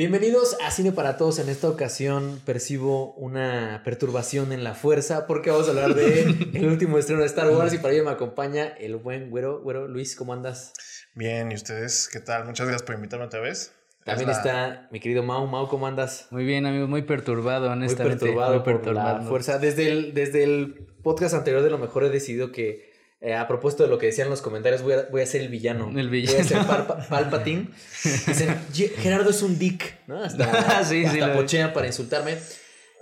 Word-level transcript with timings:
Bienvenidos 0.00 0.56
a 0.64 0.70
Cine 0.70 0.92
para 0.92 1.18
Todos. 1.18 1.40
En 1.40 1.50
esta 1.50 1.68
ocasión 1.68 2.40
percibo 2.46 3.12
una 3.16 3.82
perturbación 3.84 4.50
en 4.50 4.64
la 4.64 4.72
fuerza 4.72 5.26
porque 5.26 5.50
vamos 5.50 5.66
a 5.66 5.72
hablar 5.72 5.94
de 5.94 6.22
el 6.54 6.68
último 6.68 6.96
estreno 6.96 7.20
de 7.20 7.26
Star 7.26 7.50
Wars 7.50 7.74
y 7.74 7.76
para 7.76 7.92
ello 7.92 8.04
me 8.04 8.10
acompaña 8.10 8.68
el 8.68 8.96
buen 8.96 9.28
güero. 9.28 9.60
Güero, 9.60 9.88
Luis, 9.88 10.16
¿cómo 10.16 10.32
andas? 10.32 10.72
Bien, 11.12 11.52
¿y 11.52 11.54
ustedes 11.54 12.08
qué 12.10 12.18
tal? 12.18 12.46
Muchas 12.46 12.66
gracias 12.66 12.82
por 12.82 12.94
invitarme 12.94 13.26
otra 13.26 13.40
vez. 13.40 13.74
También 14.02 14.30
está 14.30 14.88
mi 14.90 15.00
querido 15.00 15.22
Mau. 15.22 15.46
Mau, 15.46 15.68
¿cómo 15.68 15.86
andas? 15.86 16.28
Muy 16.30 16.46
bien, 16.46 16.64
amigos, 16.64 16.88
muy 16.88 17.02
perturbado, 17.02 17.70
honestamente. 17.70 18.24
Muy 18.24 18.34
perturbado, 18.34 18.64
por 18.64 18.94
la 18.94 19.20
fuerza. 19.20 19.58
Desde 19.58 19.90
el, 19.90 20.14
desde 20.14 20.44
el 20.44 20.86
podcast 21.02 21.34
anterior 21.34 21.62
de 21.62 21.68
lo 21.68 21.76
mejor 21.76 22.04
he 22.04 22.08
decidido 22.08 22.52
que 22.52 22.89
eh, 23.22 23.34
a 23.34 23.46
propósito 23.46 23.82
de 23.82 23.90
lo 23.90 23.98
que 23.98 24.06
decían 24.06 24.30
los 24.30 24.40
comentarios, 24.40 24.82
voy 24.82 24.94
a, 24.94 25.02
voy 25.10 25.20
a 25.20 25.26
ser 25.26 25.42
el 25.42 25.48
villano. 25.48 25.90
El 25.94 26.08
villano. 26.08 26.38
Voy 26.38 26.40
a 26.40 26.48
ser 26.48 26.66
Palpa, 26.66 27.06
Palpatine. 27.06 27.68
Dicen, 28.26 28.58
Gerardo 28.96 29.28
es 29.28 29.42
un 29.42 29.58
dick, 29.58 29.98
¿no? 30.06 30.22
Hasta, 30.22 30.84
sí, 30.84 31.04
hasta 31.04 31.34
pochean 31.34 31.72
para 31.74 31.86
insultarme. 31.86 32.38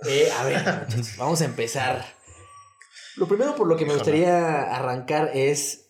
Eh, 0.07 0.29
a 0.37 0.43
ver, 0.43 0.63
vamos 1.17 1.41
a 1.41 1.45
empezar. 1.45 2.05
Lo 3.15 3.27
primero 3.27 3.55
por 3.55 3.67
lo 3.67 3.77
que 3.77 3.85
me 3.85 3.93
gustaría 3.93 4.63
arrancar 4.75 5.31
es 5.33 5.89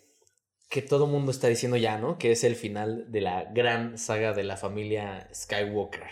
que 0.69 0.83
todo 0.83 1.05
el 1.05 1.11
mundo 1.11 1.31
está 1.31 1.47
diciendo 1.47 1.77
ya, 1.77 1.97
¿no? 1.97 2.19
Que 2.19 2.31
es 2.31 2.43
el 2.43 2.55
final 2.55 3.11
de 3.11 3.21
la 3.21 3.45
gran 3.51 3.97
saga 3.97 4.33
de 4.33 4.43
la 4.43 4.57
familia 4.57 5.27
Skywalker. 5.33 6.03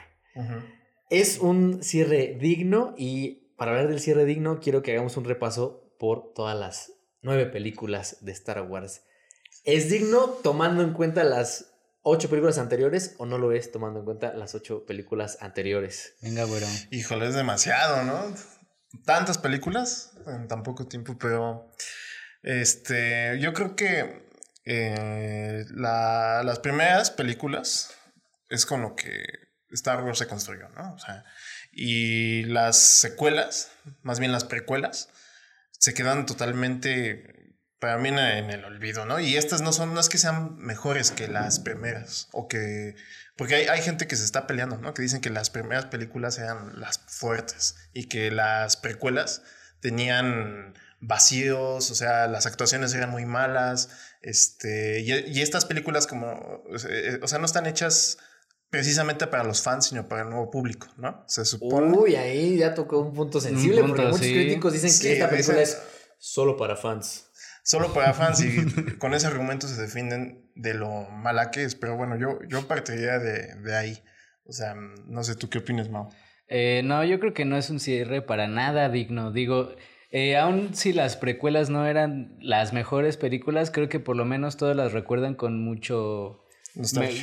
Es 1.10 1.38
un 1.38 1.84
cierre 1.84 2.38
digno 2.40 2.96
y 2.98 3.54
para 3.58 3.72
hablar 3.72 3.88
del 3.88 4.00
cierre 4.00 4.26
digno 4.26 4.60
quiero 4.60 4.82
que 4.82 4.92
hagamos 4.94 5.18
un 5.18 5.26
repaso 5.26 5.94
por 6.00 6.34
todas 6.34 6.58
las 6.58 6.97
nueve 7.22 7.46
películas 7.46 8.18
de 8.22 8.32
Star 8.32 8.62
Wars. 8.62 9.02
¿Es 9.64 9.90
digno 9.90 10.30
tomando 10.44 10.84
en 10.84 10.94
cuenta 10.94 11.24
las 11.24 11.74
ocho 12.02 12.30
películas 12.30 12.58
anteriores 12.58 13.16
o 13.18 13.26
no 13.26 13.38
lo 13.38 13.52
es 13.52 13.72
tomando 13.72 14.00
en 14.00 14.06
cuenta 14.06 14.34
las 14.34 14.56
ocho 14.56 14.86
películas 14.86 15.38
anteriores? 15.42 16.14
Venga, 16.22 16.46
bueno. 16.46 16.68
Híjole, 16.92 17.28
es 17.28 17.36
demasiado, 17.36 18.04
¿no? 18.04 18.34
Tantas 19.06 19.38
películas 19.38 20.14
en 20.26 20.48
tan 20.48 20.64
poco 20.64 20.88
tiempo, 20.88 21.18
pero 21.18 21.70
este, 22.44 23.38
yo 23.40 23.54
creo 23.54 23.76
que 23.76 24.26
eh, 24.64 25.66
las 25.70 26.60
primeras 26.60 27.12
películas 27.12 27.94
es 28.50 28.66
con 28.66 28.82
lo 28.82 28.96
que 28.96 29.24
Star 29.72 30.04
Wars 30.04 30.20
se 30.20 30.28
construyó, 30.28 30.70
¿no? 30.70 30.94
O 30.94 31.00
sea, 31.00 31.26
y 31.72 32.44
las 32.44 32.78
secuelas, 32.78 33.72
más 34.02 34.20
bien 34.20 34.32
las 34.32 34.46
precuelas, 34.46 35.10
se 35.78 35.94
quedan 35.94 36.26
totalmente 36.26 37.38
para 37.80 37.98
mí 37.98 38.10
en 38.10 38.50
el 38.50 38.66
olvido, 38.66 39.06
¿no? 39.06 39.20
Y 39.20 39.38
estas 39.38 39.62
no 39.62 39.72
son, 39.72 39.94
no 39.94 40.00
es 40.00 40.10
que 40.10 40.18
sean 40.18 40.58
mejores 40.58 41.12
que 41.12 41.28
las 41.28 41.60
primeras, 41.60 42.28
o 42.32 42.48
que, 42.48 42.96
porque 43.36 43.56
hay, 43.56 43.68
hay, 43.68 43.82
gente 43.82 44.08
que 44.08 44.16
se 44.16 44.26
está 44.26 44.48
peleando, 44.48 44.78
¿no? 44.78 44.94
Que 44.94 45.04
dicen 45.04 45.22
que 45.22 45.30
las 45.30 45.52
primeras 45.52 45.86
películas 45.86 46.40
eran 46.40 46.80
las 46.80 47.00
fuertes 47.08 47.76
y 47.94 48.06
que 48.06 48.32
las 48.32 48.78
precuelas 48.78 49.44
tenían 49.80 50.74
vacíos, 51.00 51.92
o 51.92 51.96
sea, 51.96 52.28
las 52.28 52.48
actuaciones 52.48 52.96
eran 52.96 53.12
muy 53.12 53.26
malas, 53.26 53.90
este, 54.24 55.02
y, 55.02 55.14
y 55.14 55.42
estas 55.42 55.66
películas 55.66 56.08
como, 56.08 56.64
eh, 56.90 57.20
o 57.22 57.28
sea, 57.28 57.38
no 57.38 57.46
están 57.46 57.68
hechas 57.68 58.18
precisamente 58.70 59.28
para 59.28 59.44
los 59.44 59.62
fans, 59.62 59.88
sino 59.88 60.08
para 60.08 60.24
el 60.24 60.30
nuevo 60.30 60.50
público, 60.50 60.88
¿no? 60.98 61.24
Se 61.28 61.46
supone. 61.46 61.98
Uy, 61.98 62.16
ahí 62.16 62.58
ya 62.58 62.74
tocó 62.74 63.00
un 63.00 63.14
punto 63.14 63.40
sensible, 63.40 63.82
porque 63.82 64.04
muchos 64.04 64.22
críticos 64.22 64.74
dicen 64.74 64.92
que 65.02 65.14
esta 65.14 65.30
película 65.30 65.62
es 65.62 65.82
solo 66.18 66.58
para 66.58 66.76
fans. 66.76 67.26
Solo 67.64 67.94
para 67.94 68.14
fans 68.14 68.42
y 68.44 68.96
con 68.98 69.14
ese 69.14 69.28
argumento 69.28 69.68
se 69.68 69.82
defienden 69.82 70.52
de 70.56 70.74
lo 70.74 71.10
mala 71.10 71.52
que 71.52 71.64
es, 71.64 71.76
pero 71.76 71.98
bueno, 71.98 72.18
yo, 72.18 72.40
yo 72.48 72.68
partiría 72.68 73.20
de, 73.20 73.56
de 73.56 73.76
ahí. 73.76 74.04
O 74.46 74.54
sea, 74.54 74.74
no 74.76 75.24
sé, 75.24 75.36
¿tú 75.36 75.50
qué 75.50 75.58
opinas, 75.58 75.90
Mau? 75.90 76.10
Eh, 76.48 76.82
no, 76.86 77.04
yo 77.04 77.20
creo 77.20 77.34
que 77.34 77.46
no 77.46 77.58
es 77.58 77.70
un 77.70 77.80
cierre 77.80 78.22
para 78.22 78.48
nada 78.48 78.88
digno. 78.90 79.32
Digo, 79.32 79.76
eh, 80.12 80.38
aun 80.38 80.74
si 80.74 80.94
las 80.94 81.18
precuelas 81.18 81.70
no 81.70 81.86
eran 81.86 82.38
las 82.40 82.72
mejores 82.72 83.18
películas, 83.18 83.72
creo 83.72 83.90
que 83.90 84.00
por 84.00 84.16
lo 84.16 84.24
menos 84.24 84.56
todas 84.56 84.76
las 84.76 84.94
recuerdan 84.94 85.36
con 85.36 85.62
mucho 85.62 86.46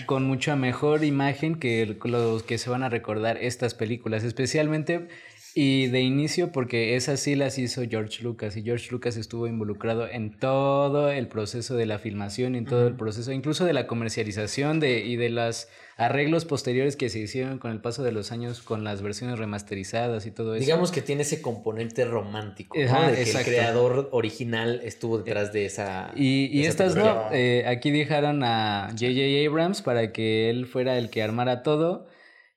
con 0.07 0.25
mucha 0.25 0.57
mejor 0.57 1.05
imagen 1.05 1.57
que 1.57 1.97
los 2.05 2.43
que 2.43 2.59
se 2.59 2.71
van 2.71 2.83
a 2.83 2.89
recordar 2.89 3.37
estas 3.39 3.75
películas, 3.75 4.25
especialmente 4.25 5.09
y 5.57 5.87
de 5.87 6.01
inicio 6.01 6.51
porque 6.51 6.97
esas 6.97 7.21
sí 7.21 7.37
las 7.37 7.59
hizo 7.59 7.83
George 7.89 8.25
Lucas 8.25 8.57
y 8.57 8.63
George 8.63 8.89
Lucas 8.91 9.17
estuvo 9.17 9.47
involucrado 9.47 10.09
en 10.09 10.37
todo 10.37 11.11
el 11.11 11.29
proceso 11.29 11.77
de 11.77 11.87
la 11.87 12.01
filmación 12.01 12.57
en 12.57 12.65
todo 12.65 12.89
el 12.89 12.97
proceso, 12.97 13.31
incluso 13.31 13.65
de 13.65 13.73
la 13.73 13.87
comercialización 13.87 14.81
de, 14.81 15.05
y 15.05 15.15
de 15.15 15.31
los 15.31 15.69
arreglos 15.97 16.45
posteriores 16.45 16.97
que 16.97 17.09
se 17.09 17.21
hicieron 17.21 17.59
con 17.59 17.71
el 17.71 17.81
paso 17.81 18.03
de 18.03 18.11
los 18.11 18.33
años 18.33 18.63
con 18.63 18.83
las 18.83 19.01
versiones 19.01 19.39
remasterizadas 19.39 20.27
y 20.27 20.33
todo 20.33 20.57
eso. 20.57 20.65
Digamos 20.65 20.91
que 20.91 21.03
tiene 21.03 21.23
ese 21.23 21.41
componente 21.41 22.05
romántico, 22.05 22.77
¿no? 22.77 23.11
de 23.11 23.23
que 23.23 23.31
el 23.31 23.45
creador 23.45 24.09
original 24.11 24.81
estuvo 24.83 25.19
detrás 25.19 25.53
de 25.53 25.67
esa... 25.67 26.11
Y, 26.17 26.47
y 26.47 26.67
estas 26.67 26.97
no, 26.97 27.29
eh, 27.33 27.65
aquí 27.69 27.93
dejaron 27.93 28.43
a 28.43 28.89
J.J. 28.91 29.49
Abrams 29.49 29.83
para 29.83 30.13
que 30.13 30.51
él 30.51 30.67
fuera 30.67 30.99
el 30.99 31.11
que 31.11 31.23
armara 31.23 31.63
todo 31.63 32.07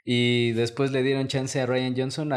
y 0.09 0.53
después 0.53 0.94
le 0.94 1.03
dieron 1.03 1.28
chance 1.28 1.59
a 1.59 1.66
Ryan 1.66 1.94
Johnson. 1.94 2.34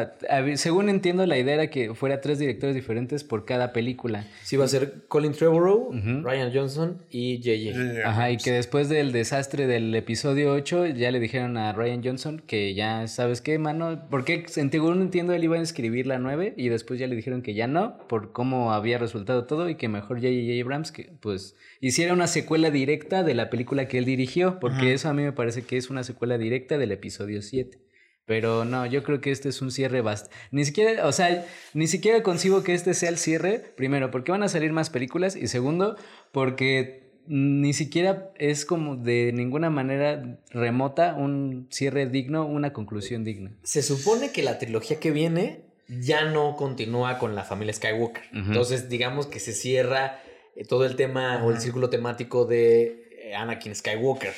según 0.56 0.88
entiendo, 0.88 1.24
la 1.24 1.38
idea 1.38 1.54
era 1.54 1.70
que 1.70 1.94
fuera 1.94 2.20
tres 2.20 2.40
directores 2.40 2.74
diferentes 2.74 3.22
por 3.22 3.44
cada 3.44 3.72
película. 3.72 4.26
Sí, 4.42 4.56
iba 4.56 4.64
a 4.64 4.68
ser 4.68 5.04
Colin 5.06 5.30
Trevorrow, 5.30 5.92
Ryan 5.92 6.50
Johnson 6.52 7.00
y 7.10 7.38
JJ. 7.38 8.04
Ajá, 8.04 8.32
y 8.32 8.38
que 8.38 8.50
después 8.50 8.88
del 8.88 9.12
desastre 9.12 9.68
del 9.68 9.94
episodio 9.94 10.52
8 10.52 10.86
ya 10.86 11.12
le 11.12 11.20
dijeron 11.20 11.56
a 11.58 11.72
Ryan 11.72 12.02
Johnson 12.02 12.42
que 12.44 12.74
ya, 12.74 13.06
¿sabes 13.06 13.40
qué, 13.40 13.56
mano? 13.60 14.02
Porque 14.10 14.46
según 14.48 15.00
entiendo 15.00 15.32
él 15.32 15.44
iba 15.44 15.56
a 15.56 15.60
escribir 15.60 16.08
la 16.08 16.18
9 16.18 16.54
y 16.56 16.70
después 16.70 16.98
ya 16.98 17.06
le 17.06 17.14
dijeron 17.14 17.40
que 17.40 17.54
ya 17.54 17.68
no, 17.68 17.98
por 18.08 18.32
cómo 18.32 18.72
había 18.72 18.98
resultado 18.98 19.44
todo 19.44 19.68
y 19.68 19.76
que 19.76 19.88
mejor 19.88 20.18
JJ 20.18 20.60
Abrams 20.60 20.90
que 20.90 21.12
pues 21.20 21.54
hiciera 21.80 22.12
una 22.12 22.26
secuela 22.26 22.70
directa 22.70 23.22
de 23.22 23.34
la 23.34 23.50
película 23.50 23.88
que 23.88 23.98
él 23.98 24.04
dirigió, 24.04 24.60
porque 24.60 24.92
eso 24.92 25.08
a 25.08 25.14
mí 25.14 25.22
me 25.22 25.32
parece 25.32 25.62
que 25.62 25.76
es 25.76 25.90
una 25.90 26.04
secuela 26.04 26.38
directa 26.38 26.78
del 26.78 26.92
episodio 26.92 27.42
7. 27.42 27.78
Pero 28.26 28.64
no, 28.64 28.86
yo 28.86 29.02
creo 29.02 29.20
que 29.20 29.32
este 29.32 29.48
es 29.48 29.60
un 29.60 29.72
cierre 29.72 30.02
bastante. 30.02 30.36
Ni 30.52 30.64
siquiera, 30.64 31.06
o 31.08 31.10
sea, 31.10 31.44
ni 31.74 31.88
siquiera 31.88 32.22
concibo 32.22 32.62
que 32.62 32.74
este 32.74 32.94
sea 32.94 33.08
el 33.08 33.18
cierre. 33.18 33.72
Primero, 33.76 34.12
porque 34.12 34.30
van 34.30 34.44
a 34.44 34.48
salir 34.48 34.72
más 34.72 34.88
películas. 34.88 35.34
Y 35.34 35.48
segundo, 35.48 35.96
porque 36.30 37.10
ni 37.26 37.72
siquiera 37.72 38.30
es 38.38 38.64
como 38.64 38.96
de 38.96 39.32
ninguna 39.34 39.68
manera 39.68 40.38
remota 40.50 41.14
un 41.14 41.66
cierre 41.70 42.06
digno, 42.06 42.46
una 42.46 42.72
conclusión 42.72 43.24
digna. 43.24 43.52
Se 43.64 43.82
supone 43.82 44.30
que 44.30 44.44
la 44.44 44.58
trilogía 44.58 45.00
que 45.00 45.10
viene 45.10 45.64
ya 45.88 46.24
no 46.24 46.54
continúa 46.54 47.18
con 47.18 47.34
la 47.34 47.42
familia 47.42 47.74
Skywalker. 47.74 48.22
Entonces, 48.32 48.88
digamos 48.88 49.26
que 49.26 49.40
se 49.40 49.52
cierra 49.52 50.22
eh, 50.56 50.64
todo 50.64 50.84
el 50.84 50.96
tema 50.96 51.42
o 51.44 51.50
el 51.50 51.60
círculo 51.60 51.90
temático 51.90 52.44
de 52.44 53.08
eh, 53.22 53.34
Anakin 53.34 53.74
Skywalker. 53.74 54.32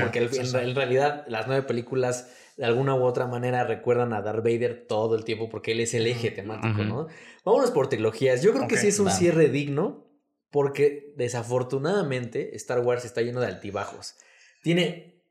porque 0.00 0.28
en 0.32 0.74
realidad 0.74 1.24
las 1.28 1.46
nueve 1.46 1.62
películas 1.62 2.30
de 2.56 2.64
alguna 2.64 2.96
u 2.96 3.04
otra 3.04 3.26
manera 3.26 3.64
recuerdan 3.64 4.12
a 4.12 4.20
Darth 4.20 4.44
Vader 4.44 4.86
todo 4.88 5.14
el 5.14 5.24
tiempo 5.24 5.48
porque 5.48 5.72
él 5.72 5.80
es 5.80 5.94
el 5.94 6.06
eje 6.08 6.32
temático, 6.32 6.82
¿no? 6.82 7.06
Vámonos 7.44 7.70
por 7.70 7.88
trilogías. 7.88 8.42
Yo 8.42 8.52
creo 8.52 8.66
que 8.66 8.76
sí 8.76 8.88
es 8.88 8.98
un 8.98 9.10
cierre 9.10 9.48
digno 9.48 10.08
porque 10.50 11.14
desafortunadamente 11.16 12.56
Star 12.56 12.80
Wars 12.80 13.04
está 13.04 13.22
lleno 13.22 13.40
de 13.40 13.46
altibajos. 13.46 14.16
Tiene, 14.62 15.22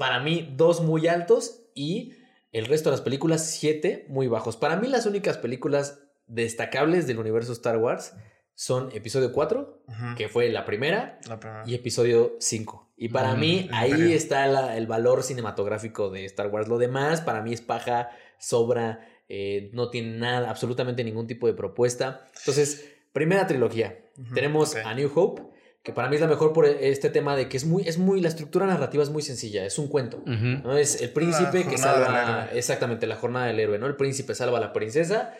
para 0.00 0.18
mí, 0.20 0.52
dos 0.56 0.82
muy 0.82 1.06
altos 1.06 1.68
y 1.72 2.14
el 2.50 2.66
resto 2.66 2.90
de 2.90 2.96
las 2.96 3.00
películas, 3.00 3.48
siete 3.48 4.04
muy 4.08 4.26
bajos. 4.26 4.56
Para 4.56 4.76
mí 4.76 4.88
las 4.88 5.06
únicas 5.06 5.38
películas 5.38 6.00
destacables 6.26 7.06
del 7.06 7.18
universo 7.18 7.52
Star 7.52 7.78
Wars 7.78 8.14
son 8.62 8.90
episodio 8.94 9.32
4, 9.32 9.82
que 10.16 10.28
fue 10.28 10.48
la 10.48 10.64
primera, 10.64 11.18
y 11.66 11.74
episodio 11.74 12.36
5. 12.38 12.92
Y 12.96 13.08
para 13.08 13.34
mí 13.34 13.68
ahí 13.72 14.12
está 14.12 14.76
el 14.76 14.86
valor 14.86 15.24
cinematográfico 15.24 16.10
de 16.10 16.26
Star 16.26 16.46
Wars. 16.46 16.68
Lo 16.68 16.78
demás 16.78 17.22
para 17.22 17.42
mí 17.42 17.52
es 17.52 17.60
paja, 17.60 18.10
sobra, 18.38 19.04
eh, 19.28 19.70
no 19.72 19.90
tiene 19.90 20.16
nada, 20.16 20.48
absolutamente 20.48 21.02
ningún 21.02 21.26
tipo 21.26 21.48
de 21.48 21.54
propuesta. 21.54 22.28
Entonces, 22.38 22.88
primera 23.12 23.48
trilogía. 23.48 23.98
Tenemos 24.32 24.76
A 24.76 24.94
New 24.94 25.10
Hope, 25.12 25.42
que 25.82 25.92
para 25.92 26.08
mí 26.08 26.14
es 26.14 26.20
la 26.20 26.28
mejor 26.28 26.52
por 26.52 26.64
este 26.64 27.10
tema 27.10 27.34
de 27.34 27.48
que 27.48 27.56
es 27.56 27.64
muy, 27.64 27.82
es 27.88 27.98
muy, 27.98 28.20
la 28.20 28.28
estructura 28.28 28.66
narrativa 28.66 29.02
es 29.02 29.10
muy 29.10 29.22
sencilla, 29.22 29.66
es 29.66 29.76
un 29.76 29.88
cuento. 29.88 30.22
¿no? 30.24 30.76
Es 30.78 31.02
el 31.02 31.10
príncipe 31.10 31.64
que 31.64 31.78
salva, 31.78 32.48
exactamente, 32.52 33.08
la 33.08 33.16
jornada 33.16 33.46
del 33.46 33.58
héroe, 33.58 33.80
¿no? 33.80 33.88
El 33.88 33.96
príncipe 33.96 34.36
salva 34.36 34.58
a 34.58 34.60
la 34.60 34.72
princesa 34.72 35.34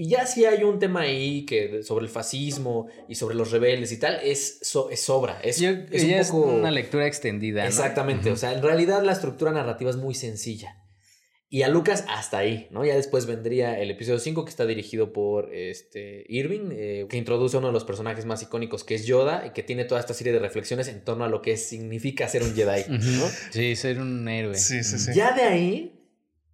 y 0.00 0.10
ya 0.10 0.26
si 0.26 0.44
hay 0.44 0.62
un 0.62 0.78
tema 0.78 1.00
ahí 1.00 1.44
que 1.44 1.82
sobre 1.82 2.04
el 2.04 2.08
fascismo 2.08 2.86
y 3.08 3.16
sobre 3.16 3.34
los 3.34 3.50
rebeldes 3.50 3.90
y 3.90 3.98
tal, 3.98 4.20
es, 4.22 4.60
es 4.62 5.00
sobra. 5.00 5.40
Es, 5.42 5.60
es, 5.60 6.30
un 6.30 6.38
poco... 6.38 6.52
una 6.54 6.70
lectura 6.70 7.04
extendida. 7.04 7.66
Exactamente. 7.66 8.30
O 8.30 8.36
sea, 8.36 8.52
en 8.52 8.62
realidad 8.62 9.02
la 9.02 9.10
estructura 9.10 9.50
narrativa 9.50 9.90
es 9.90 9.96
muy 9.96 10.14
sencilla. 10.14 10.84
Y 11.48 11.62
a 11.62 11.68
Lucas 11.68 12.04
hasta 12.08 12.38
ahí, 12.38 12.68
¿no? 12.70 12.84
Ya 12.84 12.94
después 12.94 13.26
vendría 13.26 13.76
el 13.80 13.90
episodio 13.90 14.20
5 14.20 14.44
que 14.44 14.50
está 14.50 14.66
dirigido 14.66 15.12
por 15.12 15.52
este 15.52 16.24
Irving, 16.28 16.68
eh, 16.70 17.06
que 17.08 17.16
introduce 17.16 17.56
a 17.56 17.58
uno 17.58 17.68
de 17.68 17.72
los 17.72 17.84
personajes 17.84 18.24
más 18.24 18.40
icónicos 18.40 18.84
que 18.84 18.94
es 18.94 19.04
Yoda 19.04 19.48
y 19.48 19.50
que 19.50 19.64
tiene 19.64 19.84
toda 19.84 20.00
esta 20.00 20.14
serie 20.14 20.32
de 20.32 20.38
reflexiones 20.38 20.86
en 20.86 21.02
torno 21.02 21.24
a 21.24 21.28
lo 21.28 21.42
que 21.42 21.56
significa 21.56 22.28
ser 22.28 22.44
un 22.44 22.54
Jedi, 22.54 22.84
¿no? 22.88 23.26
Sí, 23.50 23.74
ser 23.74 23.98
un 23.98 24.28
héroe. 24.28 24.54
Ya 25.12 25.34
de 25.34 25.42
ahí 25.42 25.97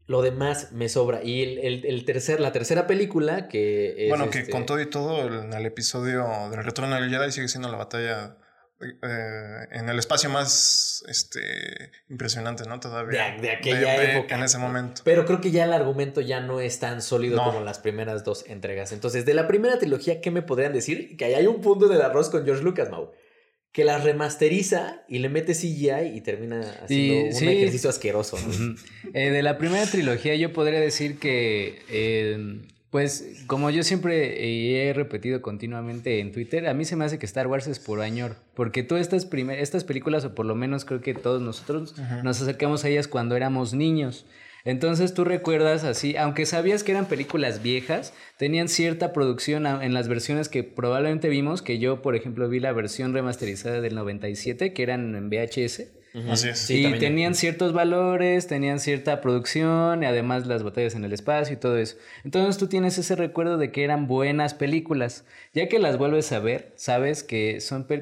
Lo 0.07 0.21
demás 0.23 0.73
me 0.73 0.89
sobra. 0.89 1.23
Y 1.23 1.43
el, 1.43 1.85
el, 1.85 2.05
tercer, 2.05 2.41
la 2.41 2.53
tercera 2.53 2.87
película 2.87 3.49
que 3.49 4.05
es 4.05 4.09
Bueno, 4.11 4.29
que 4.31 4.41
este 4.41 4.53
con 4.53 4.67
todo 4.67 4.81
y 4.81 4.87
todo, 4.87 5.27
en 5.27 5.53
el 5.53 5.67
episodio 5.67 6.27
del 6.51 6.63
Retorno 6.63 6.95
del 6.95 7.09
Jedi 7.09 7.33
sigue 7.33 7.49
siendo 7.49 7.71
la 7.71 7.79
batalla 7.79 8.37
eh, 8.81 9.69
en 9.71 9.89
el 9.89 9.99
espacio 9.99 10.29
más 10.29 11.05
este, 11.09 11.91
impresionante, 12.11 12.65
¿no? 12.69 12.81
Todavía. 12.81 13.37
De, 13.41 13.51
aquella 13.51 14.03
época. 14.03 14.35
En 14.35 14.43
ese 14.43 14.59
momento. 14.59 15.01
Pero 15.05 15.25
creo 15.25 15.41
que 15.41 15.51
ya 15.51 15.65
el 15.65 15.73
argumento 15.73 16.21
ya 16.21 16.41
no 16.41 16.61
es 16.61 16.81
tan 16.81 17.01
sólido 17.01 17.43
como 17.43 17.61
las 17.61 17.79
primeras 17.79 18.25
dos 18.25 18.45
entregas. 18.47 18.93
Entonces, 18.93 19.25
de 19.25 19.33
la 19.33 19.47
primera 19.47 19.79
trilogía, 19.79 20.21
¿qué 20.21 20.31
me 20.31 20.43
podrían 20.43 20.73
decir? 20.73 21.17
Que 21.17 21.25
ahí 21.25 21.35
hay 21.35 21.47
un 21.47 21.61
punto 21.63 21.89
del 21.89 22.03
arroz 22.03 22.29
con 22.29 22.45
George 22.45 22.63
Lucas, 22.63 22.91
Mau 22.91 23.13
que 23.75 23.85
la 23.85 23.99
remasteriza 23.99 25.03
y 25.09 25.19
le 25.19 25.29
mete 25.29 25.53
CGI 25.53 26.15
y 26.15 26.21
termina 26.21 26.61
haciendo 26.81 27.37
un 27.37 27.49
ejercicio 27.49 27.91
asqueroso. 27.91 28.39
Eh, 29.13 29.31
de 29.31 29.43
la 29.43 29.59
primera 29.59 29.85
trilogía 29.85 30.37
yo 30.37 30.53
podría 30.53 30.79
decir 30.79 31.19
que, 31.19 31.83
eh, 31.89 32.61
pues 32.91 33.43
como 33.49 33.71
yo 33.71 33.83
siempre 33.83 34.89
he 34.89 34.93
repetido 34.93 35.43
continuamente 35.43 36.21
en 36.21 36.31
Twitter, 36.31 36.69
a 36.69 36.75
mí 36.75 36.85
se 36.85 36.95
me 36.95 37.05
hace 37.05 37.19
que 37.19 37.27
Star 37.27 37.49
Wars 37.49 37.67
es 37.67 37.81
por 37.81 38.01
añor, 38.01 38.37
porque 38.55 38.85
todas 38.85 39.03
estas, 39.03 39.29
estas 39.59 39.83
películas, 39.83 40.25
o 40.25 40.37
por 40.37 40.47
lo 40.47 40.55
menos 40.55 40.85
creo 40.85 41.01
que 41.01 41.13
todos 41.13 41.43
nosotros 41.43 41.97
nos 42.23 42.41
acercamos 42.41 42.85
a 42.85 42.89
ellas 42.89 43.09
cuando 43.09 43.35
éramos 43.35 43.75
niños. 43.75 44.25
Entonces 44.65 45.13
tú 45.13 45.25
recuerdas 45.25 45.85
así, 45.85 46.17
aunque 46.17 46.47
sabías 46.47 46.83
que 46.83 46.93
eran 46.93 47.07
películas 47.07 47.63
viejas, 47.63 48.15
tenían 48.39 48.69
cierta 48.69 49.13
producción 49.13 49.67
en 49.67 49.93
las 49.93 50.09
versiones 50.09 50.49
que 50.49 50.65
probablemente 50.65 51.29
vimos, 51.29 51.61
que 51.61 51.79
yo 51.79 52.01
por 52.01 52.17
ejemplo 52.17 52.49
vi 52.49 52.61
la 52.61 52.73
versión 52.73 53.13
remasterizada 53.13 53.83
del 53.83 53.95
97, 53.95 54.73
que 54.73 54.83
eran 54.83 55.15
en 55.15 55.29
VHS. 55.29 55.83
Así 56.31 56.49
es. 56.49 56.71
y 56.71 56.93
tenían 57.01 57.35
ciertos 57.35 57.73
valores, 57.73 58.47
tenían 58.47 58.79
cierta 58.79 59.21
producción, 59.21 60.03
y 60.03 60.07
además 60.07 60.47
las 60.47 60.63
batallas 60.63 60.95
en 60.95 61.05
el 61.05 61.13
espacio 61.13 61.55
y 61.55 61.59
todo 61.59 61.77
eso. 61.77 61.97
Entonces 62.25 62.57
tú 62.57 62.69
tienes 62.69 62.97
ese 62.99 63.17
recuerdo 63.17 63.59
de 63.59 63.73
que 63.73 63.85
eran 63.85 64.07
buenas 64.07 64.55
películas. 64.55 65.25
Ya 65.53 65.69
que 65.69 65.81
las 65.81 65.99
vuelves 65.99 66.31
a 66.33 66.39
ver, 66.39 66.73
sabes 66.77 67.25
que 67.25 67.61
son... 67.61 67.87
Pues, 67.89 68.01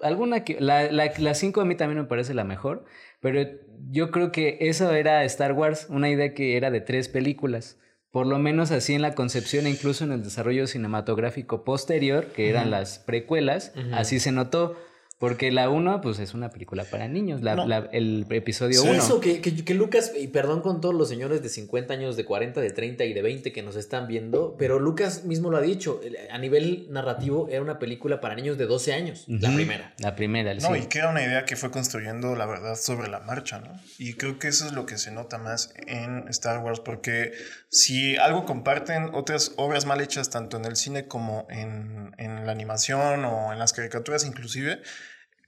alguna 0.00 0.44
que... 0.44 0.58
La 0.60 1.34
5 1.34 1.60
a 1.60 1.64
mí 1.64 1.74
también 1.74 1.98
me 1.98 2.06
parece 2.06 2.34
la 2.34 2.44
mejor, 2.44 2.84
pero 3.24 3.48
yo 3.90 4.10
creo 4.10 4.32
que 4.32 4.58
eso 4.60 4.92
era 4.92 5.24
Star 5.24 5.54
Wars, 5.54 5.86
una 5.88 6.10
idea 6.10 6.34
que 6.34 6.58
era 6.58 6.70
de 6.70 6.82
tres 6.82 7.08
películas. 7.08 7.78
Por 8.10 8.26
lo 8.26 8.38
menos 8.38 8.70
así 8.70 8.92
en 8.92 9.00
la 9.00 9.14
concepción 9.14 9.64
e 9.64 9.70
incluso 9.70 10.04
en 10.04 10.12
el 10.12 10.22
desarrollo 10.22 10.66
cinematográfico 10.66 11.64
posterior, 11.64 12.26
que 12.26 12.50
eran 12.50 12.70
las 12.70 12.98
precuelas, 12.98 13.72
así 13.94 14.20
se 14.20 14.30
notó. 14.30 14.76
Porque 15.18 15.52
la 15.52 15.70
1, 15.70 16.00
pues 16.00 16.18
es 16.18 16.34
una 16.34 16.50
película 16.50 16.84
para 16.84 17.06
niños, 17.06 17.40
la, 17.40 17.88
el 17.92 18.26
episodio 18.30 18.82
1. 18.82 18.92
eso, 18.94 19.20
que, 19.20 19.40
que, 19.40 19.74
Lucas, 19.74 20.12
y 20.18 20.26
perdón 20.28 20.60
con 20.60 20.80
todos 20.80 20.94
los 20.94 21.08
señores 21.08 21.42
de 21.42 21.48
50 21.48 21.94
años, 21.94 22.16
de 22.16 22.24
40, 22.24 22.60
de 22.60 22.70
30 22.70 23.04
y 23.04 23.12
de 23.12 23.22
20 23.22 23.52
que 23.52 23.62
nos 23.62 23.76
están 23.76 24.08
viendo, 24.08 24.56
pero 24.58 24.80
Lucas 24.80 25.24
mismo 25.24 25.50
lo 25.50 25.56
ha 25.56 25.60
dicho, 25.60 26.00
a 26.30 26.38
nivel 26.38 26.88
narrativo 26.90 27.48
era 27.48 27.62
una 27.62 27.78
película 27.78 28.20
para 28.20 28.34
niños 28.34 28.58
de 28.58 28.66
12 28.66 28.92
años, 28.92 29.24
la 29.28 29.54
primera. 29.54 29.94
La 29.98 30.16
primera, 30.16 30.52
No, 30.54 30.76
y 30.76 30.86
que 30.86 30.98
era 30.98 31.10
una 31.10 31.22
idea 31.22 31.44
que 31.44 31.56
fue 31.56 31.70
construyendo, 31.70 32.34
la 32.34 32.46
verdad, 32.46 32.74
sobre 32.74 33.08
la 33.08 33.20
marcha, 33.20 33.60
¿no? 33.60 33.80
Y 33.98 34.14
creo 34.14 34.38
que 34.38 34.48
eso 34.48 34.66
es 34.66 34.72
lo 34.72 34.84
que 34.84 34.98
se 34.98 35.12
nota 35.12 35.38
más 35.38 35.72
en 35.86 36.26
Star 36.28 36.58
Wars, 36.58 36.80
porque 36.80 37.32
si 37.74 38.16
algo 38.16 38.46
comparten 38.46 39.10
otras 39.14 39.52
obras 39.56 39.84
mal 39.84 40.00
hechas, 40.00 40.30
tanto 40.30 40.56
en 40.56 40.64
el 40.64 40.76
cine 40.76 41.08
como 41.08 41.46
en, 41.50 42.14
en 42.18 42.46
la 42.46 42.52
animación 42.52 43.24
o 43.24 43.52
en 43.52 43.58
las 43.58 43.72
caricaturas 43.72 44.24
inclusive, 44.24 44.80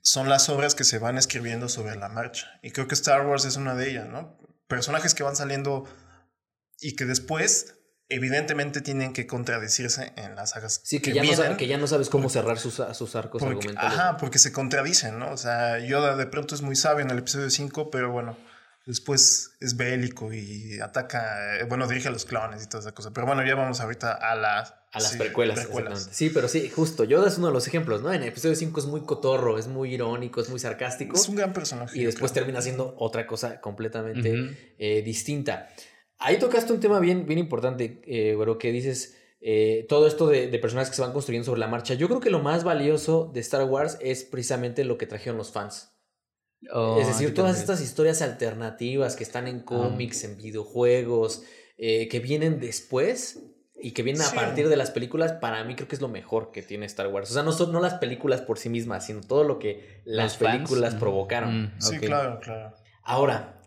son 0.01 0.27
las 0.27 0.49
obras 0.49 0.75
que 0.75 0.83
se 0.83 0.99
van 0.99 1.17
escribiendo 1.17 1.69
sobre 1.69 1.95
la 1.95 2.09
marcha. 2.09 2.59
Y 2.61 2.71
creo 2.71 2.87
que 2.87 2.95
Star 2.95 3.25
Wars 3.25 3.45
es 3.45 3.55
una 3.55 3.75
de 3.75 3.89
ellas, 3.89 4.07
¿no? 4.09 4.37
Personajes 4.67 5.15
que 5.15 5.23
van 5.23 5.37
saliendo 5.37 5.85
y 6.79 6.95
que 6.95 7.05
después 7.05 7.75
evidentemente 8.09 8.81
tienen 8.81 9.13
que 9.13 9.25
contradecirse 9.25 10.13
en 10.17 10.35
las 10.35 10.51
sagas. 10.51 10.81
Sí, 10.83 10.99
que, 10.99 11.13
ya, 11.13 11.23
no 11.23 11.57
que 11.57 11.67
ya 11.67 11.77
no 11.77 11.87
sabes 11.87 12.09
cómo 12.09 12.29
cerrar 12.29 12.57
sus, 12.57 12.81
sus 12.93 13.15
arcos 13.15 13.41
argumentales. 13.41 13.93
Ajá, 13.93 14.17
porque 14.17 14.39
se 14.39 14.51
contradicen, 14.51 15.17
¿no? 15.17 15.31
O 15.31 15.37
sea, 15.37 15.79
Yoda 15.79 16.17
de 16.17 16.25
pronto 16.25 16.55
es 16.55 16.61
muy 16.61 16.75
sabio 16.75 17.03
en 17.03 17.11
el 17.11 17.19
episodio 17.19 17.49
5, 17.49 17.89
pero 17.89 18.11
bueno, 18.11 18.37
después 18.87 19.51
es 19.59 19.75
bélico 19.75 20.33
y 20.33 20.79
ataca, 20.79 21.59
eh, 21.59 21.65
bueno, 21.65 21.87
dirige 21.87 22.07
a 22.07 22.11
los 22.11 22.25
clones 22.25 22.63
y 22.63 22.69
toda 22.69 22.79
esa 22.79 22.93
cosa. 22.93 23.11
Pero 23.13 23.27
bueno, 23.27 23.45
ya 23.45 23.53
vamos 23.53 23.81
ahorita 23.81 24.13
a 24.13 24.35
las... 24.35 24.73
A 24.93 24.99
las 25.01 25.17
precuelas. 25.17 25.67
Sí, 26.11 26.31
pero 26.33 26.47
sí, 26.47 26.69
justo. 26.69 27.03
Yoda 27.03 27.27
es 27.27 27.37
uno 27.37 27.47
de 27.47 27.53
los 27.53 27.67
ejemplos, 27.67 28.01
¿no? 28.01 28.11
En 28.11 28.23
el 28.23 28.29
episodio 28.29 28.55
5 28.55 28.79
es 28.79 28.85
muy 28.87 29.01
cotorro, 29.01 29.59
es 29.59 29.67
muy 29.67 29.93
irónico, 29.93 30.41
es 30.41 30.49
muy 30.49 30.59
sarcástico. 30.59 31.15
Es 31.15 31.27
un 31.27 31.35
gran 31.35 31.53
personaje. 31.53 31.99
Y 31.99 32.05
después 32.05 32.31
termina 32.31 32.61
siendo 32.61 32.95
otra 32.97 33.27
cosa 33.27 33.59
completamente 33.59 34.73
eh, 34.79 35.01
distinta. 35.03 35.67
Ahí 36.17 36.39
tocaste 36.39 36.73
un 36.73 36.79
tema 36.79 36.99
bien, 36.99 37.27
bien 37.27 37.37
importante, 37.37 38.01
eh, 38.07 38.33
bueno, 38.35 38.57
que 38.57 38.71
dices... 38.71 39.15
Eh, 39.39 39.85
todo 39.87 40.07
esto 40.07 40.25
de, 40.25 40.47
de, 40.47 40.57
personajes 40.57 40.89
que 40.89 40.95
se 40.95 41.03
van 41.03 41.13
construyendo 41.13 41.45
sobre 41.45 41.59
la 41.59 41.67
marcha. 41.67 41.93
Yo 41.93 42.07
creo 42.07 42.19
que 42.19 42.31
lo 42.31 42.39
más 42.39 42.63
valioso 42.63 43.29
de 43.31 43.39
Star 43.41 43.65
Wars 43.65 43.99
es 44.01 44.23
precisamente 44.23 44.83
lo 44.83 44.97
que 44.97 45.05
trajeron 45.05 45.37
los 45.37 45.51
fans. 45.51 45.91
Oh, 46.73 46.99
es 46.99 47.07
decir, 47.07 47.33
todas 47.33 47.59
estas 47.59 47.81
historias 47.81 48.21
alternativas 48.21 49.15
que 49.15 49.23
están 49.23 49.47
en 49.47 49.61
cómics, 49.61 50.23
en 50.23 50.37
videojuegos, 50.37 51.43
eh, 51.77 52.07
que 52.07 52.19
vienen 52.19 52.59
después 52.59 53.39
y 53.79 53.91
que 53.91 54.01
vienen 54.01 54.23
a 54.23 54.31
partir 54.31 54.67
de 54.67 54.75
las 54.75 54.89
películas, 54.89 55.33
para 55.33 55.63
mí 55.63 55.75
creo 55.75 55.87
que 55.87 55.95
es 55.95 56.01
lo 56.01 56.07
mejor 56.07 56.51
que 56.51 56.63
tiene 56.63 56.87
Star 56.87 57.07
Wars. 57.07 57.29
O 57.29 57.33
sea, 57.33 57.43
no 57.43 57.51
son 57.51 57.71
no 57.71 57.79
las 57.79 57.95
películas 57.95 58.41
por 58.41 58.57
sí 58.57 58.69
mismas, 58.69 59.05
sino 59.05 59.21
todo 59.21 59.43
lo 59.43 59.59
que 59.59 60.01
las 60.03 60.37
películas 60.37 60.95
provocaron. 60.95 61.65
Mm, 61.65 61.71
sí, 61.79 61.99
claro, 61.99 62.39
claro. 62.39 62.75
Ahora, 63.03 63.61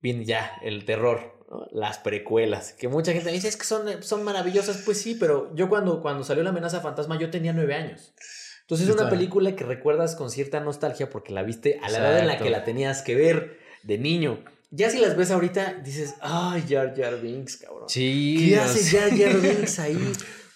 viene 0.00 0.24
ya 0.24 0.52
el 0.62 0.84
terror. 0.84 1.40
Las 1.70 1.98
precuelas, 1.98 2.72
que 2.72 2.88
mucha 2.88 3.12
gente 3.12 3.30
dice 3.30 3.46
es 3.48 3.58
que 3.58 3.64
son, 3.64 4.02
son 4.02 4.24
maravillosas, 4.24 4.78
pues 4.86 5.02
sí, 5.02 5.14
pero 5.14 5.54
yo 5.54 5.68
cuando, 5.68 6.00
cuando 6.00 6.24
salió 6.24 6.42
la 6.42 6.48
amenaza 6.48 6.80
fantasma 6.80 7.18
yo 7.18 7.28
tenía 7.28 7.52
nueve 7.52 7.74
años. 7.74 8.14
Entonces 8.62 8.88
es 8.88 8.94
una 8.94 9.10
película 9.10 9.54
que 9.54 9.64
recuerdas 9.64 10.16
con 10.16 10.30
cierta 10.30 10.60
nostalgia 10.60 11.10
porque 11.10 11.32
la 11.32 11.42
viste 11.42 11.78
a 11.82 11.90
la 11.90 11.98
edad 11.98 12.18
en 12.20 12.26
la 12.26 12.38
que 12.38 12.50
la 12.50 12.64
tenías 12.64 13.02
que 13.02 13.14
ver 13.14 13.58
de 13.82 13.98
niño. 13.98 14.38
Ya 14.70 14.88
si 14.88 14.98
las 14.98 15.16
ves 15.16 15.30
ahorita, 15.30 15.80
dices, 15.84 16.14
ay, 16.20 16.64
Jar 16.66 16.94
Jar 16.96 17.20
Binks, 17.20 17.58
cabrón. 17.58 17.88
Sí. 17.88 18.48
¿Qué 18.48 18.56
hace 18.58 18.96
Jar 18.96 19.10
Jar 19.16 19.38
Binks 19.38 19.78
ahí? 19.78 20.12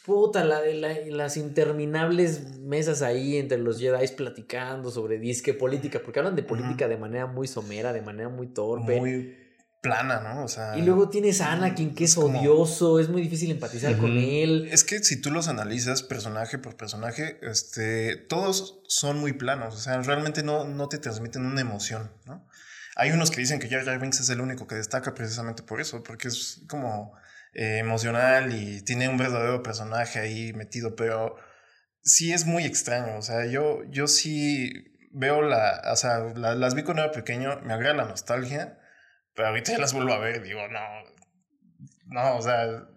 Puta, 0.06 0.44
la, 0.44 0.62
las 1.08 1.36
interminables 1.36 2.58
mesas 2.60 3.02
ahí 3.02 3.36
entre 3.36 3.58
los 3.58 3.78
Jedi 3.78 4.06
platicando 4.16 4.90
sobre 4.90 5.18
disque 5.18 5.52
política, 5.52 6.00
porque 6.02 6.20
hablan 6.20 6.36
de 6.36 6.44
política 6.44 6.88
de 6.88 6.96
manera 6.96 7.26
muy 7.26 7.46
somera, 7.46 7.92
de 7.92 8.02
manera 8.02 8.28
muy 8.28 8.46
torpe. 8.46 8.98
Muy 9.00 9.45
plana, 9.86 10.20
¿no? 10.20 10.42
O 10.42 10.48
sea. 10.48 10.76
Y 10.76 10.82
luego 10.82 11.08
tienes 11.08 11.40
a 11.40 11.52
Anakin, 11.52 11.94
que 11.94 12.04
es, 12.04 12.18
odioso, 12.18 12.98
es 12.98 13.08
muy 13.08 13.22
difícil 13.22 13.52
empatizar 13.52 13.96
con 13.96 14.18
él. 14.18 14.68
Es 14.72 14.82
que 14.82 14.98
si 14.98 15.20
tú 15.20 15.30
los 15.30 15.46
analizas 15.46 16.02
personaje 16.02 16.58
por 16.58 16.76
personaje, 16.76 17.38
este, 17.42 18.16
todos 18.16 18.80
son 18.88 19.20
muy 19.20 19.32
planos, 19.32 19.76
o 19.76 19.78
sea, 19.78 20.02
realmente 20.02 20.42
no, 20.42 20.64
no 20.64 20.88
te 20.88 20.98
transmiten 20.98 21.46
una 21.46 21.60
emoción, 21.60 22.10
¿no? 22.24 22.44
Hay 22.96 23.12
unos 23.12 23.30
que 23.30 23.40
dicen 23.40 23.60
que 23.60 23.68
Jar 23.68 23.84
Jar 23.84 24.00
Binks 24.00 24.20
es 24.20 24.30
el 24.30 24.40
único 24.40 24.66
que 24.66 24.74
destaca 24.74 25.14
precisamente 25.14 25.62
por 25.62 25.80
eso, 25.80 26.02
porque 26.02 26.28
es 26.28 26.62
como 26.68 27.12
eh, 27.54 27.78
emocional 27.78 28.52
y 28.54 28.82
tiene 28.82 29.08
un 29.08 29.18
verdadero 29.18 29.62
personaje 29.62 30.18
ahí 30.18 30.52
metido, 30.52 30.96
pero 30.96 31.36
sí 32.02 32.32
es 32.32 32.44
muy 32.44 32.64
extraño, 32.64 33.16
o 33.18 33.22
sea, 33.22 33.46
yo, 33.46 33.84
yo 33.88 34.08
sí 34.08 34.72
veo 35.12 35.42
la, 35.42 35.80
o 35.92 35.96
sea, 35.96 36.18
las 36.34 36.74
vi 36.74 36.82
cuando 36.82 37.04
era 37.04 37.12
pequeño, 37.12 37.60
me 37.62 37.72
agrada 37.72 37.94
la 37.94 38.04
nostalgia 38.06 38.80
pero 39.36 39.48
ahorita 39.48 39.72
ya 39.72 39.78
las 39.78 39.92
vuelvo 39.92 40.14
a 40.14 40.18
ver 40.18 40.42
digo, 40.42 40.66
no, 40.68 40.80
no, 42.06 42.36
o 42.36 42.42
sea, 42.42 42.88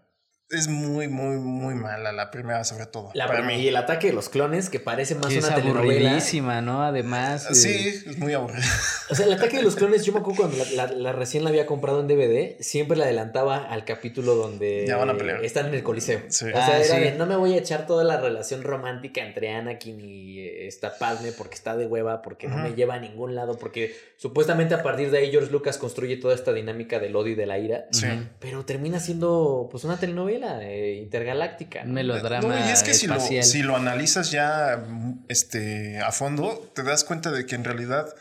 es 0.52 0.68
muy, 0.68 1.08
muy, 1.08 1.38
muy 1.38 1.76
mala 1.76 2.12
la 2.12 2.32
primera, 2.32 2.64
sobre 2.64 2.88
todo. 2.88 3.12
La 3.14 3.28
para 3.28 3.44
mí. 3.44 3.56
Y 3.56 3.68
el 3.68 3.76
ataque 3.76 4.08
de 4.08 4.14
los 4.14 4.30
clones, 4.30 4.70
que 4.70 4.80
parece 4.80 5.14
más 5.14 5.32
una 5.32 5.54
telenovela. 5.54 6.20
¿no? 6.62 6.84
Además. 6.84 7.48
Sí, 7.54 8.02
es 8.06 8.18
muy 8.18 8.34
aburrida. 8.34 8.66
O 9.12 9.16
sea, 9.16 9.28
el 9.28 9.34
ataque 9.34 9.58
de 9.58 9.64
los 9.64 9.76
clones, 9.76 10.06
yo 10.06 10.14
me 10.14 10.20
acuerdo 10.20 10.48
cuando 10.48 10.58
la, 10.96 11.12
recién 11.12 11.44
la 11.44 11.52
había 11.52 11.68
comprado 11.68 12.00
en 12.00 12.08
DVD, 12.08 12.60
siempre 12.62 12.98
la 12.98 13.06
adelantaba 13.06 13.58
al 13.58 13.86
capítulo 13.86 14.36
donde 14.36 14.86
ya 14.88 14.98
van 14.98 15.12
a 15.12 15.18
pelear. 15.18 15.44
están 15.46 15.68
en 15.68 15.76
el 15.76 15.84
Coliseo. 15.84 16.22
O 16.28 16.32
sea, 16.32 16.50
ah, 16.56 16.80
era 16.80 17.00
de, 17.00 17.12
no 17.12 17.28
me 17.28 17.36
voy 17.36 17.54
a 17.54 17.58
echar 17.58 17.86
toda 17.86 18.04
la 18.04 18.20
relación 18.20 18.64
romántica 18.64 19.24
entre 19.24 19.52
Anakin 19.52 20.00
y 20.00 20.40
eh, 20.40 20.68
esta 20.68 20.98
Padme 20.98 21.32
porque 21.32 21.56
está 21.56 21.78
de 21.78 21.86
hueva, 21.86 22.22
porque 22.24 22.48
no 22.48 22.58
me 22.58 22.74
lleva 22.74 22.96
a 22.96 23.00
ningún 23.00 23.36
lado, 23.36 23.58
porque 23.58 23.96
supuestamente 24.18 24.74
a 24.74 24.82
partir 24.82 25.12
de 25.12 25.20
ahí 25.20 25.32
George 25.32 25.52
Lucas 25.52 25.78
construye 25.78 26.18
toda 26.18 26.34
esta 26.34 26.54
dinámica 26.54 27.00
del 27.00 27.16
odio 27.16 27.34
y 27.34 27.36
de 27.36 27.46
la 27.46 27.60
ira. 27.60 27.86
Sí. 27.92 28.08
Pero 28.40 28.66
termina 28.66 29.00
siendo 29.00 29.68
pues 29.72 29.84
una 29.84 29.98
telenovela 29.98 30.39
eh, 30.44 30.96
intergaláctica. 30.96 31.84
melodrama. 31.84 32.68
y 32.68 32.72
es 32.72 32.84
que 32.84 32.94
si 32.94 33.08
lo, 33.08 33.20
si 33.20 33.62
lo, 33.62 33.76
analizas 33.76 34.32
ya 34.32 34.84
este, 35.28 36.00
a 36.00 36.12
fondo, 36.12 36.72
te 36.74 36.84
das 36.84 37.04
cuenta 37.04 37.32
de 37.32 37.46
que 37.46 37.56
en 37.56 37.64
realidad 37.64 38.14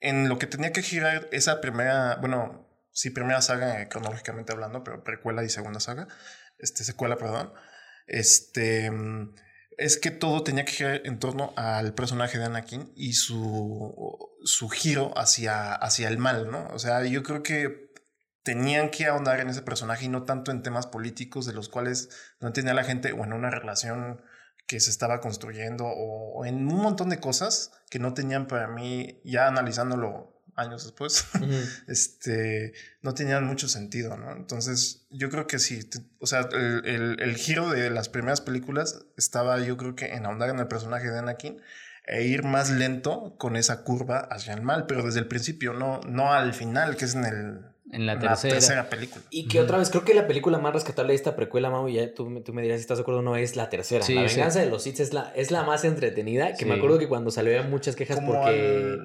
en 0.00 0.28
lo 0.28 0.38
que 0.38 0.46
tenía 0.46 0.72
que 0.72 0.82
girar 0.82 1.28
esa 1.32 1.60
primera, 1.60 2.16
bueno, 2.16 2.68
sí, 2.92 3.10
primera 3.10 3.40
saga 3.40 3.80
eh, 3.80 3.88
cronológicamente 3.88 4.52
hablando, 4.52 4.84
pero 4.84 5.02
precuela 5.02 5.42
y 5.44 5.48
segunda 5.48 5.80
saga, 5.80 6.08
este, 6.58 6.84
secuela, 6.84 7.16
perdón, 7.16 7.52
este, 8.06 8.90
es 9.78 9.96
que 9.98 10.10
todo 10.10 10.42
tenía 10.42 10.64
que 10.64 10.72
girar 10.72 11.00
en 11.04 11.18
torno 11.18 11.54
al 11.56 11.94
personaje 11.94 12.38
de 12.38 12.44
Anakin 12.44 12.92
y 12.94 13.14
su, 13.14 14.30
su 14.44 14.68
giro 14.68 15.16
hacia, 15.16 15.74
hacia 15.74 16.08
el 16.08 16.18
mal, 16.18 16.50
¿no? 16.50 16.68
O 16.68 16.78
sea, 16.78 17.04
yo 17.04 17.22
creo 17.22 17.42
que 17.42 17.90
tenían 18.44 18.90
que 18.90 19.06
ahondar 19.06 19.40
en 19.40 19.48
ese 19.48 19.62
personaje 19.62 20.04
y 20.04 20.08
no 20.08 20.22
tanto 20.24 20.52
en 20.52 20.62
temas 20.62 20.86
políticos 20.86 21.46
de 21.46 21.54
los 21.54 21.68
cuales 21.68 22.10
no 22.40 22.52
tenía 22.52 22.74
la 22.74 22.84
gente 22.84 23.12
o 23.12 23.24
en 23.24 23.32
una 23.32 23.50
relación 23.50 24.20
que 24.66 24.80
se 24.80 24.90
estaba 24.90 25.20
construyendo 25.20 25.86
o, 25.86 26.38
o, 26.38 26.44
en 26.44 26.68
un 26.68 26.80
montón 26.80 27.08
de 27.08 27.20
cosas 27.20 27.72
que 27.90 27.98
no 27.98 28.14
tenían 28.14 28.46
para 28.46 28.68
mí, 28.68 29.20
ya 29.24 29.48
analizándolo 29.48 30.42
años 30.56 30.84
después, 30.84 31.26
este, 31.88 32.74
no 33.02 33.14
tenían 33.14 33.44
mucho 33.44 33.68
sentido, 33.68 34.16
¿no? 34.16 34.32
Entonces, 34.32 35.06
yo 35.10 35.30
creo 35.30 35.46
que 35.46 35.58
sí, 35.58 35.80
o 36.20 36.26
sea, 36.26 36.48
el, 36.52 36.86
el, 36.86 37.20
el, 37.20 37.36
giro 37.36 37.70
de 37.70 37.90
las 37.90 38.08
primeras 38.08 38.40
películas 38.40 39.04
estaba, 39.16 39.58
yo 39.58 39.76
creo 39.76 39.96
que 39.96 40.14
en 40.14 40.26
ahondar 40.26 40.50
en 40.50 40.58
el 40.58 40.68
personaje 40.68 41.10
de 41.10 41.18
Anakin 41.18 41.60
e 42.06 42.24
ir 42.24 42.44
más 42.44 42.70
lento 42.70 43.36
con 43.38 43.56
esa 43.56 43.82
curva 43.82 44.18
hacia 44.30 44.52
el 44.52 44.62
mal, 44.62 44.86
pero 44.86 45.02
desde 45.02 45.20
el 45.20 45.28
principio, 45.28 45.72
no, 45.72 46.00
no 46.06 46.32
al 46.32 46.52
final, 46.54 46.96
que 46.96 47.06
es 47.06 47.14
en 47.14 47.24
el 47.24 47.73
en 47.92 48.06
la 48.06 48.18
tercera. 48.18 48.88
película. 48.88 49.22
Y 49.30 49.46
que 49.46 49.60
otra 49.60 49.78
vez, 49.78 49.90
creo 49.90 50.04
que 50.04 50.14
la 50.14 50.26
película 50.26 50.58
más 50.58 50.72
rescatable 50.72 51.12
de 51.12 51.16
esta 51.16 51.36
precuela, 51.36 51.70
Mau, 51.70 51.88
ya 51.88 52.12
tú, 52.14 52.42
tú 52.42 52.52
me 52.52 52.62
dirás 52.62 52.78
si 52.78 52.82
estás 52.82 52.98
de 52.98 53.02
acuerdo 53.02 53.20
o 53.20 53.22
no, 53.22 53.36
es 53.36 53.56
la 53.56 53.68
tercera. 53.68 54.04
la 54.08 54.22
venganza 54.22 54.60
de 54.60 54.66
los 54.66 54.82
Sith 54.82 55.00
es 55.00 55.12
la, 55.12 55.32
es 55.36 55.50
la 55.50 55.62
más 55.64 55.84
entretenida, 55.84 56.54
que 56.54 56.64
me 56.64 56.74
acuerdo 56.74 56.98
que 56.98 57.08
cuando 57.08 57.30
salió 57.30 57.56
había 57.56 57.68
muchas 57.68 57.96
quejas 57.96 58.20
porque 58.24 58.98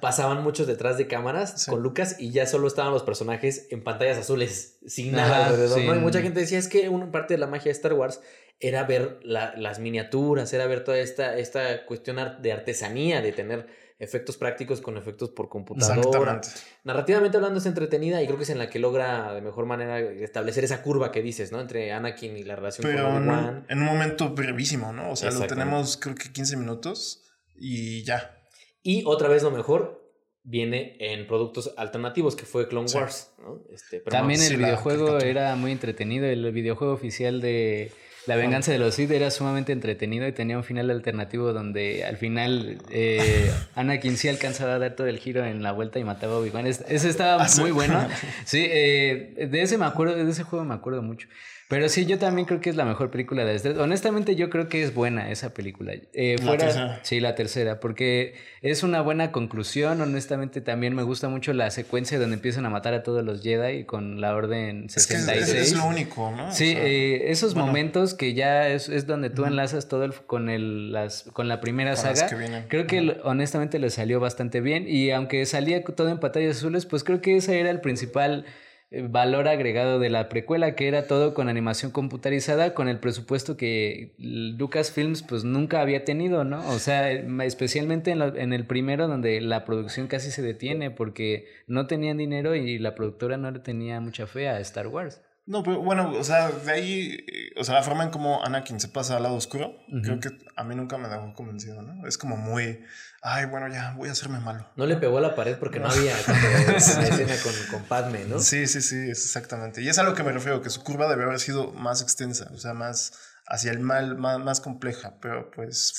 pasaban 0.00 0.42
muchos 0.42 0.66
detrás 0.66 0.98
de 0.98 1.06
cámaras 1.06 1.66
con 1.66 1.82
Lucas 1.82 2.16
y 2.18 2.30
ya 2.30 2.46
solo 2.46 2.66
estaban 2.66 2.92
los 2.92 3.02
personajes 3.02 3.66
en 3.70 3.82
pantallas 3.82 4.18
azules, 4.18 4.78
sin 4.86 5.12
nada 5.12 5.46
alrededor. 5.46 5.80
¿no? 5.82 5.96
Y 5.96 5.98
mucha 5.98 6.20
gente 6.20 6.40
decía, 6.40 6.58
es 6.58 6.68
que 6.68 6.88
una 6.88 7.10
parte 7.10 7.34
de 7.34 7.38
la 7.38 7.46
magia 7.46 7.64
de 7.64 7.72
Star 7.72 7.94
Wars 7.94 8.20
era 8.60 8.84
ver 8.84 9.20
las 9.22 9.78
miniaturas, 9.78 10.52
era 10.52 10.66
ver 10.66 10.84
toda 10.84 10.98
esta, 10.98 11.36
esta 11.36 11.84
cuestión 11.84 12.16
de 12.40 12.52
artesanía, 12.52 13.20
de 13.20 13.32
tener 13.32 13.66
efectos 13.98 14.36
prácticos 14.36 14.80
con 14.80 14.96
efectos 14.96 15.30
por 15.30 15.48
computadora. 15.48 16.40
Narrativamente 16.84 17.36
hablando 17.36 17.58
es 17.58 17.66
entretenida 17.66 18.22
y 18.22 18.26
creo 18.26 18.36
que 18.36 18.44
es 18.44 18.50
en 18.50 18.58
la 18.58 18.68
que 18.68 18.78
logra 18.78 19.32
de 19.32 19.40
mejor 19.40 19.66
manera 19.66 20.00
establecer 20.00 20.64
esa 20.64 20.82
curva 20.82 21.12
que 21.12 21.22
dices, 21.22 21.52
¿no? 21.52 21.60
Entre 21.60 21.92
Anakin 21.92 22.36
y 22.36 22.44
la 22.44 22.56
relación 22.56 22.86
con 22.86 23.04
Obi-Wan. 23.04 23.66
En, 23.68 23.78
un 23.78 23.84
momento 23.84 24.30
brevísimo, 24.30 24.92
¿no? 24.92 25.10
O 25.10 25.16
sea, 25.16 25.30
lo 25.30 25.46
tenemos 25.46 25.96
creo 25.96 26.14
que 26.14 26.30
15 26.30 26.56
minutos 26.56 27.22
y 27.54 28.04
ya. 28.04 28.36
Y 28.82 29.02
otra 29.06 29.28
vez 29.28 29.42
lo 29.42 29.50
mejor 29.50 30.06
viene 30.42 30.96
en 31.00 31.26
productos 31.26 31.74
alternativos, 31.76 32.36
que 32.36 32.44
fue 32.44 32.68
Clone 32.68 32.88
Wars. 32.94 33.32
¿no? 33.38 33.62
Este, 33.72 34.00
También 34.00 34.40
el 34.40 34.56
videojuego 34.56 35.18
era 35.18 35.56
muy 35.56 35.72
entretenido, 35.72 36.26
el 36.26 36.52
videojuego 36.52 36.92
oficial 36.92 37.40
de 37.40 37.90
la 38.26 38.36
venganza 38.36 38.72
de 38.72 38.78
los 38.78 38.94
Sith 38.94 39.10
era 39.12 39.30
sumamente 39.30 39.72
entretenido 39.72 40.26
y 40.26 40.32
tenía 40.32 40.56
un 40.56 40.64
final 40.64 40.90
alternativo 40.90 41.52
donde 41.52 42.04
al 42.04 42.16
final 42.16 42.78
eh, 42.90 43.52
Anakin 43.76 44.16
sí 44.16 44.28
alcanzaba 44.28 44.74
a 44.74 44.78
dar 44.78 44.96
todo 44.96 45.06
el 45.06 45.18
giro 45.18 45.44
en 45.44 45.62
la 45.62 45.70
vuelta 45.72 46.00
y 46.00 46.04
mataba 46.04 46.34
a 46.34 46.38
Obi-Wan. 46.38 46.66
Ese 46.66 47.08
estaba 47.08 47.44
ah, 47.44 47.48
muy 47.58 47.70
bueno. 47.70 48.08
Sí, 48.44 48.66
eh, 48.68 49.48
de 49.50 49.62
ese 49.62 49.78
me 49.78 49.86
acuerdo, 49.86 50.16
de 50.16 50.30
ese 50.30 50.42
juego 50.42 50.64
me 50.64 50.74
acuerdo 50.74 51.02
mucho. 51.02 51.28
Pero 51.68 51.88
sí, 51.88 52.06
yo 52.06 52.18
también 52.18 52.46
creo 52.46 52.60
que 52.60 52.70
es 52.70 52.76
la 52.76 52.84
mejor 52.84 53.10
película 53.10 53.44
de 53.44 53.56
Star 53.56 53.76
Honestamente, 53.80 54.36
yo 54.36 54.50
creo 54.50 54.68
que 54.68 54.84
es 54.84 54.94
buena 54.94 55.32
esa 55.32 55.52
película. 55.52 55.94
Eh, 56.12 56.36
la 56.40 56.56
tercera. 56.56 57.00
Sí, 57.02 57.18
la 57.18 57.34
tercera, 57.34 57.80
porque 57.80 58.34
es 58.62 58.84
una 58.84 59.00
buena 59.00 59.32
conclusión. 59.32 60.00
Honestamente, 60.00 60.60
también 60.60 60.94
me 60.94 61.02
gusta 61.02 61.28
mucho 61.28 61.52
la 61.52 61.72
secuencia 61.72 62.20
donde 62.20 62.34
empiezan 62.34 62.66
a 62.66 62.70
matar 62.70 62.94
a 62.94 63.02
todos 63.02 63.24
los 63.24 63.42
Jedi 63.42 63.84
con 63.84 64.20
la 64.20 64.36
Orden 64.36 64.88
66. 64.88 65.42
Es, 65.42 65.52
que 65.52 65.60
es, 65.60 65.72
lo 65.76 65.86
único, 65.86 66.30
¿no? 66.30 66.52
Sí, 66.52 66.72
eh, 66.76 67.32
esos 67.32 67.56
momentos 67.56 68.14
que 68.14 68.34
ya 68.34 68.68
es, 68.68 68.88
es 68.88 69.08
donde 69.08 69.30
tú 69.30 69.44
enlazas 69.44 69.88
todo 69.88 70.08
con, 70.26 70.48
el, 70.48 70.92
las, 70.92 71.24
con 71.32 71.48
la 71.48 71.60
primera 71.60 71.96
saga. 71.96 72.28
Creo 72.68 72.86
que 72.86 73.18
honestamente 73.24 73.80
le 73.80 73.90
salió 73.90 74.20
bastante 74.20 74.60
bien. 74.60 74.86
Y 74.86 75.10
aunque 75.10 75.44
salía 75.46 75.82
todo 75.82 76.10
en 76.10 76.20
pantallas 76.20 76.58
azules, 76.58 76.86
pues 76.86 77.02
creo 77.02 77.20
que 77.20 77.36
ese 77.38 77.58
era 77.58 77.70
el 77.70 77.80
principal 77.80 78.44
valor 78.90 79.48
agregado 79.48 79.98
de 79.98 80.10
la 80.10 80.28
precuela, 80.28 80.74
que 80.74 80.88
era 80.88 81.06
todo 81.06 81.34
con 81.34 81.48
animación 81.48 81.90
computarizada, 81.90 82.74
con 82.74 82.88
el 82.88 83.00
presupuesto 83.00 83.56
que 83.56 84.14
Lucasfilms 84.18 85.22
pues 85.22 85.44
nunca 85.44 85.80
había 85.80 86.04
tenido, 86.04 86.44
¿no? 86.44 86.66
O 86.70 86.78
sea, 86.78 87.10
especialmente 87.10 88.12
en, 88.12 88.22
en, 88.22 88.52
el 88.52 88.66
primero 88.66 89.08
donde 89.08 89.40
la 89.40 89.64
producción 89.64 90.06
casi 90.06 90.30
se 90.30 90.42
detiene 90.42 90.90
porque 90.90 91.46
no 91.66 91.86
tenían 91.86 92.16
dinero 92.16 92.54
y 92.54 92.78
la 92.78 92.94
productora 92.94 93.36
no 93.36 93.50
le 93.50 93.58
tenía 93.58 94.00
mucha 94.00 94.26
fe 94.26 94.48
a 94.48 94.60
Star 94.60 94.86
Wars. 94.86 95.20
No, 95.46 95.62
pero 95.62 95.80
bueno, 95.80 96.12
o 96.18 96.24
sea, 96.24 96.50
de 96.50 96.72
ahí, 96.72 97.24
o 97.56 97.62
sea, 97.62 97.76
la 97.76 97.82
forma 97.84 98.02
en 98.02 98.10
cómo 98.10 98.44
Anakin 98.44 98.80
se 98.80 98.88
pasa 98.88 99.16
al 99.16 99.22
lado 99.22 99.36
oscuro, 99.36 99.76
creo 100.02 100.18
que 100.18 100.30
a 100.56 100.64
mí 100.64 100.74
nunca 100.74 100.98
me 100.98 101.08
dejó 101.08 101.32
convencido, 101.34 101.82
¿no? 101.82 102.04
Es 102.08 102.18
como 102.18 102.36
muy, 102.36 102.84
ay, 103.22 103.46
bueno, 103.46 103.68
ya, 103.68 103.94
voy 103.96 104.08
a 104.08 104.12
hacerme 104.12 104.40
malo. 104.40 104.68
No 104.74 104.86
le 104.86 104.96
pegó 104.96 105.18
a 105.18 105.20
la 105.20 105.36
pared 105.36 105.56
porque 105.56 105.78
no, 105.78 105.86
había 105.86 106.14
una 106.66 106.76
escena 106.76 107.34
con, 107.44 107.52
con, 107.70 107.88
Padme, 107.88 108.24
¿no? 108.24 108.40
Sí, 108.40 108.66
sí, 108.66 108.82
sí, 108.82 109.08
exactamente. 109.08 109.82
Y 109.82 109.88
es 109.88 109.98
a 109.98 110.02
lo 110.02 110.14
que 110.14 110.24
me 110.24 110.32
refiero, 110.32 110.60
que 110.62 110.70
su 110.70 110.82
curva 110.82 111.08
debe 111.08 111.22
haber 111.22 111.38
sido 111.38 111.72
más 111.72 112.02
extensa, 112.02 112.50
o 112.52 112.58
sea, 112.58 112.74
más 112.74 113.12
hacia 113.46 113.70
el 113.70 113.78
mal, 113.78 114.18
más, 114.18 114.40
más 114.40 114.60
compleja, 114.60 115.14
pero 115.20 115.52
pues 115.52 115.94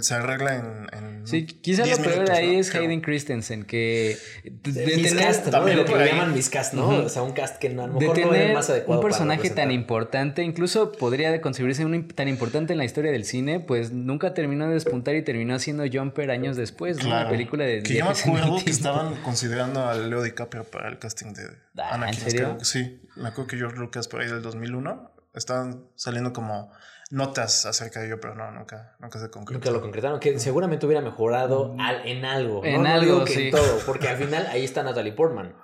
se 0.00 0.14
arregla 0.14 0.56
en. 0.56 0.86
en 0.92 1.26
sí, 1.26 1.46
quizás 1.46 1.88
lo 1.88 1.96
peor 1.98 2.26
de 2.26 2.32
ahí 2.32 2.56
es 2.56 2.74
Hayden 2.74 3.00
Christensen, 3.00 3.64
que. 3.64 4.16
De 4.44 4.96
miscast, 4.96 5.46
¿no? 5.46 5.64
De 5.64 5.74
lo 5.74 5.84
que 5.84 5.96
le 5.96 6.06
llaman 6.06 6.32
miscast, 6.34 6.74
¿no? 6.74 6.88
O 6.88 7.08
sea, 7.08 7.22
un 7.22 7.32
cast 7.32 7.58
que 7.58 7.68
a 7.68 7.70
lo 7.70 7.88
mejor 7.88 8.18
no 8.18 8.34
es 8.34 8.54
más 8.54 8.70
adecuado. 8.70 9.00
Un 9.00 9.06
personaje 9.06 9.50
tan 9.50 9.70
importante, 9.70 10.42
incluso 10.42 10.92
podría 10.92 11.40
considerarse 11.40 11.84
un, 11.84 12.08
tan 12.08 12.28
importante 12.28 12.72
en 12.72 12.78
la 12.78 12.84
historia 12.84 13.10
del 13.10 13.24
cine, 13.24 13.60
pues 13.60 13.92
nunca 13.92 14.34
terminó 14.34 14.66
de 14.66 14.74
despuntar 14.74 15.14
y 15.14 15.22
terminó 15.22 15.58
siendo 15.58 15.84
Jumper 15.90 16.30
años 16.30 16.56
después, 16.56 17.02
¿no? 17.02 17.08
Una 17.08 17.28
película 17.28 17.64
de. 17.64 17.82
Que 17.82 17.94
yo 17.94 18.04
me 18.04 18.12
acuerdo 18.12 18.64
que 18.64 18.70
estaban 18.70 19.16
considerando 19.22 19.84
a 19.86 19.94
Leo 19.94 20.22
DiCaprio 20.22 20.64
para 20.64 20.88
el 20.88 20.98
casting 20.98 21.32
de 21.32 21.42
ah, 21.78 21.94
Anakin. 21.94 22.22
¿En 22.22 22.30
serio? 22.30 22.58
Sí, 22.62 23.00
me 23.16 23.28
acuerdo 23.28 23.48
que 23.48 23.56
George 23.56 23.78
Lucas 23.78 24.08
por 24.08 24.20
ahí 24.20 24.28
del 24.28 24.42
2001 24.42 25.12
estaban 25.34 25.86
saliendo 25.94 26.32
como 26.32 26.70
notas 27.12 27.66
acerca 27.66 28.00
de 28.00 28.06
ello, 28.06 28.18
pero 28.20 28.34
no, 28.34 28.50
nunca, 28.50 28.96
nunca 28.98 29.18
se 29.18 29.28
concretó. 29.30 29.58
Nunca 29.58 29.70
lo 29.70 29.82
concretaron, 29.82 30.18
que 30.18 30.38
seguramente 30.38 30.86
hubiera 30.86 31.02
mejorado 31.02 31.74
mm. 31.74 31.80
en 32.06 32.24
algo. 32.24 32.64
En 32.64 32.86
algo, 32.86 33.24
que 33.24 33.48
en 33.48 33.50
todo, 33.50 33.78
porque 33.86 34.08
al 34.08 34.16
final 34.16 34.46
ahí 34.46 34.64
está 34.64 34.82
Natalie 34.82 35.12
Portman. 35.12 35.54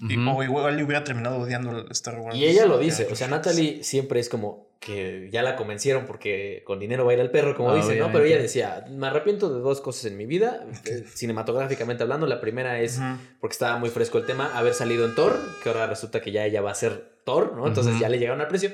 Y, 0.00 0.16
O 0.16 0.42
igual 0.42 0.76
le 0.76 0.84
hubiera 0.84 1.04
terminado 1.04 1.38
odiando 1.38 1.88
Star 1.90 2.18
Wars. 2.18 2.36
Y 2.36 2.44
ella 2.44 2.66
lo 2.66 2.78
dice, 2.78 3.08
o 3.10 3.14
sea, 3.16 3.28
Natalie 3.28 3.82
siempre 3.84 4.18
es 4.18 4.28
como 4.28 4.68
que 4.80 5.28
ya 5.32 5.42
la 5.42 5.56
convencieron 5.56 6.04
porque 6.06 6.62
con 6.64 6.78
dinero 6.78 7.04
va 7.04 7.12
a 7.12 7.14
ir 7.14 7.20
al 7.20 7.30
perro, 7.30 7.56
como 7.56 7.74
dice, 7.74 7.96
¿no? 7.96 8.10
Pero 8.10 8.24
ella 8.24 8.38
decía, 8.38 8.84
me 8.90 9.06
arrepiento 9.06 9.52
de 9.52 9.60
dos 9.60 9.80
cosas 9.80 10.06
en 10.06 10.16
mi 10.16 10.26
vida, 10.26 10.66
eh, 10.84 11.04
cinematográficamente 11.14 12.02
hablando. 12.02 12.26
La 12.26 12.40
primera 12.40 12.80
es, 12.80 13.00
porque 13.40 13.54
estaba 13.54 13.78
muy 13.78 13.90
fresco 13.90 14.18
el 14.18 14.26
tema, 14.26 14.56
haber 14.56 14.74
salido 14.74 15.04
en 15.04 15.14
Thor, 15.14 15.38
que 15.62 15.68
ahora 15.68 15.86
resulta 15.86 16.20
que 16.20 16.32
ya 16.32 16.44
ella 16.44 16.60
va 16.60 16.72
a 16.72 16.74
ser 16.74 17.18
Thor, 17.24 17.54
¿no? 17.54 17.68
Entonces 17.68 17.98
ya 18.00 18.08
le 18.08 18.18
llegaron 18.18 18.40
al 18.40 18.48
precio 18.48 18.72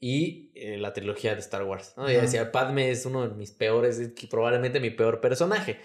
y 0.00 0.50
eh, 0.54 0.78
la 0.78 0.92
trilogía 0.94 1.34
de 1.34 1.40
Star 1.40 1.62
Wars. 1.62 1.92
¿no? 1.96 2.06
decía, 2.06 2.50
Padme 2.50 2.90
es 2.90 3.04
uno 3.04 3.28
de 3.28 3.34
mis 3.34 3.52
peores, 3.52 4.00
probablemente 4.30 4.80
mi 4.80 4.90
peor 4.90 5.20
personaje. 5.20 5.78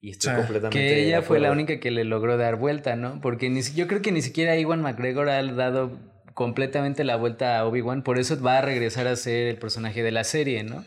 Y 0.00 0.10
estoy 0.10 0.34
completamente. 0.34 0.76
Que 0.76 1.04
ella 1.04 1.22
fue 1.22 1.38
la 1.38 1.52
única 1.52 1.78
que 1.78 1.92
le 1.92 2.02
logró 2.02 2.36
dar 2.36 2.56
vuelta, 2.56 2.96
¿no? 2.96 3.20
Porque 3.20 3.48
ni, 3.48 3.62
yo 3.62 3.86
creo 3.86 4.02
que 4.02 4.10
ni 4.10 4.20
siquiera 4.20 4.56
Iwan 4.56 4.82
McGregor 4.82 5.28
ha 5.28 5.40
dado 5.44 5.96
completamente 6.34 7.04
la 7.04 7.14
vuelta 7.14 7.58
a 7.58 7.66
Obi-Wan, 7.66 8.02
por 8.02 8.18
eso 8.18 8.40
va 8.40 8.58
a 8.58 8.62
regresar 8.62 9.06
a 9.06 9.14
ser 9.14 9.46
el 9.46 9.58
personaje 9.58 10.02
de 10.02 10.10
la 10.10 10.24
serie, 10.24 10.64
¿no? 10.64 10.84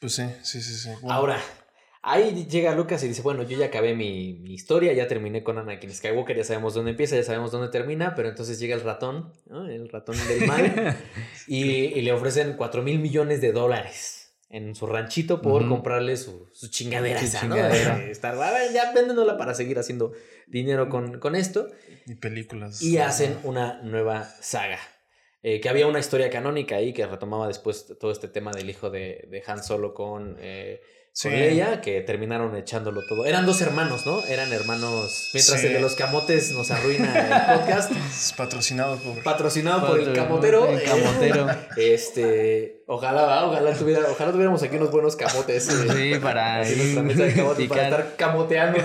Pues 0.00 0.14
sí, 0.14 0.24
sí, 0.42 0.60
sí, 0.60 0.74
sí. 0.74 0.90
Ahora, 1.08 1.40
Ahí 2.08 2.46
llega 2.48 2.72
Lucas 2.72 3.02
y 3.02 3.08
dice, 3.08 3.20
bueno, 3.20 3.42
yo 3.42 3.58
ya 3.58 3.66
acabé 3.66 3.96
mi, 3.96 4.28
historia, 4.46 4.92
ya 4.92 5.08
terminé 5.08 5.42
con 5.42 5.58
Anakin 5.58 5.92
Skywalker, 5.92 6.36
ya 6.36 6.44
sabemos 6.44 6.72
dónde 6.72 6.92
empieza, 6.92 7.16
ya 7.16 7.24
sabemos 7.24 7.50
dónde 7.50 7.66
termina, 7.66 8.14
pero 8.14 8.28
entonces 8.28 8.60
llega 8.60 8.76
el 8.76 8.82
ratón, 8.82 9.32
el 9.50 9.88
ratón 9.88 10.16
del 10.28 10.46
mal, 10.46 10.96
y, 11.48 12.00
le 12.00 12.12
ofrecen 12.12 12.54
4 12.56 12.82
mil 12.82 13.00
millones 13.00 13.40
de 13.40 13.50
dólares 13.50 14.36
en 14.50 14.76
su 14.76 14.86
ranchito 14.86 15.42
por 15.42 15.66
comprarle 15.66 16.16
su, 16.16 16.48
su 16.52 16.68
chingadera, 16.68 17.20
¿no? 17.48 17.56
Estar, 17.56 18.36
ya 18.72 18.92
véndenla 18.92 19.36
para 19.36 19.52
seguir 19.54 19.76
haciendo 19.80 20.12
dinero 20.46 20.88
con, 20.88 21.18
con 21.18 21.34
esto. 21.34 21.66
Y 22.06 22.14
películas. 22.14 22.82
Y 22.82 22.98
hacen 22.98 23.36
una 23.42 23.82
nueva 23.82 24.22
saga. 24.40 24.78
Eh, 25.42 25.60
que 25.60 25.68
había 25.68 25.88
una 25.88 25.98
historia 25.98 26.30
canónica 26.30 26.76
ahí 26.76 26.92
que 26.92 27.04
retomaba 27.04 27.48
después 27.48 27.92
todo 27.98 28.12
este 28.12 28.28
tema 28.28 28.52
del 28.52 28.70
hijo 28.70 28.90
de, 28.90 29.26
de 29.28 29.42
Han 29.48 29.64
Solo 29.64 29.92
con... 29.92 30.36
Eh, 30.38 30.80
con 31.22 31.32
ella, 31.32 31.80
que 31.80 32.02
terminaron 32.02 32.54
echándolo 32.56 33.06
todo. 33.06 33.24
Eran 33.24 33.46
dos 33.46 33.60
hermanos, 33.62 34.04
¿no? 34.04 34.24
Eran 34.26 34.52
hermanos. 34.52 35.30
Mientras 35.32 35.64
el 35.64 35.72
de 35.72 35.80
los 35.80 35.94
camotes 35.94 36.52
nos 36.52 36.70
arruina 36.70 37.10
el 37.10 37.58
podcast. 37.58 37.92
patrocinado 38.36 38.98
por. 38.98 39.22
Patrocinado 39.22 39.86
por, 39.86 40.00
el 40.00 40.12
camotero. 40.12 40.68
El 40.68 40.82
camotero. 40.82 41.48
este. 41.76 42.82
Ojalá, 42.86 43.46
ojalá, 43.46 43.72
tuviera, 43.72 44.00
ojalá 44.10 44.30
tuviéramos 44.30 44.62
aquí 44.62 44.76
unos 44.76 44.90
buenos 44.90 45.16
camotes. 45.16 45.64
Sí, 45.64 46.14
para. 46.22 46.62
para 47.68 47.84
estar 47.84 48.16
camoteando 48.16 48.78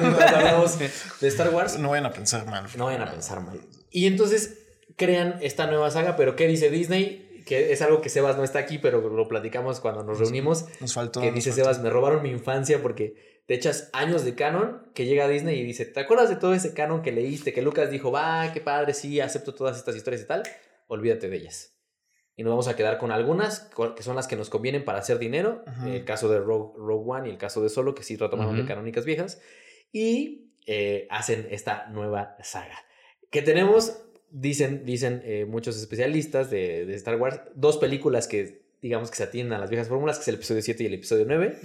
de 1.19 1.27
Star 1.27 1.49
Wars. 1.49 1.77
No 1.79 1.89
vayan 1.89 2.05
a 2.05 2.13
pensar 2.13 2.45
mal. 2.45 2.65
No 2.77 2.85
vayan 2.85 3.01
a 3.01 3.11
pensar 3.11 3.41
mal. 3.41 3.59
Y 3.89 4.07
entonces 4.07 4.57
crean 4.95 5.37
esta 5.41 5.67
nueva 5.67 5.91
saga, 5.91 6.15
pero 6.15 6.35
¿qué 6.35 6.47
dice 6.47 6.69
Disney? 6.69 7.30
Que 7.51 7.73
es 7.73 7.81
algo 7.81 7.99
que 7.99 8.07
Sebas 8.07 8.37
no 8.37 8.45
está 8.45 8.59
aquí, 8.59 8.77
pero 8.77 9.01
lo 9.09 9.27
platicamos 9.27 9.81
cuando 9.81 10.05
nos 10.05 10.19
reunimos. 10.19 10.67
Nos 10.79 10.93
faltó. 10.93 11.19
Que 11.19 11.33
dice 11.33 11.51
Sebas, 11.51 11.81
me 11.81 11.89
robaron 11.89 12.23
mi 12.23 12.29
infancia 12.29 12.81
porque 12.81 13.43
te 13.45 13.55
echas 13.55 13.89
años 13.91 14.23
de 14.23 14.35
canon 14.35 14.89
que 14.95 15.05
llega 15.05 15.25
a 15.25 15.27
Disney 15.27 15.59
y 15.59 15.63
dice, 15.65 15.83
¿te 15.83 15.99
acuerdas 15.99 16.29
de 16.29 16.37
todo 16.37 16.53
ese 16.53 16.73
canon 16.73 17.01
que 17.01 17.11
leíste? 17.11 17.51
Que 17.51 17.61
Lucas 17.61 17.91
dijo, 17.91 18.09
va, 18.09 18.53
qué 18.53 18.61
padre, 18.61 18.93
sí, 18.93 19.19
acepto 19.19 19.53
todas 19.53 19.75
estas 19.75 19.97
historias 19.97 20.21
y 20.21 20.27
tal. 20.27 20.43
Olvídate 20.87 21.27
de 21.27 21.35
ellas. 21.35 21.75
Y 22.37 22.43
nos 22.43 22.51
vamos 22.51 22.69
a 22.69 22.77
quedar 22.77 22.97
con 22.97 23.11
algunas 23.11 23.69
que 23.97 24.01
son 24.01 24.15
las 24.15 24.29
que 24.29 24.37
nos 24.37 24.49
convienen 24.49 24.85
para 24.85 24.99
hacer 24.99 25.19
dinero. 25.19 25.65
El 25.85 26.05
caso 26.05 26.29
de 26.29 26.39
Rogue, 26.39 26.79
One 26.79 27.27
y 27.27 27.31
el 27.31 27.37
caso 27.37 27.61
de 27.61 27.67
Solo, 27.67 27.93
que 27.95 28.03
sí 28.03 28.15
retomaron 28.15 28.55
de 28.55 28.63
canónicas 28.63 29.03
viejas. 29.03 29.41
Y 29.91 30.53
eh, 30.67 31.05
hacen 31.09 31.49
esta 31.51 31.87
nueva 31.87 32.37
saga. 32.43 32.77
Que 33.29 33.41
tenemos, 33.41 34.05
dicen, 34.31 34.85
dicen 34.85 35.21
eh, 35.25 35.45
muchos 35.45 35.77
especialistas 35.77 36.49
de, 36.49 36.85
de, 36.85 36.95
Star 36.95 37.17
Wars, 37.17 37.41
dos 37.55 37.77
películas 37.77 38.27
que 38.27 38.61
digamos 38.81 39.11
que 39.11 39.17
se 39.17 39.23
atienden 39.23 39.53
a 39.53 39.59
las 39.59 39.69
viejas 39.69 39.87
fórmulas, 39.87 40.17
que 40.17 40.23
es 40.23 40.27
el 40.29 40.35
episodio 40.35 40.61
7 40.61 40.83
y 40.83 40.85
el 40.87 40.93
episodio 40.95 41.25
9. 41.27 41.59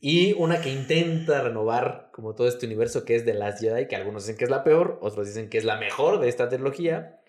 Y 0.00 0.34
una 0.34 0.60
que 0.60 0.70
intenta 0.70 1.40
renovar 1.40 2.10
como 2.12 2.34
todo 2.34 2.46
este 2.46 2.66
universo 2.66 3.04
que 3.04 3.16
es 3.16 3.24
de 3.24 3.34
las 3.34 3.58
Jedi, 3.60 3.88
que 3.88 3.96
algunos 3.96 4.24
dicen 4.24 4.36
que 4.36 4.44
es 4.44 4.50
la 4.50 4.62
peor, 4.62 4.98
otros 5.00 5.26
dicen 5.26 5.48
que 5.48 5.58
es 5.58 5.64
la 5.64 5.78
mejor 5.78 6.20
de 6.20 6.28
esta 6.28 6.48
trilogía. 6.48 7.20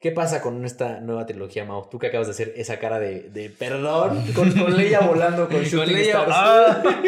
¿Qué 0.00 0.10
pasa 0.10 0.42
con 0.42 0.64
esta 0.64 1.00
nueva 1.00 1.24
trilogía, 1.24 1.64
Mao? 1.64 1.88
Tú 1.88 1.98
que 1.98 2.08
acabas 2.08 2.26
de 2.26 2.32
hacer 2.32 2.52
esa 2.56 2.78
cara 2.78 2.98
de, 2.98 3.30
de 3.30 3.48
perdón 3.48 4.22
con, 4.34 4.50
con, 4.52 4.76
Leia 4.76 5.00
volando 5.00 5.48
con, 5.48 5.62
con 5.64 5.86
Leia. 5.92 6.24
Ah. 6.28 6.82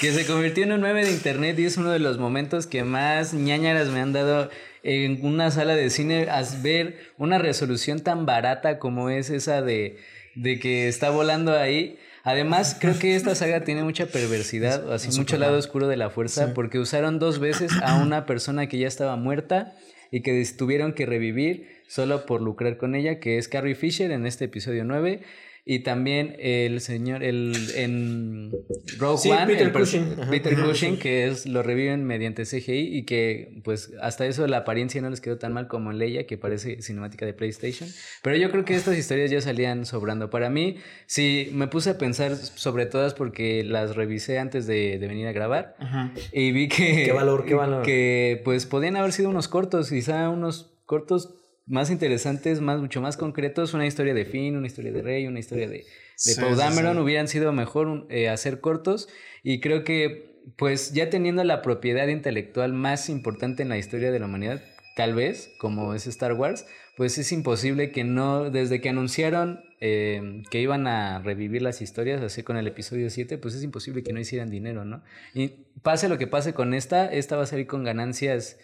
que 0.00 0.12
se 0.12 0.26
convirtió 0.26 0.64
en 0.64 0.72
un 0.72 0.80
9 0.80 1.04
de 1.04 1.12
internet 1.12 1.58
y 1.58 1.66
es 1.66 1.76
uno 1.76 1.90
de 1.90 2.00
los 2.00 2.18
momentos 2.18 2.66
que 2.66 2.84
más 2.84 3.32
ñañaras 3.32 3.88
me 3.88 4.00
han 4.00 4.12
dado 4.12 4.50
en 4.84 5.24
una 5.24 5.50
sala 5.50 5.74
de 5.74 5.90
cine. 5.90 6.28
A 6.30 6.42
ver 6.62 6.98
una 7.18 7.38
resolución 7.38 8.00
tan 8.00 8.26
barata 8.26 8.78
como 8.78 9.10
es 9.10 9.30
esa 9.30 9.62
de, 9.62 9.96
de 10.36 10.60
que 10.60 10.86
está 10.86 11.10
volando 11.10 11.56
ahí. 11.56 11.98
Además, 12.22 12.76
creo 12.80 12.98
que 12.98 13.16
esta 13.16 13.34
saga 13.34 13.64
tiene 13.64 13.82
mucha 13.82 14.06
perversidad, 14.06 14.90
así 14.92 15.18
mucho 15.18 15.36
lado 15.36 15.58
oscuro 15.58 15.88
de 15.88 15.98
la 15.98 16.08
fuerza, 16.08 16.54
porque 16.54 16.78
usaron 16.78 17.18
dos 17.18 17.38
veces 17.38 17.70
a 17.82 17.96
una 17.96 18.24
persona 18.24 18.66
que 18.66 18.78
ya 18.78 18.88
estaba 18.88 19.16
muerta 19.16 19.74
y 20.10 20.22
que 20.22 20.42
tuvieron 20.56 20.94
que 20.94 21.04
revivir 21.04 21.82
solo 21.86 22.24
por 22.24 22.40
lucrar 22.40 22.78
con 22.78 22.94
ella, 22.94 23.20
que 23.20 23.36
es 23.36 23.48
Carrie 23.48 23.74
Fisher 23.74 24.10
en 24.10 24.26
este 24.26 24.46
episodio 24.46 24.84
9. 24.84 25.20
Y 25.66 25.78
también 25.78 26.36
el 26.40 26.82
señor, 26.82 27.22
el 27.22 27.54
en 27.74 28.52
Rogue 28.98 29.30
One, 29.30 29.46
Peter, 29.46 29.72
Cushing. 29.72 30.16
Peter 30.30 30.54
Cushing, 30.56 30.98
que 30.98 31.26
es, 31.26 31.46
lo 31.46 31.62
reviven 31.62 32.04
mediante 32.04 32.44
CGI 32.44 32.98
y 32.98 33.04
que 33.06 33.62
pues 33.64 33.90
hasta 34.02 34.26
eso 34.26 34.46
la 34.46 34.58
apariencia 34.58 35.00
no 35.00 35.08
les 35.08 35.22
quedó 35.22 35.38
tan 35.38 35.54
mal 35.54 35.66
como 35.66 35.90
en 35.90 35.98
Leia, 35.98 36.26
que 36.26 36.36
parece 36.36 36.82
cinemática 36.82 37.24
de 37.24 37.32
PlayStation. 37.32 37.88
Pero 38.22 38.36
yo 38.36 38.50
creo 38.50 38.66
que 38.66 38.74
estas 38.74 38.98
historias 38.98 39.30
ya 39.30 39.40
salían 39.40 39.86
sobrando. 39.86 40.28
Para 40.28 40.50
mí, 40.50 40.76
sí, 41.06 41.48
me 41.54 41.66
puse 41.66 41.90
a 41.90 41.98
pensar 41.98 42.36
sobre 42.36 42.84
todas 42.84 43.14
porque 43.14 43.64
las 43.64 43.96
revisé 43.96 44.38
antes 44.38 44.66
de, 44.66 44.98
de 44.98 45.08
venir 45.08 45.28
a 45.28 45.32
grabar 45.32 45.76
y 46.30 46.52
vi 46.52 46.68
que... 46.68 47.04
Qué 47.06 47.12
valor, 47.12 47.46
qué 47.46 47.54
valor. 47.54 47.82
Que 47.84 48.42
pues 48.44 48.66
podían 48.66 48.96
haber 48.96 49.12
sido 49.12 49.30
unos 49.30 49.48
cortos, 49.48 49.88
quizá 49.88 50.28
unos 50.28 50.74
cortos 50.84 51.43
más 51.66 51.90
interesantes, 51.90 52.60
más, 52.60 52.80
mucho 52.80 53.00
más 53.00 53.16
concretos, 53.16 53.74
una 53.74 53.86
historia 53.86 54.14
de 54.14 54.24
Finn, 54.24 54.56
una 54.56 54.66
historia 54.66 54.92
de 54.92 55.02
Rey, 55.02 55.26
una 55.26 55.38
historia 55.38 55.68
de, 55.68 55.84
de 56.24 56.36
Paul 56.40 56.56
Dameron, 56.56 56.98
hubieran 56.98 57.28
sido 57.28 57.52
mejor 57.52 58.06
eh, 58.10 58.28
hacer 58.28 58.60
cortos. 58.60 59.08
Y 59.42 59.60
creo 59.60 59.84
que 59.84 60.34
pues 60.56 60.92
ya 60.92 61.10
teniendo 61.10 61.42
la 61.44 61.62
propiedad 61.62 62.08
intelectual 62.08 62.72
más 62.72 63.08
importante 63.08 63.62
en 63.62 63.70
la 63.70 63.78
historia 63.78 64.10
de 64.12 64.18
la 64.18 64.26
humanidad, 64.26 64.62
tal 64.96 65.14
vez, 65.14 65.52
como 65.58 65.94
es 65.94 66.06
Star 66.06 66.34
Wars, 66.34 66.66
pues 66.96 67.18
es 67.18 67.32
imposible 67.32 67.90
que 67.90 68.04
no, 68.04 68.50
desde 68.50 68.80
que 68.80 68.88
anunciaron 68.88 69.64
eh, 69.80 70.42
que 70.50 70.60
iban 70.60 70.86
a 70.86 71.18
revivir 71.18 71.62
las 71.62 71.82
historias, 71.82 72.22
así 72.22 72.42
con 72.42 72.56
el 72.56 72.66
episodio 72.66 73.10
7, 73.10 73.38
pues 73.38 73.54
es 73.54 73.62
imposible 73.64 74.02
que 74.02 74.12
no 74.12 74.20
hicieran 74.20 74.50
dinero, 74.50 74.84
¿no? 74.84 75.02
Y 75.34 75.48
pase 75.82 76.08
lo 76.08 76.18
que 76.18 76.26
pase 76.26 76.54
con 76.54 76.74
esta, 76.74 77.12
esta 77.12 77.36
va 77.36 77.42
a 77.42 77.46
salir 77.46 77.66
con 77.66 77.84
ganancias 77.84 78.58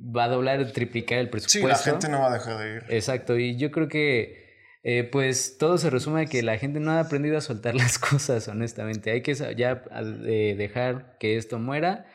va 0.00 0.24
a 0.24 0.28
doblar, 0.28 0.72
triplicar 0.72 1.18
el 1.18 1.30
presupuesto. 1.30 1.58
Sí, 1.58 1.66
la 1.66 1.92
gente 1.92 2.08
no 2.08 2.20
va 2.20 2.30
a 2.30 2.34
dejar 2.34 2.58
de 2.58 2.74
ir. 2.76 2.84
Exacto, 2.88 3.38
y 3.38 3.56
yo 3.56 3.70
creo 3.70 3.88
que 3.88 4.42
eh, 4.84 5.04
pues 5.04 5.58
todo 5.58 5.78
se 5.78 5.90
resume 5.90 6.22
a 6.22 6.26
que 6.26 6.42
la 6.42 6.58
gente 6.58 6.80
no 6.80 6.92
ha 6.92 7.00
aprendido 7.00 7.38
a 7.38 7.40
soltar 7.40 7.74
las 7.76 7.98
cosas, 7.98 8.48
honestamente. 8.48 9.10
Hay 9.10 9.22
que 9.22 9.34
ya 9.56 9.84
eh, 10.24 10.54
dejar 10.56 11.16
que 11.18 11.36
esto 11.36 11.58
muera. 11.58 12.06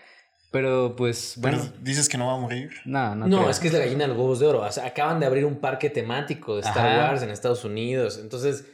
Pero 0.50 0.96
pues 0.96 1.36
bueno. 1.38 1.60
dices 1.82 2.08
que 2.08 2.18
no 2.18 2.28
va 2.28 2.36
a 2.36 2.40
morir. 2.40 2.72
No, 2.86 3.16
no. 3.16 3.28
No, 3.28 3.50
es 3.50 3.60
que 3.60 3.68
es 3.68 3.74
la 3.74 3.80
gallina 3.80 4.04
de 4.04 4.08
los 4.08 4.18
huevos 4.18 4.40
de 4.40 4.48
oro. 4.48 4.62
O 4.62 4.72
sea, 4.72 4.86
acaban 4.86 5.20
de 5.20 5.26
abrir 5.26 5.44
un 5.46 5.60
parque 5.60 5.90
temático 5.90 6.56
de 6.56 6.62
Star 6.62 7.00
Wars 7.00 7.22
en 7.22 7.30
Estados 7.30 7.66
Unidos. 7.66 8.18
Entonces, 8.22 8.66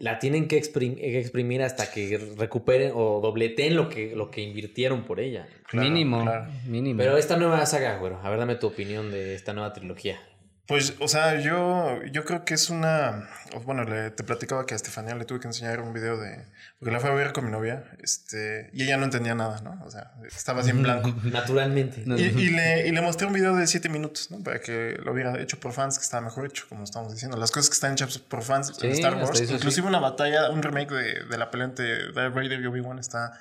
la 0.00 0.18
tienen 0.18 0.48
que 0.48 0.56
exprimir, 0.56 1.62
hasta 1.62 1.90
que 1.90 2.18
recuperen 2.36 2.92
o 2.94 3.20
dobleteen 3.20 3.74
lo 3.74 3.88
que, 3.88 4.14
lo 4.14 4.30
que 4.30 4.40
invirtieron 4.40 5.04
por 5.04 5.20
ella. 5.20 5.48
mínimo, 5.72 6.24
mínimo. 6.66 6.98
Pero 6.98 7.16
esta 7.16 7.36
nueva 7.36 7.64
saga, 7.66 7.98
bueno, 7.98 8.20
a 8.22 8.30
ver, 8.30 8.38
dame 8.38 8.56
tu 8.56 8.68
opinión 8.68 9.10
de 9.10 9.34
esta 9.34 9.52
nueva 9.52 9.72
trilogía. 9.72 10.20
Pues, 10.68 10.96
o 11.00 11.08
sea, 11.08 11.40
yo, 11.40 11.98
yo 12.12 12.26
creo 12.26 12.44
que 12.44 12.52
es 12.52 12.68
una. 12.68 13.26
Bueno, 13.64 13.84
le, 13.84 14.10
te 14.10 14.22
platicaba 14.22 14.66
que 14.66 14.74
a 14.74 14.76
Estefanía 14.76 15.14
le 15.14 15.24
tuve 15.24 15.40
que 15.40 15.46
enseñar 15.46 15.80
un 15.80 15.94
video 15.94 16.18
de. 16.18 16.44
Porque 16.78 16.92
la 16.92 17.00
fue 17.00 17.08
a 17.08 17.14
ver 17.14 17.32
con 17.32 17.46
mi 17.46 17.50
novia. 17.50 17.84
Este, 18.02 18.68
y 18.74 18.82
ella 18.82 18.98
no 18.98 19.04
entendía 19.04 19.34
nada, 19.34 19.62
¿no? 19.62 19.82
O 19.86 19.90
sea, 19.90 20.12
estaba 20.26 20.60
así 20.60 20.68
en 20.68 20.82
blanco. 20.82 21.14
Naturalmente. 21.24 22.04
Y, 22.04 22.22
y, 22.22 22.50
le, 22.50 22.86
y 22.86 22.92
le 22.92 23.00
mostré 23.00 23.26
un 23.26 23.32
video 23.32 23.56
de 23.56 23.66
7 23.66 23.88
minutos, 23.88 24.30
¿no? 24.30 24.44
Para 24.44 24.60
que 24.60 24.98
lo 25.02 25.12
hubiera 25.12 25.40
hecho 25.40 25.58
por 25.58 25.72
fans, 25.72 25.96
que 25.96 26.04
estaba 26.04 26.20
mejor 26.20 26.44
hecho, 26.44 26.66
como 26.68 26.84
estamos 26.84 27.14
diciendo. 27.14 27.38
Las 27.38 27.50
cosas 27.50 27.70
que 27.70 27.74
están 27.74 27.94
hechas 27.94 28.18
por 28.18 28.42
fans 28.42 28.74
en 28.82 28.90
Star 28.90 29.14
Wars. 29.16 29.40
Inclusive 29.50 29.86
una 29.86 30.00
batalla, 30.00 30.50
un 30.50 30.62
remake 30.62 30.92
de, 30.92 31.24
de 31.24 31.38
la 31.38 31.50
pelea 31.50 31.68
entre 31.68 32.12
Darth 32.12 32.34
Vader 32.34 32.60
y 32.60 32.66
Obi-Wan 32.66 32.98
está 32.98 33.40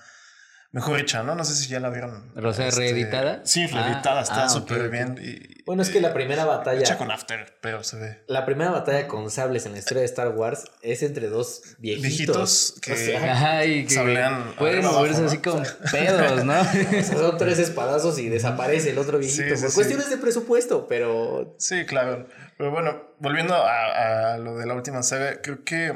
mejor 0.77 0.99
hecha, 0.99 1.23
¿no? 1.23 1.33
No 1.33 1.43
sé 1.43 1.55
si 1.55 1.69
ya 1.69 1.79
la 1.79 1.89
vieron. 1.89 2.31
¿O 2.35 2.53
sea, 2.53 2.67
este, 2.67 2.81
reeditada? 2.81 3.41
Sí, 3.45 3.65
reeditada, 3.65 4.21
está 4.21 4.45
ah, 4.45 4.49
súper 4.49 4.89
bien. 4.89 5.17
Y, 5.19 5.63
bueno, 5.63 5.81
es 5.81 5.89
que 5.89 5.99
la 5.99 6.13
primera 6.13 6.45
batalla. 6.45 6.79
Hecha 6.79 6.99
con 6.99 7.09
After, 7.09 7.57
pero 7.61 7.83
se 7.83 7.97
ve. 7.97 8.23
La 8.27 8.45
primera 8.45 8.69
batalla 8.69 9.07
con 9.07 9.31
sables 9.31 9.65
en 9.65 9.71
la 9.71 9.79
historia 9.79 10.01
de 10.01 10.05
Star 10.05 10.29
Wars 10.29 10.65
es 10.83 11.01
entre 11.01 11.29
dos 11.29 11.63
viejitos. 11.79 12.03
Viejitos 12.03 12.75
que, 12.79 13.97
o 13.97 14.55
pueden 14.59 14.85
moverse 14.85 15.25
así 15.25 15.39
con 15.39 15.63
pedos, 15.91 16.45
¿no? 16.45 16.63
son 17.03 17.37
tres 17.39 17.57
espadazos 17.57 18.19
y 18.19 18.29
desaparece 18.29 18.91
el 18.91 18.99
otro 18.99 19.17
viejito. 19.17 19.59
por 19.59 19.73
cuestiones 19.73 20.11
de 20.11 20.17
presupuesto, 20.17 20.85
pero. 20.87 21.55
Sí, 21.57 21.87
claro. 21.87 22.27
Pero 22.59 22.69
bueno, 22.69 23.01
volviendo 23.17 23.55
a, 23.55 24.33
a, 24.33 24.37
lo 24.37 24.57
de 24.57 24.67
la 24.67 24.75
última 24.75 25.01
saga, 25.01 25.41
creo 25.41 25.63
que. 25.63 25.91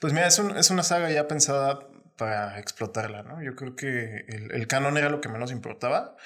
Pues 0.00 0.12
mira, 0.12 0.26
es, 0.26 0.38
un, 0.38 0.56
es 0.56 0.68
una 0.68 0.82
saga 0.82 1.10
ya 1.10 1.28
pensada 1.28 1.89
para 2.20 2.58
explotarla, 2.58 3.22
¿no? 3.22 3.42
Yo 3.42 3.56
creo 3.56 3.74
que 3.74 4.26
el, 4.28 4.52
el 4.52 4.66
canon 4.66 4.98
era 4.98 5.08
lo 5.08 5.22
que 5.22 5.30
menos 5.30 5.50
importaba. 5.50 6.16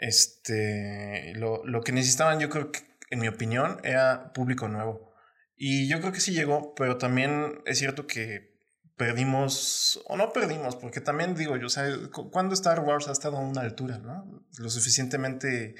Este, 0.00 1.34
lo, 1.36 1.62
lo, 1.66 1.82
que 1.82 1.92
necesitaban, 1.92 2.40
yo 2.40 2.48
creo 2.48 2.72
que, 2.72 2.80
en 3.10 3.18
mi 3.18 3.28
opinión, 3.28 3.78
era 3.84 4.32
público 4.32 4.66
nuevo. 4.68 5.12
Y 5.54 5.88
yo 5.88 6.00
creo 6.00 6.10
que 6.10 6.20
sí 6.20 6.32
llegó, 6.32 6.74
pero 6.74 6.96
también 6.96 7.60
es 7.66 7.78
cierto 7.78 8.06
que 8.06 8.56
perdimos, 8.96 10.02
o 10.06 10.16
no 10.16 10.32
perdimos, 10.32 10.74
porque 10.76 11.02
también 11.02 11.34
digo 11.34 11.58
yo, 11.58 11.66
o 11.66 11.70
sea, 11.70 11.84
cuando 12.30 12.54
Star 12.54 12.80
Wars 12.80 13.08
ha 13.08 13.12
estado 13.12 13.36
a 13.36 13.40
una 13.40 13.60
altura, 13.60 13.98
¿no? 13.98 14.46
Lo 14.58 14.70
suficientemente 14.70 15.74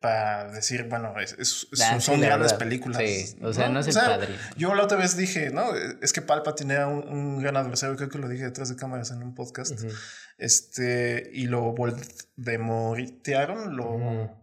para 0.00 0.50
decir, 0.50 0.86
bueno, 0.88 1.14
es, 1.20 1.68
ah, 1.82 2.00
son 2.00 2.22
grandes 2.22 2.54
películas. 2.54 3.02
Sí, 3.04 3.36
o 3.42 3.52
sea, 3.52 3.68
no, 3.68 3.80
es 3.80 3.88
el 3.88 3.94
padre. 3.94 4.34
Yo 4.56 4.74
la 4.74 4.84
otra 4.84 4.96
vez 4.96 5.14
dije, 5.14 5.50
no, 5.50 5.74
es 5.74 6.14
que 6.14 6.22
Palpa 6.22 6.54
tenía 6.54 6.86
un, 6.86 7.06
un, 7.06 7.42
gran 7.42 7.58
adversario, 7.58 7.96
creo 7.96 8.08
que 8.08 8.18
lo 8.18 8.28
dije 8.28 8.44
detrás 8.44 8.70
de 8.70 8.76
cámaras 8.76 9.10
en 9.10 9.22
un 9.22 9.34
podcast, 9.34 9.78
este, 10.38 11.30
y 11.34 11.46
lo 11.46 11.72
voldemoritearon, 11.72 13.76
lo... 13.76 14.40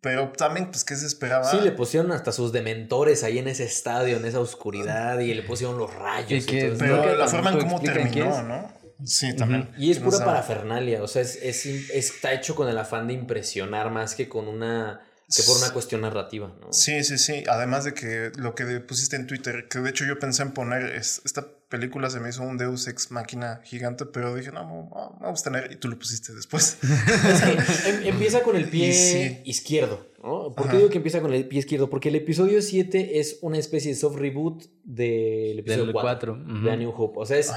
Pero 0.00 0.30
también, 0.32 0.70
pues, 0.70 0.84
¿qué 0.84 0.94
se 0.96 1.06
esperaba? 1.06 1.50
Sí, 1.50 1.60
le 1.62 1.72
pusieron 1.72 2.12
hasta 2.12 2.30
sus 2.30 2.52
dementores 2.52 3.24
ahí 3.24 3.38
en 3.38 3.48
ese 3.48 3.64
estadio, 3.64 4.18
en 4.18 4.26
esa 4.26 4.38
oscuridad, 4.38 5.18
y 5.18 5.32
le 5.32 5.42
pusieron 5.42 5.78
los 5.78 5.94
rayos. 5.94 6.46
Y, 6.46 6.74
pero 6.78 7.16
la 7.16 7.26
forma 7.26 7.52
en 7.52 7.60
cómo 7.60 7.80
terminó, 7.80 8.42
¿no? 8.42 8.83
Sí, 9.04 9.34
también. 9.34 9.70
Y 9.78 9.90
es 9.90 9.98
pura 9.98 10.18
parafernalia, 10.18 11.02
o 11.02 11.08
sea, 11.08 11.22
es, 11.22 11.36
es, 11.36 11.66
está 11.66 12.32
hecho 12.32 12.54
con 12.54 12.68
el 12.68 12.78
afán 12.78 13.06
de 13.06 13.14
impresionar 13.14 13.90
más 13.90 14.14
que 14.14 14.28
con 14.28 14.48
una 14.48 15.00
que 15.34 15.42
por 15.42 15.56
una 15.56 15.72
cuestión 15.72 16.02
narrativa, 16.02 16.54
¿no? 16.60 16.72
Sí, 16.72 17.02
sí, 17.02 17.18
sí. 17.18 17.44
Además 17.48 17.84
de 17.84 17.94
que 17.94 18.30
lo 18.36 18.54
que 18.54 18.80
pusiste 18.80 19.16
en 19.16 19.26
Twitter, 19.26 19.68
que 19.68 19.78
de 19.78 19.90
hecho 19.90 20.04
yo 20.04 20.18
pensé 20.18 20.42
en 20.42 20.52
poner, 20.52 20.94
es, 20.94 21.22
esta 21.24 21.46
película 21.68 22.10
se 22.10 22.20
me 22.20 22.28
hizo 22.28 22.42
un 22.42 22.58
Deus 22.58 22.86
Ex 22.86 23.10
máquina 23.10 23.60
gigante, 23.64 24.04
pero 24.04 24.34
dije, 24.34 24.52
no, 24.52 24.90
vamos 25.20 25.40
a 25.40 25.44
tener, 25.44 25.72
y 25.72 25.76
tú 25.76 25.88
lo 25.88 25.98
pusiste 25.98 26.34
después. 26.34 26.78
Em, 27.86 28.06
empieza 28.06 28.42
con 28.42 28.54
el 28.54 28.68
pie 28.68 29.42
izquierdo, 29.44 30.06
¿no? 30.22 30.54
¿Por 30.54 30.68
qué 30.70 30.76
digo 30.76 30.90
que 30.90 30.98
empieza 30.98 31.20
con 31.20 31.32
el 31.32 31.48
pie 31.48 31.60
izquierdo? 31.60 31.88
Porque 31.88 32.10
el 32.10 32.16
episodio 32.16 32.60
7 32.60 33.18
es 33.18 33.38
una 33.40 33.58
especie 33.58 33.92
de 33.92 33.96
soft 33.96 34.16
reboot 34.16 34.64
del 34.84 35.58
episodio 35.58 35.92
4, 35.92 36.44
de 36.62 36.70
A 36.70 36.76
New 36.76 36.90
Hope. 36.90 37.18
O 37.18 37.26
sea, 37.26 37.38
es... 37.38 37.50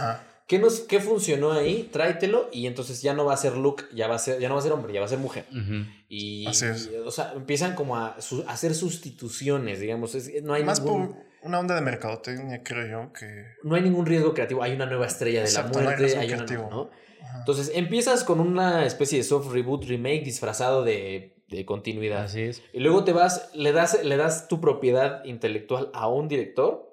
¿Qué, 0.48 0.60
nos, 0.60 0.80
¿Qué 0.80 1.02
funcionó 1.02 1.52
ahí? 1.52 1.90
Tráetelo 1.92 2.50
y 2.54 2.68
entonces 2.68 3.02
ya 3.02 3.14
no 3.14 3.26
va 3.26 3.34
a 3.34 3.38
ser 3.38 3.58
Luke, 3.58 3.84
ya, 3.94 4.08
va 4.08 4.16
a 4.16 4.20
ser, 4.20 4.40
ya 4.40 4.48
no 4.48 4.56
va 4.56 4.62
a 4.62 4.64
ser 4.64 4.72
hombre, 4.72 4.94
ya 4.94 5.02
va 5.02 5.06
a 5.06 5.10
ser 5.10 5.20
mujer. 5.20 5.46
Y, 6.08 6.48
o 6.48 7.12
sea, 7.12 7.34
empiezan 7.36 7.76
como 7.76 7.98
a, 7.98 8.16
hacer 8.48 8.74
sustituciones, 8.74 9.82
digamos. 9.82 10.16
no 10.44 10.54
hay 10.54 10.64
Más 10.64 10.80
por 10.80 11.16
una 11.44 11.60
onda 11.60 11.76
de 11.76 11.82
mercadotecnia, 11.82 12.64
creo 12.64 12.88
yo, 12.88 13.14
que... 13.14 13.46
No 13.64 13.76
hay 13.76 13.82
ningún 13.82 14.06
riesgo 14.06 14.34
creativo, 14.34 14.64
hay 14.64 14.74
una 14.74 14.86
nueva 14.86 15.06
estrella 15.06 15.44
de 15.44 15.52
la 15.52 15.64
muerte, 15.64 16.18
hay, 16.18 16.32
una, 16.32 16.46
Entonces 17.40 17.72
empiezas 17.76 18.24
con 18.24 18.40
una 18.40 18.86
especie 18.86 19.18
de 19.18 19.26
soft 19.26 19.52
reboot 19.52 19.84
remake 19.84 20.24
disfrazado 20.24 20.84
de, 20.84 21.36
de 21.50 21.66
continuidad. 21.66 22.24
Así 22.24 22.42
es. 22.42 22.64
Y 22.72 22.80
luego 22.80 23.04
te 23.04 23.12
vas, 23.12 23.50
le 23.54 23.74
das, 23.74 24.02
le 24.04 24.16
das 24.16 24.48
tu 24.48 24.62
propiedad 24.62 25.24
intelectual 25.26 25.90
a 25.94 26.08
un 26.08 26.28
director 26.28 26.87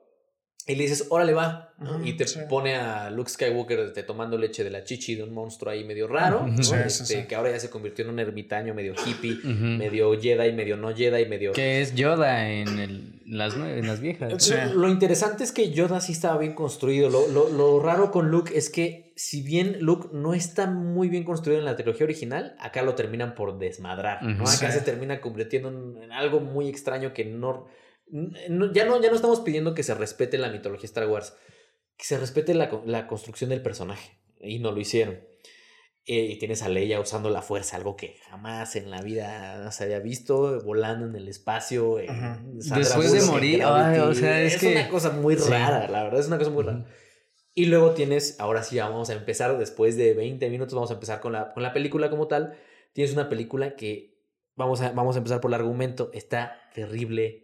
y 0.67 0.77
le 0.77 0.85
dices, 0.85 1.09
órale 1.11 1.35
va, 1.35 1.75
y 2.05 2.15
te 2.15 2.25
pone 2.49 2.75
a 2.77 3.11
Luke 3.11 3.31
Skywalker 3.31 3.81
este, 3.81 4.03
tomando 4.03 4.39
leche 4.39 4.65
de 4.65 4.71
la 4.71 4.83
chichi 4.83 5.15
de 5.15 5.23
un 5.23 5.35
monstruo 5.35 5.71
ahí 5.71 5.85
medio 5.85 6.09
raro, 6.09 6.47
este, 6.87 7.27
que 7.27 7.35
ahora 7.35 7.51
ya 7.51 7.61
se 7.61 7.69
convirtió 7.69 8.05
en 8.05 8.13
un 8.13 8.19
ermitaño 8.19 8.73
medio 8.73 8.95
hippie, 8.95 9.45
medio 9.45 10.19
Jedi, 10.19 10.53
medio 10.53 10.79
no 10.79 10.95
Jedi, 10.95 11.27
medio... 11.27 11.53
Que 11.53 11.83
es 11.83 11.95
Yoda 11.95 12.49
en, 12.51 12.79
el, 12.79 13.21
las, 13.27 13.55
en 13.57 13.87
las 13.87 14.01
viejas. 14.01 14.51
Lo, 14.75 14.89
interesante 14.89 15.45
es 15.45 15.53
que 15.53 15.71
Yoda 15.71 16.01
sí 16.01 16.13
estaba 16.13 16.39
bien 16.39 16.55
construido. 16.55 17.11
Lo, 17.11 17.29
lo, 17.29 17.51
lo, 17.51 17.81
raro 17.81 18.11
con 18.11 18.31
Luke 18.31 18.57
es 18.57 18.71
que 18.71 19.13
si 19.17 19.43
bien 19.43 19.77
Luke 19.81 20.09
no 20.13 20.33
está 20.33 20.67
muy 20.67 21.11
bien 21.11 21.25
construido 21.25 21.59
en 21.59 21.67
la 21.67 21.77
trilogía 21.77 22.05
original, 22.05 22.57
acá 22.59 22.81
lo 22.81 22.95
terminan 22.95 23.35
por 23.35 23.59
desmadrar, 23.59 24.23
¿no? 24.23 24.45
Acá 24.45 24.73
se 24.73 24.81
termina 24.81 25.21
convirtiendo 25.21 25.69
en 26.03 26.11
algo 26.11 26.41
muy 26.41 26.69
extraño 26.69 27.13
que 27.13 27.27
no 27.27 27.67
ya 28.07 28.49
no, 28.49 28.73
ya 29.01 29.11
no 29.11 29.17
estamos 29.17 29.41
pidiendo 29.41 29.75
que 29.75 29.83
se 29.83 29.95
respete 29.95 30.39
la 30.39 30.51
mitología 30.51 30.87
Star 30.87 31.09
Wars, 31.09 31.35
que 31.97 32.05
se 32.05 32.19
respete 32.19 32.55
la, 32.55 32.83
la 32.87 33.07
construcción 33.07 33.51
del 33.51 33.63
personaje. 33.63 34.19
Y 34.41 34.59
no 34.59 34.73
lo 34.73 34.81
hicieron. 34.81 35.21
Eh, 36.07 36.27
y 36.33 36.39
tienes 36.39 36.63
a 36.63 36.69
Leia 36.69 37.01
usando 37.01 37.31
la 37.31 37.41
fuerza, 37.41 37.79
algo 37.79 37.97
que 37.97 38.19
jamás 38.29 38.77
en 38.77 38.91
la 38.91 39.01
vida 39.01 39.71
se 39.73 39.85
había 39.85 40.01
visto, 40.01 40.63
volando 40.63 41.07
en 41.07 41.17
el 41.17 41.29
espacio. 41.29 41.97
Después 42.53 43.13
de 43.13 43.23
morir, 43.23 43.65
o 43.65 44.15
sea, 44.15 44.43
es, 44.43 44.63
una 44.63 44.89
cosa 44.91 45.11
muy 45.11 45.35
rara, 45.37 45.89
la 45.89 46.03
verdad, 46.05 46.21
es 46.21 46.27
una 46.27 46.37
cosa 46.37 46.51
muy 46.51 46.63
rara. 46.63 46.85
Y 47.55 47.67
luego 47.67 47.93
tienes, 47.93 48.39
ahora 48.39 48.63
sí, 48.63 48.77
vamos 48.77 49.09
a 49.09 49.15
empezar, 49.15 49.57
después 49.57 49.97
de 49.97 50.13
20 50.13 50.51
minutos, 50.51 50.75
vamos 50.75 50.91
a 50.91 50.95
empezar 50.95 51.21
con 51.21 51.33
la, 51.33 51.55
con 51.55 51.63
la 51.63 51.73
película 51.73 52.11
como 52.11 52.29
tal. 52.29 52.59
Tienes 52.93 53.15
una 53.15 53.31
película 53.31 53.75
que, 53.75 54.19
vamos 54.57 54.83
a, 54.83 54.93
vamos 54.93 55.17
a 55.17 55.19
empezar 55.19 55.41
por 55.41 55.53
el 55.53 55.55
argumento, 55.55 56.11
está 56.13 56.69
terrible 56.75 57.44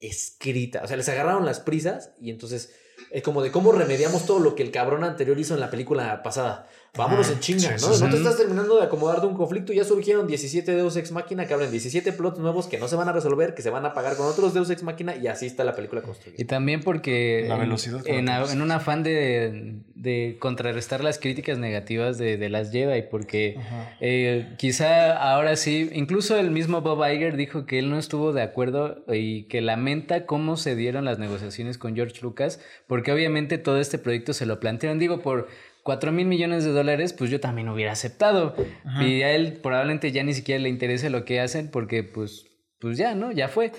escrita. 0.00 0.82
O 0.82 0.88
sea, 0.88 0.96
les 0.96 1.08
agarraron 1.08 1.44
las 1.44 1.60
prisas 1.60 2.12
y 2.20 2.30
entonces 2.30 2.74
es 3.10 3.22
como 3.22 3.42
de 3.42 3.50
cómo 3.50 3.72
remediamos 3.72 4.26
todo 4.26 4.38
lo 4.38 4.54
que 4.54 4.62
el 4.62 4.70
cabrón 4.70 5.04
anterior 5.04 5.38
hizo 5.38 5.54
en 5.54 5.60
la 5.60 5.70
película 5.70 6.22
pasada. 6.22 6.68
Vámonos 6.96 7.30
en 7.30 7.38
chinga, 7.38 7.76
¿no? 7.80 7.98
no 7.98 8.10
te 8.10 8.16
estás 8.16 8.36
terminando 8.36 8.76
de 8.76 8.84
acomodar 8.84 9.20
de 9.20 9.28
un 9.28 9.34
conflicto. 9.34 9.72
Ya 9.72 9.84
surgieron 9.84 10.26
17 10.26 10.74
Deus 10.74 10.96
Ex 10.96 11.12
Máquina 11.12 11.46
que 11.46 11.54
abren 11.54 11.70
17 11.70 12.12
plots 12.12 12.38
nuevos 12.38 12.66
que 12.66 12.78
no 12.78 12.88
se 12.88 12.96
van 12.96 13.08
a 13.08 13.12
resolver, 13.12 13.54
que 13.54 13.62
se 13.62 13.70
van 13.70 13.86
a 13.86 13.94
pagar 13.94 14.16
con 14.16 14.26
otros 14.26 14.54
Deus 14.54 14.70
Ex 14.70 14.82
Máquina 14.82 15.14
y 15.14 15.28
así 15.28 15.46
está 15.46 15.62
la 15.62 15.74
película 15.74 16.02
construida. 16.02 16.34
Y 16.38 16.44
también 16.46 16.80
porque. 16.80 17.44
La 17.48 17.56
velocidad. 17.56 18.02
En, 18.06 18.28
en, 18.28 18.62
un 18.62 18.70
afán 18.72 19.02
de, 19.04 19.76
de, 19.94 20.36
contrarrestar 20.40 21.04
las 21.04 21.18
críticas 21.18 21.58
negativas 21.58 22.18
de, 22.18 22.36
de 22.36 22.48
las 22.48 22.72
Jedi, 22.72 23.02
porque 23.02 23.56
eh, 24.00 24.54
quizá 24.58 25.16
ahora 25.16 25.54
sí, 25.56 25.90
incluso 25.92 26.36
el 26.38 26.50
mismo 26.50 26.80
Bob 26.80 27.04
Iger 27.06 27.36
dijo 27.36 27.66
que 27.66 27.78
él 27.78 27.90
no 27.90 27.98
estuvo 27.98 28.32
de 28.32 28.42
acuerdo 28.42 29.04
y 29.08 29.44
que 29.44 29.60
lamenta 29.60 30.26
cómo 30.26 30.56
se 30.56 30.74
dieron 30.74 31.04
las 31.04 31.18
negociaciones 31.18 31.78
con 31.78 31.94
George 31.94 32.20
Lucas, 32.22 32.60
porque 32.86 33.12
obviamente 33.12 33.58
todo 33.58 33.78
este 33.78 33.98
proyecto 33.98 34.32
se 34.32 34.46
lo 34.46 34.58
plantearon, 34.58 34.98
digo, 34.98 35.20
por 35.20 35.48
4 35.82 36.12
mil 36.12 36.26
millones 36.26 36.64
de 36.64 36.72
dólares, 36.72 37.12
pues 37.12 37.30
yo 37.30 37.40
también 37.40 37.68
hubiera 37.68 37.92
aceptado. 37.92 38.54
Y 39.00 39.22
a 39.22 39.32
él 39.32 39.58
probablemente 39.62 40.12
ya 40.12 40.22
ni 40.22 40.34
siquiera 40.34 40.62
le 40.62 40.68
interese 40.68 41.10
lo 41.10 41.24
que 41.24 41.40
hacen 41.40 41.70
porque 41.70 42.02
pues, 42.02 42.46
pues 42.80 42.98
ya, 42.98 43.14
¿no? 43.14 43.32
Ya 43.32 43.48
fue. 43.48 43.72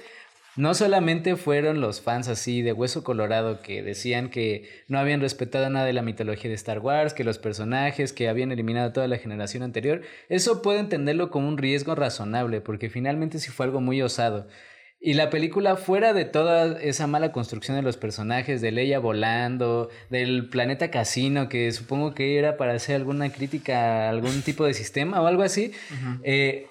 No 0.57 0.73
solamente 0.73 1.37
fueron 1.37 1.79
los 1.79 2.01
fans 2.01 2.27
así 2.27 2.61
de 2.61 2.73
hueso 2.73 3.05
colorado 3.05 3.61
que 3.61 3.81
decían 3.81 4.29
que 4.29 4.67
no 4.89 4.99
habían 4.99 5.21
respetado 5.21 5.69
nada 5.69 5.85
de 5.85 5.93
la 5.93 6.01
mitología 6.01 6.49
de 6.49 6.55
Star 6.55 6.79
Wars, 6.79 7.13
que 7.13 7.23
los 7.23 7.37
personajes, 7.37 8.11
que 8.11 8.27
habían 8.27 8.51
eliminado 8.51 8.91
toda 8.91 9.07
la 9.07 9.17
generación 9.17 9.63
anterior. 9.63 10.01
Eso 10.27 10.61
puede 10.61 10.79
entenderlo 10.79 11.31
como 11.31 11.47
un 11.47 11.57
riesgo 11.57 11.95
razonable, 11.95 12.59
porque 12.59 12.89
finalmente 12.89 13.39
sí 13.39 13.49
fue 13.49 13.67
algo 13.67 13.79
muy 13.79 14.01
osado. 14.01 14.47
Y 15.03 15.15
la 15.15 15.31
película, 15.31 15.77
fuera 15.77 16.13
de 16.13 16.25
toda 16.25 16.79
esa 16.79 17.07
mala 17.07 17.31
construcción 17.31 17.75
de 17.75 17.81
los 17.81 17.97
personajes, 17.97 18.61
de 18.61 18.69
Leia 18.69 18.99
volando, 18.99 19.89
del 20.11 20.47
planeta 20.47 20.91
casino, 20.91 21.49
que 21.49 21.71
supongo 21.71 22.13
que 22.13 22.37
era 22.37 22.55
para 22.55 22.73
hacer 22.73 22.97
alguna 22.97 23.31
crítica 23.31 24.05
a 24.05 24.09
algún 24.09 24.43
tipo 24.43 24.63
de 24.63 24.75
sistema 24.75 25.19
o 25.19 25.25
algo 25.25 25.41
así, 25.41 25.71
eh, 26.21 26.67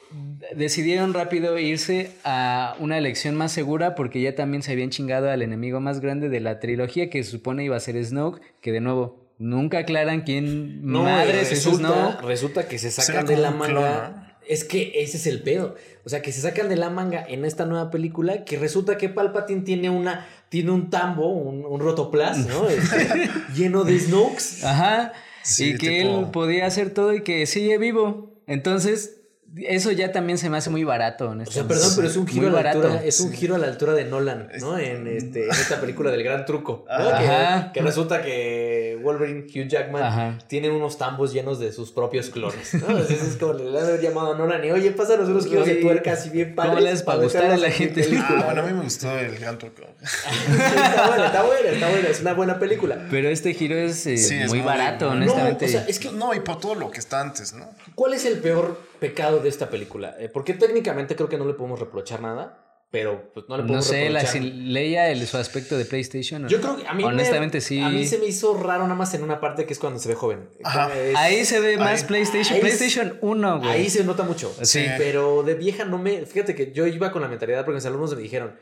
decidieron 0.55 1.13
rápido 1.13 1.59
irse 1.59 2.13
a 2.23 2.77
una 2.79 2.99
elección 2.99 3.35
más 3.35 3.51
segura 3.51 3.97
porque 3.97 4.21
ya 4.21 4.37
también 4.37 4.63
se 4.63 4.71
habían 4.71 4.91
chingado 4.91 5.29
al 5.29 5.43
enemigo 5.43 5.81
más 5.81 5.99
grande 5.99 6.29
de 6.29 6.39
la 6.39 6.61
trilogía, 6.61 7.11
que 7.11 7.25
se 7.25 7.33
supone 7.33 7.65
iba 7.65 7.77
a 7.77 7.81
ser 7.81 8.03
Snoke, 8.05 8.41
que 8.61 8.71
de 8.71 8.81
nuevo 8.81 9.29
nunca 9.39 9.79
aclaran 9.79 10.21
quién 10.21 10.87
no, 10.87 11.03
madres 11.03 11.51
resulta, 11.51 12.21
Resulta 12.23 12.69
que 12.69 12.79
se 12.79 12.93
sacan 12.93 13.27
de 13.27 13.39
la 13.39 13.51
manga. 13.51 14.30
Es 14.51 14.65
que 14.65 14.93
ese 14.97 15.17
es 15.17 15.27
el 15.27 15.43
pedo. 15.43 15.77
O 16.05 16.09
sea, 16.09 16.23
que 16.23 16.33
se 16.33 16.41
sacan 16.41 16.69
de 16.69 16.77
la 16.77 16.91
manga 16.91 17.25
en 17.29 17.45
esta 17.45 17.67
nueva 17.67 17.91
película 17.91 18.45
que 18.45 18.59
resulta 18.59 18.99
que 18.99 19.09
Palpatine 19.09 19.63
tiene 19.63 19.91
una 19.91 20.27
tiene 20.49 20.73
un 20.73 20.91
tambo, 20.91 21.29
un, 21.29 21.65
un 21.65 21.81
rotoplas, 21.81 22.39
¿no? 22.49 22.69
Este, 22.69 23.31
lleno 23.55 23.85
de 23.85 23.99
Snokes. 24.01 24.65
Ajá. 24.65 25.13
y 25.59 25.79
que 25.79 26.01
él 26.01 26.27
podía 26.33 26.67
hacer 26.67 26.93
todo 26.93 27.15
y 27.15 27.23
que 27.23 27.47
sigue 27.47 27.79
vivo. 27.79 28.35
Entonces, 28.49 29.20
eso 29.57 29.91
ya 29.91 30.13
también 30.13 30.39
se 30.39 30.49
me 30.49 30.59
hace 30.59 30.71
muy 30.71 30.85
barato, 30.85 31.31
O 31.31 31.51
sea, 31.51 31.65
perdón, 31.65 31.91
pero 31.97 32.07
es 32.07 32.17
un 32.17 32.27
giro 32.27 32.47
a 32.57 32.63
la 32.63 32.71
altura, 32.71 33.03
es 33.05 33.21
un 33.21 33.33
giro 33.33 33.57
a 33.57 33.59
la 33.59 33.67
altura 33.67 33.95
de 33.95 34.05
Nolan, 34.05 34.49
¿no? 34.61 34.79
En, 34.79 35.09
este, 35.09 35.47
en 35.47 35.51
esta 35.51 35.81
película 35.81 36.11
del 36.13 36.23
gran 36.23 36.45
truco, 36.45 36.85
¿no? 36.89 37.73
Que, 37.73 37.83
resulta 37.83 38.23
que 38.23 38.99
Wolverine, 39.03 39.47
Hugh 39.47 39.69
Jackman, 39.69 40.39
tiene 40.47 40.71
unos 40.71 40.99
tambos 40.99 41.33
llenos 41.33 41.59
de 41.59 41.73
sus 41.73 41.91
propios 41.91 42.31
clones, 42.31 42.75
¿no? 42.75 42.91
Entonces 42.91 43.23
es 43.23 43.37
como 43.37 43.55
le 43.55 43.79
han 43.79 44.01
llamado 44.01 44.35
a 44.35 44.39
Nolan 44.39 44.65
y, 44.65 44.71
oye, 44.71 44.93
pásanos 44.93 45.29
unos 45.29 45.47
giros 45.47 45.67
de 45.67 45.77
tuerca 45.77 46.13
así 46.13 46.31
bien 46.31 46.55
padres. 46.55 46.75
¿Cómo 46.75 46.87
les 46.87 47.03
para 47.03 47.23
gustar 47.23 47.51
a 47.51 47.57
la 47.57 47.71
gente? 47.71 48.09
Ah, 48.21 48.43
bueno, 48.47 48.63
a 48.63 48.67
mí 48.67 48.73
me 48.73 48.83
gustó 48.83 49.19
el 49.19 49.37
gran 49.39 49.59
truco. 49.59 49.83
está 50.01 51.09
buena, 51.09 51.27
está 51.27 51.43
buena, 51.43 51.71
está 51.71 51.89
buena, 51.91 52.09
es 52.09 52.21
una 52.21 52.35
buena 52.35 52.59
película. 52.59 53.07
Pero 53.11 53.29
este 53.29 53.55
giro 53.55 53.77
es, 53.77 54.07
eh, 54.07 54.47
muy, 54.49 54.61
barato, 54.61 55.09
honestamente. 55.09 55.65
No, 55.65 55.69
o 55.69 55.73
sea, 55.73 55.85
es 55.89 55.99
que... 55.99 56.13
No, 56.13 56.35
y 56.35 56.41
por 56.41 56.61
todo 56.61 56.75
lo 56.75 56.91
que 56.91 56.99
está 56.99 57.21
antes, 57.21 57.53
¿no? 57.53 57.71
¿Cuál 57.95 58.15
es 58.15 58.25
el 58.25 58.39
peor 58.39 58.90
pecado 59.01 59.41
de 59.41 59.49
esta 59.49 59.71
película. 59.71 60.15
Eh, 60.19 60.29
porque 60.29 60.55
técnicamente 60.55 61.17
creo 61.17 61.29
que 61.29 61.39
no 61.39 61.47
le 61.47 61.55
podemos 61.55 61.81
reprochar 61.81 62.21
nada. 62.21 62.67
Pero 62.93 63.31
pues 63.33 63.47
no 63.49 63.57
le 63.57 63.63
podemos 63.63 63.87
no 63.87 63.93
sé, 63.93 64.09
reprochar. 64.09 64.43
La, 64.43 64.51
leía 64.51 65.11
el, 65.11 65.25
su 65.25 65.37
aspecto 65.37 65.79
de 65.79 65.85
PlayStation. 65.85 66.49
Yo 66.49 66.61
creo 66.61 66.77
que 66.77 66.89
a 66.89 66.93
mí 66.93 67.05
honestamente 67.05 67.61
sí. 67.61 67.81
A 67.81 67.89
mí 67.89 68.05
se 68.05 68.19
me 68.19 68.27
hizo 68.27 68.61
raro 68.61 68.83
nada 68.83 68.97
más 68.97 69.15
en 69.15 69.23
una 69.23 69.41
parte 69.41 69.65
que 69.65 69.73
es 69.73 69.79
cuando 69.79 70.01
se 70.01 70.09
ve 70.09 70.17
joven. 70.17 70.49
ahí 70.65 71.45
se 71.45 71.61
ve 71.61 71.77
más 71.77 72.03
PlayStation. 72.03 72.59
PlayStation 72.59 73.17
1, 73.21 73.59
güey. 73.61 73.71
Ahí 73.71 73.91
se 73.91 74.03
nota 74.03 74.25
mucho. 74.25 74.53
Sí. 74.63 74.85
Pero 74.99 75.45
de 75.45 75.55
vieja 75.55 75.85
no 75.85 75.99
me. 75.99 76.27
Fíjate 76.27 76.57
que 76.57 76.73
yo 76.73 76.85
iba 76.89 77.13
con 77.13 77.23
la 77.23 77.29
mentalidad 77.29 77.65
porque 77.65 77.77
mis 77.77 77.87
alumnos 77.87 78.15
me 78.17 78.23
dijeron, 78.23 78.57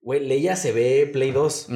güey, 0.00 0.26
Leia 0.26 0.56
se 0.56 0.72
ve 0.72 1.10
Play 1.12 1.30
2. 1.30 1.68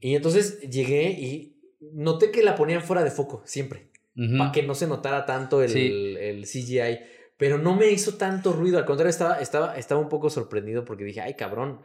Y 0.00 0.16
entonces 0.16 0.60
llegué 0.68 1.10
y 1.10 1.60
noté 1.92 2.32
que 2.32 2.42
la 2.42 2.56
ponían 2.56 2.82
fuera 2.82 3.04
de 3.04 3.12
foco 3.12 3.42
siempre. 3.46 3.90
Para 4.38 4.52
que 4.52 4.62
no 4.62 4.74
se 4.74 4.86
notara 4.86 5.26
tanto 5.26 5.62
el, 5.62 6.16
el 6.16 6.44
CGI 6.44 7.14
pero 7.36 7.58
no 7.58 7.74
me 7.74 7.90
hizo 7.90 8.14
tanto 8.14 8.52
ruido. 8.52 8.78
Al 8.78 8.84
contrario, 8.84 9.10
estaba, 9.10 9.40
estaba, 9.40 9.76
estaba 9.76 10.00
un 10.00 10.08
poco 10.08 10.30
sorprendido 10.30 10.84
porque 10.84 11.04
dije, 11.04 11.20
ay, 11.20 11.34
cabrón, 11.34 11.80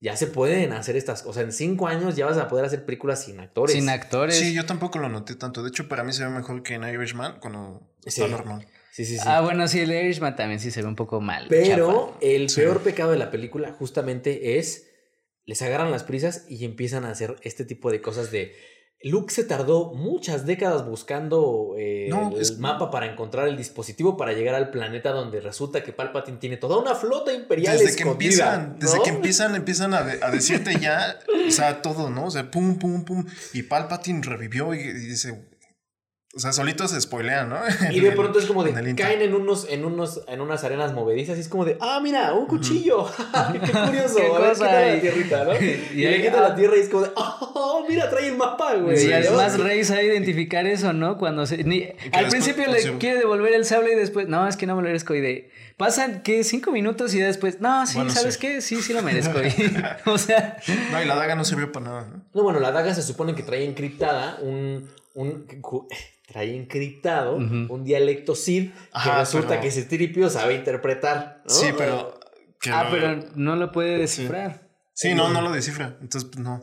ya 0.00 0.16
se 0.16 0.26
pueden 0.26 0.72
hacer 0.72 0.96
estas 0.96 1.22
cosas. 1.22 1.44
En 1.44 1.52
cinco 1.52 1.86
años 1.86 2.16
ya 2.16 2.26
vas 2.26 2.38
a 2.38 2.48
poder 2.48 2.64
hacer 2.64 2.84
películas 2.84 3.24
sin 3.24 3.40
actores. 3.40 3.74
Sin 3.74 3.88
actores. 3.88 4.36
Sí, 4.38 4.54
yo 4.54 4.66
tampoco 4.66 4.98
lo 4.98 5.08
noté 5.08 5.34
tanto. 5.36 5.62
De 5.62 5.68
hecho, 5.68 5.88
para 5.88 6.04
mí 6.04 6.12
se 6.12 6.24
ve 6.24 6.30
mejor 6.30 6.62
que 6.62 6.74
en 6.74 6.84
Irishman 6.84 7.38
cuando 7.40 7.90
está 8.04 8.28
normal. 8.28 8.66
Sí, 8.92 9.04
sí, 9.04 9.16
sí. 9.16 9.24
Ah, 9.24 9.40
bueno, 9.40 9.66
sí, 9.68 9.80
el 9.80 9.92
Irishman 9.92 10.36
también 10.36 10.60
sí 10.60 10.70
se 10.70 10.82
ve 10.82 10.88
un 10.88 10.96
poco 10.96 11.20
mal. 11.20 11.46
Pero 11.48 12.16
el 12.20 12.48
peor 12.54 12.80
pecado 12.80 13.12
de 13.12 13.18
la 13.18 13.30
película 13.30 13.72
justamente 13.72 14.58
es 14.58 14.86
les 15.46 15.62
agarran 15.62 15.90
las 15.90 16.04
prisas 16.04 16.44
y 16.48 16.64
empiezan 16.64 17.04
a 17.04 17.10
hacer 17.10 17.36
este 17.42 17.64
tipo 17.64 17.90
de 17.90 18.00
cosas 18.00 18.30
de 18.30 18.54
Luke 19.02 19.32
se 19.32 19.44
tardó 19.44 19.94
muchas 19.94 20.44
décadas 20.44 20.84
buscando 20.84 21.74
eh, 21.78 22.08
el 22.08 22.58
mapa 22.58 22.90
para 22.90 23.06
encontrar 23.06 23.48
el 23.48 23.56
dispositivo 23.56 24.18
para 24.18 24.34
llegar 24.34 24.54
al 24.54 24.70
planeta 24.70 25.10
donde 25.12 25.40
resulta 25.40 25.82
que 25.82 25.94
Palpatine 25.94 26.36
tiene 26.36 26.58
toda 26.58 26.76
una 26.76 26.94
flota 26.94 27.32
imperial 27.32 27.78
desde 27.78 27.96
que 27.96 28.02
empiezan 28.02 28.78
Desde 28.78 29.00
que 29.02 29.08
empiezan, 29.08 29.54
empiezan 29.54 29.94
a, 29.94 30.02
decirte 30.30 30.78
ya, 30.78 31.18
o 31.48 31.50
sea, 31.50 31.80
todo, 31.80 32.10
¿no? 32.10 32.26
O 32.26 32.30
sea, 32.30 32.50
pum, 32.50 32.78
pum, 32.78 33.04
pum. 33.04 33.24
Y 33.54 33.62
Palpatine 33.62 34.20
revivió 34.22 34.74
y, 34.74 34.82
dice, 34.92 35.46
O 36.32 36.38
sea, 36.38 36.52
solitos 36.52 36.92
se 36.92 37.00
spoilean, 37.00 37.48
¿no? 37.48 37.58
Y 37.90 37.98
de 37.98 38.12
pronto 38.16 38.38
es 38.38 38.46
como 38.46 38.62
de 38.62 38.70
En 38.70 38.94
caen 38.94 39.20
en 39.20 39.34
unos, 39.34 39.66
en 39.68 39.84
unos, 39.84 40.20
en 40.28 40.40
unas 40.40 40.62
arenas 40.62 40.92
movedizas 40.92 41.36
y 41.36 41.40
es 41.40 41.48
como 41.48 41.64
de, 41.64 41.76
ah, 41.80 41.98
mira, 42.00 42.32
un 42.34 42.46
cuchillo. 42.46 43.04
Qué 43.52 43.58
curioso. 43.72 44.14
Qué 44.16 44.26
a 44.26 44.38
ver, 44.38 44.48
cosa, 44.50 44.66
quita 44.66 44.86
y- 44.86 44.94
la 44.94 45.00
tierrita, 45.00 45.44
¿no? 45.44 45.54
y 45.60 45.80
Y, 45.92 45.96
le 46.02 46.08
ahí- 46.14 46.22
quita 46.22 46.40
la 46.40 46.54
tierra 46.54 46.76
y 46.76 46.80
es 46.80 46.88
como 46.88 47.02
de, 47.02 47.10
oh, 47.16 47.84
mira, 47.88 48.08
trae 48.08 48.28
el 48.28 48.36
mapa, 48.36 48.74
güey. 48.76 49.04
y 49.08 49.12
además 49.12 49.58
¿no? 49.58 49.64
Rey 49.64 49.82
sabe 49.82 50.04
identificar 50.06 50.66
eso, 50.66 50.92
¿no? 50.92 51.18
Cuando 51.18 51.46
se, 51.46 51.64
ni- 51.64 51.88
al 52.12 52.28
principio 52.28 52.70
le 52.70 52.80
sí. 52.80 52.90
quiere 53.00 53.18
devolver 53.18 53.52
el 53.52 53.64
sable 53.64 53.92
y 53.92 53.96
después, 53.96 54.28
no, 54.28 54.46
es 54.46 54.56
que 54.56 54.66
no 54.66 54.76
me 54.76 54.82
lo 54.82 54.86
merezco. 54.86 55.16
Y 55.16 55.20
de, 55.20 55.50
pasan, 55.76 56.22
¿qué? 56.22 56.44
Cinco 56.44 56.70
minutos 56.70 57.12
y 57.12 57.18
después, 57.18 57.60
no, 57.60 57.84
sí, 57.88 57.96
Bueno, 57.96 58.12
¿sabes 58.12 58.34
sí. 58.34 58.40
qué? 58.40 58.60
Sí, 58.60 58.80
sí 58.82 58.92
lo 58.92 59.02
merezco. 59.02 59.36
Y, 59.42 59.74
o 60.08 60.16
sea, 60.16 60.58
No, 60.92 61.02
y 61.02 61.06
la 61.06 61.16
daga 61.16 61.34
no 61.34 61.44
sirvió 61.44 61.72
para 61.72 61.86
nada, 61.86 62.06
¿no? 62.08 62.22
No, 62.34 62.42
bueno, 62.44 62.60
la 62.60 62.70
daga 62.70 62.94
se 62.94 63.02
supone 63.02 63.34
que 63.34 63.42
trae 63.42 63.64
encriptada 63.64 64.38
un. 64.42 64.88
Un 65.14 65.46
trae 66.26 66.54
encriptado 66.56 67.34
un 67.36 67.82
dialecto 67.84 68.34
Sid 68.34 68.70
que 68.70 68.72
Ajá, 68.92 69.20
resulta 69.20 69.48
pero- 69.50 69.62
que 69.62 69.70
Citripio 69.70 70.30
sabe 70.30 70.54
interpretar. 70.54 71.42
¿no? 71.46 71.52
Sí, 71.54 71.66
pero... 71.76 72.18
que 72.60 72.70
ah, 72.70 72.84
lo- 72.84 72.90
pero 72.90 73.16
no 73.34 73.56
lo 73.56 73.72
puede 73.72 73.98
descifrar. 73.98 74.68
Sí, 74.94 75.14
no, 75.14 75.28
no 75.30 75.40
lo 75.40 75.50
descifra. 75.50 75.96
Entonces, 76.00 76.28
pues 76.30 76.44
no. 76.44 76.62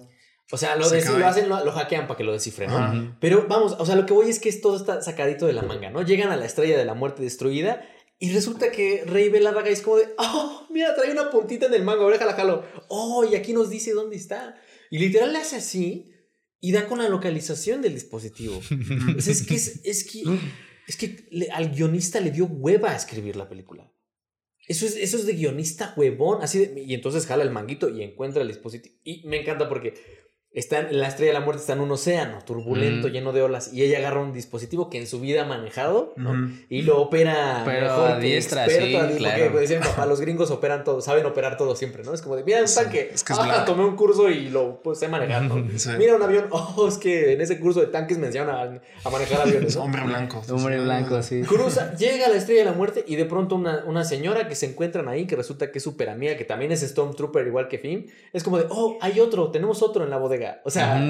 O 0.51 0.57
sea, 0.57 0.75
lo, 0.77 0.89
de- 0.89 1.03
lo 1.03 1.27
hacen, 1.27 1.49
lo, 1.49 1.65
lo 1.65 1.71
hackean 1.73 2.07
para 2.07 2.17
que 2.17 2.23
lo 2.23 2.31
descifren, 2.31 2.69
¿no? 2.69 2.77
Ajá. 2.77 3.17
Pero 3.19 3.45
vamos, 3.49 3.75
o 3.77 3.85
sea, 3.85 3.95
lo 3.95 4.05
que 4.05 4.13
voy 4.13 4.29
es 4.29 4.39
que 4.39 4.47
es 4.47 4.61
todo 4.61 4.77
está 4.77 5.01
sacadito 5.01 5.45
de 5.45 5.53
la 5.53 5.63
manga, 5.63 5.89
¿no? 5.89 6.01
Llegan 6.03 6.31
a 6.31 6.37
la 6.37 6.45
estrella 6.45 6.77
de 6.77 6.85
la 6.85 6.93
muerte 6.93 7.21
destruida 7.23 7.81
y 8.19 8.31
resulta 8.31 8.71
que 8.71 9.03
Rey 9.05 9.27
ve 9.29 9.41
la 9.41 9.51
daga 9.51 9.69
y 9.69 9.73
es 9.73 9.81
como 9.81 9.97
de, 9.97 10.07
oh, 10.17 10.65
mira, 10.69 10.95
trae 10.95 11.11
una 11.11 11.29
puntita 11.29 11.65
en 11.65 11.73
el 11.73 11.83
mango, 11.83 12.03
a 12.03 12.05
ver, 12.05 12.13
déjala 12.13 12.33
jalo. 12.33 12.63
Oh, 12.87 13.25
y 13.25 13.35
aquí 13.35 13.51
nos 13.51 13.69
dice 13.69 13.91
dónde 13.91 14.15
está. 14.15 14.55
Y 14.89 14.99
literal 14.99 15.33
le 15.33 15.39
hace 15.39 15.57
así 15.57 16.13
y 16.59 16.71
da 16.71 16.87
con 16.87 16.97
la 16.99 17.09
localización 17.09 17.81
del 17.81 17.93
dispositivo. 17.93 18.61
Es 19.17 19.45
que 19.45 19.55
es, 19.55 20.03
que, 20.05 20.23
es 20.87 20.97
que 20.97 21.47
al 21.53 21.69
guionista 21.75 22.19
le 22.19 22.31
dio 22.31 22.45
hueva 22.45 22.91
a 22.91 22.95
escribir 22.95 23.35
la 23.35 23.47
película. 23.49 23.91
Eso 24.67 24.85
es, 24.85 24.95
eso 24.97 25.17
es 25.17 25.25
de 25.25 25.33
guionista 25.33 25.93
huevón. 25.95 26.39
Así 26.41 26.59
de- 26.59 26.83
y 26.83 26.93
entonces 26.93 27.25
jala 27.25 27.43
el 27.43 27.51
manguito 27.51 27.89
y 27.89 28.03
encuentra 28.03 28.41
el 28.41 28.47
dispositivo. 28.49 28.95
Y 29.03 29.25
me 29.27 29.39
encanta 29.41 29.69
porque 29.69 29.93
está 30.51 30.79
en 30.79 30.99
la 30.99 31.07
estrella 31.07 31.33
de 31.33 31.39
la 31.39 31.45
muerte 31.45 31.61
está 31.61 31.73
en 31.73 31.81
un 31.81 31.91
océano 31.91 32.39
turbulento, 32.45 33.07
Mm. 33.09 33.11
lleno 33.11 33.31
de 33.31 33.43
olas. 33.43 33.71
Y 33.73 33.83
ella 33.83 33.99
agarra 33.99 34.21
un 34.21 34.33
dispositivo 34.33 34.89
que 34.89 34.97
en 34.97 35.05
su 35.05 35.19
vida 35.19 35.43
ha 35.43 35.45
manejado 35.45 36.13
y 36.69 36.81
lo 36.81 36.99
opera 37.01 37.61
Pero 37.63 37.85
mejor 37.87 38.11
a 38.11 38.19
que 38.19 38.25
diestra, 38.25 38.65
experto, 38.65 38.87
sí, 38.87 38.95
a 38.95 39.07
diestra, 39.07 39.33
claro. 39.35 39.51
porque 39.51 39.61
decían, 39.61 39.83
papá, 39.83 40.05
los 40.07 40.19
gringos 40.19 40.49
operan 40.49 40.83
todo, 40.83 41.01
saben 41.01 41.25
operar 41.25 41.57
todo 41.57 41.75
siempre, 41.75 42.03
¿no? 42.03 42.13
Es 42.13 42.21
como 42.21 42.35
de, 42.35 42.43
mira 42.43 42.61
un 42.61 42.67
Sí, 42.67 42.75
tanque, 42.75 43.11
es 43.13 43.23
que 43.23 43.33
es 43.33 43.39
ah, 43.39 43.65
tomé 43.65 43.85
un 43.85 43.95
curso 43.95 44.29
y 44.29 44.49
lo 44.49 44.81
pues, 44.81 44.97
sé 44.99 45.07
manejar, 45.07 45.43
¿no? 45.43 45.63
Sí. 45.77 45.89
Mira 45.97 46.15
un 46.15 46.23
avión, 46.23 46.47
oh, 46.51 46.87
es 46.87 46.97
que 46.97 47.33
en 47.33 47.41
ese 47.41 47.59
curso 47.59 47.81
de 47.81 47.87
tanques 47.87 48.17
me 48.17 48.27
enseñaron 48.27 48.55
a, 48.55 48.81
a 49.03 49.09
manejar 49.11 49.41
aviones, 49.41 49.75
hombre 49.75 50.01
blanco. 50.03 50.41
Hombre 50.49 50.79
blanco, 50.79 51.21
sí. 51.21 51.41
Cruza, 51.43 51.95
llega 51.97 52.25
a 52.25 52.29
la 52.29 52.35
estrella 52.37 52.61
de 52.61 52.65
la 52.65 52.73
muerte 52.75 53.03
y 53.07 53.15
de 53.15 53.25
pronto 53.25 53.55
una, 53.55 53.83
una 53.85 54.03
señora 54.03 54.47
que 54.47 54.55
se 54.55 54.65
encuentran 54.65 55.07
ahí, 55.07 55.27
que 55.27 55.35
resulta 55.35 55.71
que 55.71 55.77
es 55.77 55.83
super 55.83 56.09
amiga, 56.09 56.35
que 56.35 56.45
también 56.45 56.71
es 56.71 56.81
Stormtrooper 56.81 57.45
igual 57.45 57.67
que 57.67 57.77
Finn, 57.77 58.07
es 58.33 58.43
como 58.43 58.57
de, 58.57 58.65
oh, 58.69 58.97
hay 59.01 59.19
otro, 59.19 59.51
tenemos 59.51 59.83
otro 59.83 60.03
en 60.03 60.09
la 60.09 60.17
bodega. 60.17 60.46
O 60.63 60.69
sea, 60.69 61.01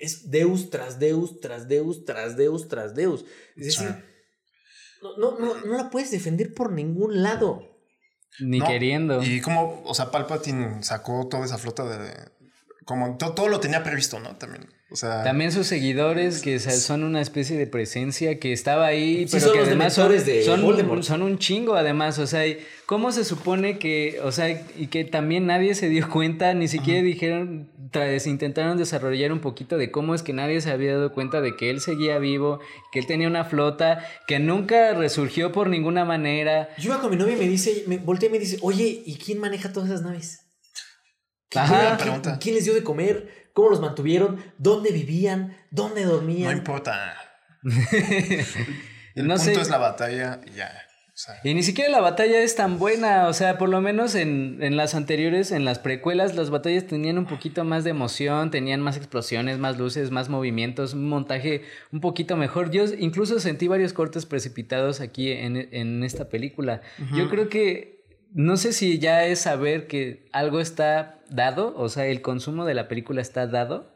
es 0.00 0.30
Deus 0.30 0.70
tras 0.70 0.98
Deus, 0.98 1.40
tras 1.40 1.68
Deus, 1.68 2.04
tras 2.04 2.36
Deus, 2.36 2.68
tras 2.68 2.94
Deus. 2.94 3.24
Es 3.56 3.66
decir, 3.66 4.04
no, 5.02 5.16
no, 5.16 5.38
no, 5.38 5.54
no 5.64 5.76
la 5.76 5.90
puedes 5.90 6.10
defender 6.10 6.54
por 6.54 6.72
ningún 6.72 7.22
lado. 7.22 7.68
Ni 8.40 8.60
No, 8.60 8.66
queriendo. 8.66 9.22
Y 9.22 9.40
como, 9.40 9.82
o 9.84 9.94
sea, 9.94 10.10
Palpatine 10.10 10.82
sacó 10.82 11.28
toda 11.28 11.44
esa 11.44 11.58
flota 11.58 11.84
de... 11.84 12.12
Como 12.84 13.16
to- 13.18 13.34
todo 13.34 13.48
lo 13.48 13.60
tenía 13.60 13.82
previsto, 13.84 14.18
¿no? 14.20 14.36
También. 14.36 14.68
O 14.92 14.96
sea... 14.96 15.22
También 15.24 15.52
sus 15.52 15.66
seguidores, 15.66 16.42
que 16.42 16.58
son 16.60 17.02
una 17.02 17.20
especie 17.20 17.56
de 17.56 17.66
presencia 17.66 18.38
que 18.38 18.52
estaba 18.52 18.86
ahí, 18.86 19.26
Sí, 19.26 19.32
pero 19.32 19.44
son 19.44 19.52
que 19.52 19.58
los 19.60 19.68
además 19.68 19.94
son, 19.94 20.12
de 20.12 20.44
son, 20.44 20.62
Voldemort. 20.62 21.02
son 21.02 21.22
un 21.22 21.38
chingo, 21.38 21.74
además. 21.74 22.18
O 22.18 22.26
sea, 22.26 22.42
¿cómo 22.86 23.10
se 23.12 23.24
supone 23.24 23.78
que, 23.78 24.20
o 24.22 24.30
sea, 24.32 24.50
y 24.76 24.88
que 24.88 25.04
también 25.04 25.46
nadie 25.46 25.74
se 25.74 25.88
dio 25.88 26.08
cuenta, 26.10 26.52
ni 26.54 26.68
siquiera 26.68 27.02
dijeron, 27.02 27.70
tra- 27.90 28.18
se 28.18 28.28
intentaron 28.30 28.76
desarrollar 28.76 29.32
un 29.32 29.40
poquito 29.40 29.78
de 29.78 29.90
cómo 29.90 30.14
es 30.14 30.22
que 30.22 30.32
nadie 30.32 30.60
se 30.60 30.70
había 30.70 30.92
dado 30.94 31.12
cuenta 31.12 31.40
de 31.40 31.56
que 31.56 31.70
él 31.70 31.80
seguía 31.80 32.18
vivo, 32.18 32.60
que 32.92 32.98
él 32.98 33.06
tenía 33.06 33.28
una 33.28 33.44
flota, 33.44 34.04
que 34.26 34.38
nunca 34.38 34.92
resurgió 34.94 35.52
por 35.52 35.68
ninguna 35.68 36.04
manera. 36.04 36.68
Yo 36.78 36.90
iba 36.92 37.00
con 37.00 37.10
mi 37.10 37.16
novia 37.16 37.34
y 37.34 37.38
me 37.38 37.48
dice, 37.48 37.84
me 37.86 37.96
voltea 37.98 38.28
y 38.28 38.32
me 38.32 38.38
dice, 38.38 38.58
oye, 38.62 39.02
¿y 39.06 39.14
quién 39.16 39.38
maneja 39.38 39.72
todas 39.72 39.88
esas 39.88 40.02
naves? 40.02 40.40
¿Quién, 41.48 41.64
Ajá. 41.64 41.96
quién- 41.98 42.36
quién 42.40 42.54
les 42.54 42.64
dio 42.64 42.74
de 42.74 42.82
comer? 42.82 43.41
¿Cómo 43.52 43.70
los 43.70 43.80
mantuvieron? 43.80 44.42
¿Dónde 44.58 44.90
vivían? 44.92 45.56
¿Dónde 45.70 46.04
No 46.04 46.12
dormían? 46.12 46.56
importa. 46.56 47.14
El 49.14 49.26
No 49.26 49.34
punto 49.36 49.54
sé. 49.54 49.60
es 49.60 49.68
la 49.70 49.78
batalla 49.78 50.40
y 50.46 50.52
ya. 50.56 50.72
O 51.14 51.18
sea, 51.22 51.34
Y 51.44 51.52
ni 51.52 51.62
siquiera 51.62 51.90
la 51.90 52.00
batalla 52.00 52.40
es 52.40 52.56
tan 52.56 52.78
buena, 52.78 53.28
o 53.28 53.34
sea, 53.34 53.58
por 53.58 53.68
lo 53.68 53.82
menos 53.82 54.14
en, 54.14 54.58
en 54.62 54.78
las 54.78 54.94
anteriores, 54.94 55.52
en 55.52 55.66
las 55.66 55.78
precuelas, 55.78 56.34
las 56.34 56.48
batallas 56.48 56.86
tenían 56.86 57.18
un 57.18 57.26
poquito 57.26 57.64
más 57.64 57.84
de 57.84 57.90
emoción, 57.90 58.50
tenían 58.50 58.80
más 58.80 58.96
explosiones, 58.96 59.58
más 59.58 59.76
luces, 59.76 60.10
más 60.10 60.30
movimientos, 60.30 60.94
un 60.94 61.10
montaje 61.10 61.64
un 61.92 62.00
poquito 62.00 62.38
mejor. 62.38 62.70
Yo 62.70 62.84
incluso 62.98 63.38
sentí 63.40 63.68
varios 63.68 63.92
cortes 63.92 64.24
precipitados 64.24 65.02
aquí 65.02 65.30
en, 65.30 65.68
en 65.72 66.02
esta 66.02 66.30
película. 66.30 66.80
Yo 67.14 67.28
creo 67.28 67.50
que, 67.50 68.01
no 68.34 68.56
sé 68.56 68.72
si 68.72 68.98
ya 68.98 69.24
es 69.26 69.40
saber 69.40 69.86
que 69.86 70.26
algo 70.32 70.60
está 70.60 71.20
dado, 71.30 71.74
o 71.76 71.88
sea, 71.88 72.06
el 72.06 72.22
consumo 72.22 72.64
de 72.64 72.74
la 72.74 72.88
película 72.88 73.20
está 73.22 73.46
dado. 73.46 73.90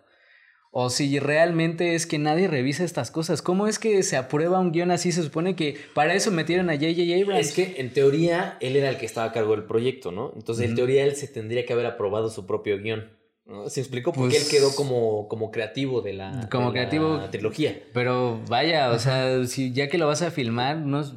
O 0.78 0.90
si 0.90 1.18
realmente 1.18 1.94
es 1.94 2.06
que 2.06 2.18
nadie 2.18 2.48
revisa 2.48 2.84
estas 2.84 3.10
cosas. 3.10 3.40
¿Cómo 3.40 3.66
es 3.66 3.78
que 3.78 4.02
se 4.02 4.18
aprueba 4.18 4.60
un 4.60 4.72
guion 4.72 4.90
así? 4.90 5.10
Se 5.10 5.22
supone 5.22 5.56
que 5.56 5.78
para 5.94 6.12
eso 6.12 6.30
metieron 6.30 6.68
a 6.68 6.74
J.J. 6.74 7.02
Abrams. 7.22 7.46
Es 7.48 7.54
que 7.54 7.76
en 7.80 7.94
teoría 7.94 8.58
él 8.60 8.76
era 8.76 8.90
el 8.90 8.98
que 8.98 9.06
estaba 9.06 9.28
a 9.28 9.32
cargo 9.32 9.52
del 9.52 9.64
proyecto, 9.64 10.12
¿no? 10.12 10.32
Entonces 10.36 10.68
en 10.68 10.74
teoría 10.74 11.04
él 11.04 11.16
se 11.16 11.28
tendría 11.28 11.64
que 11.64 11.72
haber 11.72 11.86
aprobado 11.86 12.28
su 12.28 12.44
propio 12.46 12.78
guion. 12.78 13.10
¿no? 13.46 13.70
¿Se 13.70 13.80
explicó? 13.80 14.12
Porque 14.12 14.34
Pues- 14.36 14.52
él 14.52 14.58
quedó 14.58 14.74
como, 14.74 15.28
como 15.28 15.50
creativo 15.50 16.02
de 16.02 16.12
la, 16.12 16.46
Como 16.50 16.64
de 16.72 16.80
la 16.80 16.88
creativo. 16.88 17.20
trilogía. 17.30 17.80
Pero 17.94 18.40
vaya, 18.48 18.90
o 18.90 18.98
sea, 18.98 19.46
si 19.46 19.72
ya 19.72 19.88
que 19.88 19.96
lo 19.96 20.06
vas 20.08 20.20
a 20.20 20.30
filmar, 20.30 20.76
no 20.78 21.00
es- 21.00 21.12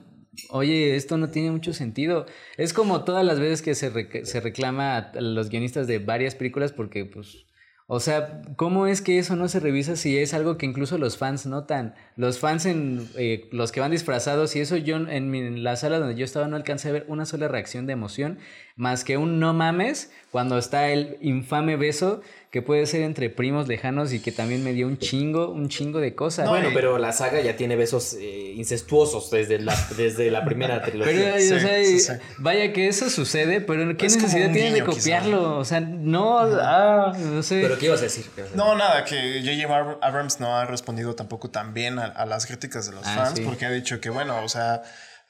Oye, 0.52 0.96
esto 0.96 1.18
no 1.18 1.30
tiene 1.30 1.52
mucho 1.52 1.74
sentido. 1.74 2.26
Es 2.58 2.74
como 2.74 3.04
todas 3.04 3.26
las 3.26 3.40
veces 3.40 3.62
que 3.62 3.76
se, 3.76 4.26
se 4.26 4.40
reclama 4.42 4.98
a 4.98 5.22
los 5.22 5.50
guionistas 5.50 5.88
de 5.88 6.00
varias 6.00 6.36
películas 6.36 6.72
porque, 6.72 7.06
pues, 7.06 7.46
o 7.88 8.00
sea, 8.00 8.44
¿cómo 8.56 8.86
es 8.86 9.02
que 9.02 9.18
eso 9.18 9.36
no 9.36 9.48
se 9.48 9.60
revisa 9.60 9.96
si 9.96 10.16
es 10.20 10.36
algo 10.36 10.58
que 10.60 10.68
incluso 10.68 11.00
los 11.00 11.18
fans 11.18 11.48
notan? 11.48 11.96
Los 12.16 12.38
fans, 12.40 12.68
en 12.68 13.08
eh, 13.18 13.50
los 13.52 13.72
que 13.72 13.80
van 13.80 13.90
disfrazados, 13.90 14.56
y 14.56 14.60
eso 14.60 14.78
yo 14.78 14.98
en, 14.98 15.32
mi- 15.32 15.40
en 15.40 15.64
la 15.64 15.76
sala 15.76 15.98
donde 15.98 16.14
yo 16.16 16.24
estaba 16.26 16.48
no 16.48 16.56
alcancé 16.56 16.90
a 16.90 16.92
ver 16.92 17.06
una 17.08 17.26
sola 17.26 17.48
reacción 17.48 17.88
de 17.88 17.94
emoción, 17.94 18.38
más 18.76 19.04
que 19.04 19.18
un 19.18 19.40
no 19.40 19.56
mames 19.56 20.12
cuando 20.30 20.60
está 20.60 20.90
el 20.92 21.18
infame 21.22 21.76
beso 21.78 22.22
que 22.52 22.64
puede 22.64 22.88
ser 22.88 23.02
entre 23.04 23.30
primos 23.30 23.68
lejanos 23.68 24.12
y 24.12 24.20
que 24.20 24.32
también 24.32 24.64
me 24.64 24.74
dio 24.74 24.88
un 24.88 24.98
chingo, 24.98 25.50
un 25.52 25.70
chingo 25.70 26.00
de 26.00 26.16
cosas. 26.16 26.50
bueno, 26.50 26.72
y- 26.72 26.74
pero 26.74 26.98
la 26.98 27.12
saga 27.12 27.40
ya 27.42 27.56
tiene 27.56 27.76
besos 27.76 28.16
eh, 28.20 28.54
incestuosos 28.56 29.30
desde 29.30 29.60
la, 29.60 29.76
desde 29.96 30.32
la 30.32 30.44
primera 30.46 30.82
Pero, 30.86 31.04
trilogía. 31.04 31.36
o 31.36 31.40
Sí, 31.40 31.48
sea, 31.60 31.84
sí, 31.86 32.00
sí. 32.00 32.14
vaya 32.40 32.74
que 32.74 32.88
eso 32.88 33.10
sucede, 33.12 33.62
pero 33.62 33.96
¿qué 33.98 34.08
Es 34.08 34.16
necesidad 34.16 34.48
un 34.48 34.54
tienen 34.54 34.74
de 34.74 34.80
quizá. 34.84 34.92
copiarlo? 34.98 35.58
O 35.60 35.64
sea, 35.66 35.80
no, 35.80 36.40
ah, 36.40 37.14
no 37.18 37.44
sé. 37.44 37.62
Pero 37.62 37.78
¿qué 37.78 37.86
ibas 37.86 38.00
a 38.00 38.04
decir? 38.06 38.26
No, 38.56 38.76
nada, 38.76 39.06
que 39.06 39.42
J.J. 39.46 39.68
Ab- 39.72 39.98
Abrams 40.02 40.40
no 40.40 40.56
ha 40.58 40.66
respondido 40.66 41.14
tampoco 41.14 41.52
tan 41.52 41.76
bien 41.76 42.00
a, 42.00 42.06
a 42.06 42.26
las 42.26 42.48
críticas 42.48 42.88
de 42.90 42.96
los 42.96 43.06
Ah, 43.06 43.16
fans 43.16 43.34
sí. 43.38 43.44
porque 43.46 43.68
ha 43.68 43.72
dicho 43.72 44.02
que, 44.02 44.10
bueno, 44.10 44.44
o 44.44 44.50
sea, 44.50 44.82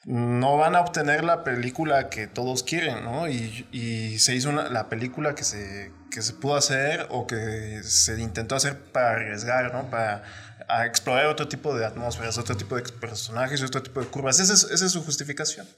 no 0.04 0.56
van 0.56 0.74
a 0.76 0.80
obtener 0.80 1.24
la 1.24 1.44
película 1.44 2.08
que 2.08 2.26
todos 2.26 2.62
quieren, 2.62 3.04
¿no? 3.04 3.28
Y, 3.28 3.66
y 3.70 4.18
se 4.18 4.34
hizo 4.34 4.48
una- 4.48 4.68
la 4.68 4.88
película 4.88 5.34
que 5.34 5.44
se, 5.44 5.92
que 6.10 6.22
se 6.22 6.32
pudo 6.32 6.56
hacer 6.56 7.06
o 7.10 7.26
que 7.26 7.82
se 7.82 8.20
intentó 8.20 8.54
hacer 8.56 8.78
para 8.78 9.10
arriesgar, 9.12 9.72
¿no? 9.74 9.90
Para 9.90 10.22
a 10.68 10.86
explorar 10.86 11.26
otro 11.26 11.48
tipo 11.48 11.76
de 11.76 11.84
atmósferas, 11.84 12.38
otro 12.38 12.56
tipo 12.56 12.76
de 12.76 12.82
personajes, 12.82 13.60
otro 13.62 13.82
tipo 13.82 14.00
de 14.00 14.06
curvas. 14.06 14.38
Esa 14.38 14.54
es, 14.54 14.62
esa 14.64 14.86
es 14.86 14.92
su 14.92 15.02
justificación, 15.02 15.68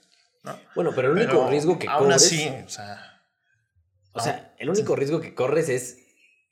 ¿no? 0.44 0.58
Bueno, 0.74 0.92
pero 0.94 1.08
el 1.08 1.14
único 1.16 1.30
Pero 1.32 1.48
riesgo 1.50 1.78
que 1.78 1.88
aún 1.88 2.04
corres... 2.04 2.22
así, 2.26 2.46
o 2.64 2.68
sea... 2.68 3.08
O 4.14 4.20
sea, 4.20 4.54
el 4.58 4.68
único 4.68 4.94
riesgo 4.94 5.22
que 5.22 5.34
corres 5.34 5.70
es 5.70 5.96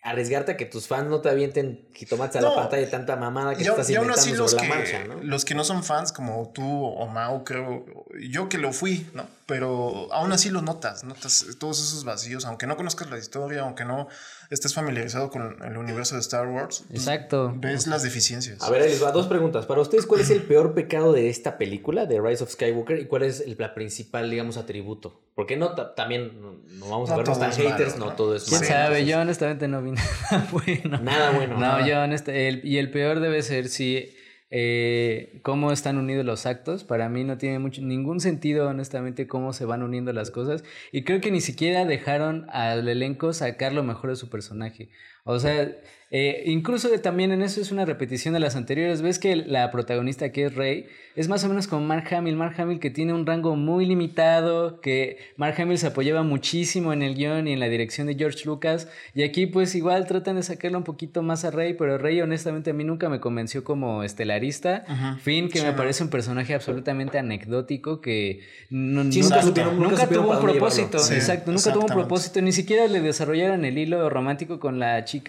arriesgarte 0.03 0.53
a 0.53 0.57
que 0.57 0.65
tus 0.65 0.87
fans 0.87 1.09
no 1.09 1.21
te 1.21 1.29
avienten 1.29 1.87
jitomates 1.93 2.37
a 2.37 2.41
la 2.41 2.55
pantalla 2.55 2.83
de 2.83 2.91
tanta 2.91 3.17
mamada 3.17 3.55
que 3.55 3.63
estás 3.63 3.89
inventando 3.91 4.35
los 4.37 4.51
sobre 4.51 4.63
que, 4.63 4.69
la 4.69 4.75
marcha, 4.75 5.05
¿no? 5.05 5.23
los 5.23 5.45
que 5.45 5.55
no 5.55 5.65
son 5.65 5.85
fans 5.85 6.13
como 6.13 6.51
tú 6.55 6.85
o 6.85 7.07
Mau, 7.07 7.45
creo, 7.45 7.85
yo 8.19 8.49
que 8.49 8.59
lo 8.59 8.73
fui, 8.73 9.07
¿no? 9.13 9.27
Pero 9.51 10.11
aún 10.13 10.33
así 10.33 10.49
lo 10.49 10.63
notas, 10.63 11.05
notas 11.05 11.45
todos 11.59 11.81
esos 11.81 12.05
vacíos, 12.05 12.45
aunque 12.47 12.67
no 12.67 12.77
conozcas 12.77 13.11
la 13.11 13.19
historia, 13.19 13.63
aunque 13.63 13.85
no 13.85 14.07
estés 14.49 14.73
familiarizado 14.75 15.29
con 15.31 15.63
el 15.63 15.77
universo 15.77 16.15
de 16.15 16.21
Star 16.21 16.47
Wars, 16.47 16.85
Exacto. 16.93 17.53
ves 17.57 17.87
las 17.89 18.03
deficiencias. 18.03 18.63
A 18.63 18.71
ver, 18.71 18.83
les 18.83 19.03
va 19.03 19.11
dos 19.13 19.27
preguntas. 19.27 19.67
Para 19.67 19.81
ustedes, 19.81 20.07
¿cuál 20.07 20.21
es 20.23 20.31
el 20.31 20.43
peor 20.43 20.73
pecado 20.73 21.13
de 21.13 21.29
esta 21.29 21.59
película, 21.59 22.07
de 22.07 22.21
Rise 22.21 22.45
of 22.45 22.51
Skywalker? 22.53 22.99
¿Y 23.01 23.07
cuál 23.07 23.25
es 23.25 23.41
el 23.41 23.57
la 23.59 23.75
principal, 23.75 24.31
digamos, 24.31 24.57
atributo? 24.57 25.21
Porque 25.35 25.57
no 25.57 25.75
ta- 25.75 25.95
también 25.95 26.41
no, 26.41 26.53
no 26.79 26.89
vamos 26.89 27.11
a 27.11 27.13
No 27.13 27.19
vernos 27.19 27.39
todo 27.39 27.49
tan 27.51 27.57
haters, 27.59 27.93
malo, 27.95 28.05
no 28.05 28.11
¿no? 28.13 28.17
todo 28.17 28.37
es 28.37 28.45
¿Quién 28.45 28.61
malo. 28.61 28.67
sabe? 28.73 28.85
Entonces, 29.01 29.07
Yo 29.09 29.21
honestamente 29.21 29.69
no 29.69 29.83
vi 29.83 29.91
nada 30.31 30.49
bueno. 30.53 30.99
Nada 31.03 31.31
bueno. 31.33 31.55
No, 31.55 31.61
nada. 31.61 31.87
yo 31.87 32.01
honestamente... 32.01 32.67
y 32.69 32.79
el 32.79 32.91
peor 32.91 33.21
debe 33.21 33.43
ser 33.43 33.69
si... 33.69 34.15
eh, 34.51 35.41
cómo 35.43 35.73
están 35.73 35.97
unidos 35.97 36.25
los 36.25 36.47
actos. 36.47 36.85
Para 36.85 37.09
mí 37.09 37.25
no 37.25 37.39
tiene 37.39 37.59
ningún 37.81 38.21
sentido, 38.21 38.69
honestamente, 38.69 39.27
cómo 39.27 39.53
se 39.53 39.65
van 39.65 39.83
uniendo 39.83 40.13
las 40.13 40.31
cosas. 40.31 40.65
Y 40.93 41.05
creo 41.05 41.21
que 41.21 41.31
ni 41.31 41.41
siquiera 41.41 41.85
dejaron 41.85 42.47
al 42.51 42.89
elenco 42.89 43.33
sacar 43.33 43.73
lo 43.73 43.83
mejor 43.83 44.11
de 44.11 44.17
su 44.17 44.29
personaje. 44.29 44.91
O 45.31 45.41
sea, 45.41 45.69
eh, 46.13 46.43
incluso 46.47 46.89
también 47.01 47.31
en 47.31 47.41
eso 47.41 47.61
es 47.61 47.71
una 47.71 47.85
repetición 47.85 48.35
de 48.35 48.41
las 48.41 48.57
anteriores. 48.57 49.01
Ves 49.01 49.21
que 49.21 49.37
la 49.37 49.71
protagonista 49.71 50.33
que 50.33 50.47
es 50.47 50.55
Rey 50.57 50.87
es 51.15 51.29
más 51.29 51.45
o 51.45 51.49
menos 51.49 51.69
como 51.69 51.87
Mark 51.87 52.13
Hamill. 52.13 52.35
Mark 52.35 52.61
Hamill 52.61 52.81
que 52.81 52.91
tiene 52.91 53.13
un 53.13 53.27
rango 53.27 53.55
muy 53.55 53.87
limitado, 53.87 54.81
que 54.81 55.19
Mark 55.37 55.55
Hamill 55.61 55.79
se 55.79 55.87
apoyaba 55.87 56.25
muchísimo 56.25 56.93
en 56.93 57.03
el 57.03 57.15
guion 57.15 57.47
y 57.47 57.53
en 57.53 57.61
la 57.61 57.69
dirección 57.69 58.09
de 58.09 58.17
George 58.17 58.45
Lucas. 58.45 58.89
Y 59.15 59.23
aquí 59.23 59.47
pues 59.47 59.77
igual 59.77 60.07
tratan 60.09 60.35
de 60.35 60.43
sacarle 60.43 60.77
un 60.77 60.83
poquito 60.83 61.23
más 61.23 61.45
a 61.45 61.53
Rey, 61.53 61.75
pero 61.75 61.97
Rey 61.97 62.21
honestamente 62.21 62.71
a 62.71 62.75
mí 62.75 62.83
nunca 62.83 63.09
me 63.09 63.21
convenció 63.21 63.63
como 63.63 64.03
estelarista. 64.03 64.85
Finn 65.23 65.49
que 65.49 65.63
me 65.63 65.73
parece 65.75 66.03
un 66.03 66.11
personaje 66.11 66.55
absolutamente 66.55 67.19
anecdótico 67.19 68.01
que 68.01 68.41
nunca, 68.69 70.09
tuvo 70.09 70.33
un 70.33 70.41
propósito. 70.41 70.99
exacto, 70.99 71.53
nunca 71.53 71.73
tuvo 71.73 71.85
un 71.85 71.95
propósito. 71.95 72.43
Ni 72.43 72.51
siquiera 72.51 72.89
le 72.89 73.01
desarrollaron 73.01 73.65
el 73.65 73.79
hilo 73.79 74.11
romántico 74.11 74.59
con 74.59 74.81
la 74.81 75.05
chica 75.05 75.20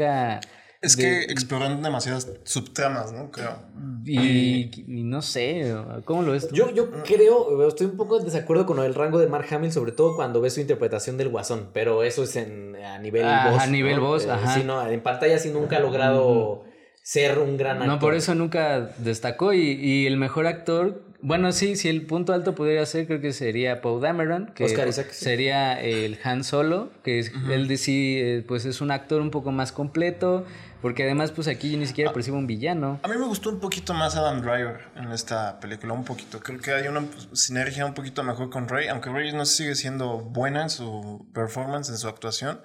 es 0.81 0.97
que 0.97 1.21
exploran 1.23 1.83
demasiadas 1.83 2.27
subtramas, 2.43 3.13
¿no? 3.13 3.29
Creo. 3.29 3.55
Y, 4.03 4.71
no 5.03 5.21
sé, 5.21 5.75
¿cómo 6.05 6.23
lo 6.23 6.31
ves 6.31 6.49
Yo, 6.51 6.71
yo 6.71 6.89
creo, 7.03 7.67
estoy 7.67 7.85
un 7.85 7.97
poco 7.97 8.17
en 8.17 8.25
desacuerdo 8.25 8.65
con 8.65 8.79
el 8.79 8.95
rango 8.95 9.19
de 9.19 9.27
Mark 9.27 9.45
Hamill, 9.51 9.71
sobre 9.71 9.91
todo 9.91 10.15
cuando 10.15 10.41
ves 10.41 10.55
su 10.55 10.61
interpretación 10.61 11.17
del 11.17 11.29
Guasón, 11.29 11.69
pero 11.71 12.03
eso 12.03 12.23
es 12.23 12.35
en, 12.35 12.75
a 12.77 12.97
nivel 12.97 13.25
ah, 13.25 13.61
A 13.61 13.67
nivel 13.67 13.99
voz, 13.99 14.25
eh, 14.25 14.31
ajá. 14.31 14.55
Sí, 14.55 14.63
no, 14.63 14.87
en 14.87 15.01
pantalla 15.01 15.37
sí 15.37 15.51
nunca 15.51 15.77
ha 15.77 15.81
logrado 15.81 16.63
ser 17.03 17.37
un 17.37 17.57
gran 17.57 17.77
actor. 17.77 17.87
No, 17.87 17.99
por 17.99 18.15
eso 18.15 18.33
nunca 18.33 18.79
destacó 18.97 19.53
y, 19.53 19.73
y 19.73 20.07
el 20.07 20.17
mejor 20.17 20.47
actor 20.47 21.10
bueno, 21.21 21.51
sí, 21.51 21.75
si 21.75 21.87
el 21.89 22.05
punto 22.05 22.33
alto 22.33 22.55
pudiera 22.55 22.85
ser, 22.85 23.05
creo 23.05 23.21
que 23.21 23.33
sería 23.33 23.81
Paul 23.81 24.01
Dameron, 24.01 24.47
que 24.55 24.67
sería 25.11 25.79
el 25.79 26.17
Han 26.23 26.43
Solo, 26.43 26.91
que 27.03 27.19
es, 27.19 27.31
él 27.49 27.67
de 27.67 27.77
sí, 27.77 28.17
eh, 28.19 28.43
pues 28.47 28.65
es 28.65 28.81
un 28.81 28.91
actor 28.91 29.21
un 29.21 29.29
poco 29.29 29.51
más 29.51 29.71
completo, 29.71 30.45
porque 30.81 31.03
además, 31.03 31.31
pues 31.31 31.47
aquí 31.47 31.77
ni 31.77 31.85
siquiera 31.85 32.09
ah, 32.09 32.13
percibo 32.13 32.37
un 32.37 32.47
villano. 32.47 32.99
A 33.03 33.07
mí 33.07 33.15
me 33.17 33.25
gustó 33.25 33.51
un 33.51 33.59
poquito 33.59 33.93
más 33.93 34.15
Adam 34.15 34.41
Driver 34.41 34.79
en 34.95 35.11
esta 35.11 35.59
película, 35.59 35.93
un 35.93 36.03
poquito. 36.03 36.39
Creo 36.39 36.59
que 36.59 36.71
hay 36.71 36.87
una 36.87 37.05
sinergia 37.33 37.85
un 37.85 37.93
poquito 37.93 38.23
mejor 38.23 38.49
con 38.49 38.67
Rey, 38.67 38.87
aunque 38.87 39.11
Rey 39.11 39.31
no 39.31 39.45
sigue 39.45 39.75
siendo 39.75 40.19
buena 40.19 40.63
en 40.63 40.69
su 40.71 41.27
performance, 41.33 41.89
en 41.89 41.97
su 41.97 42.07
actuación. 42.07 42.61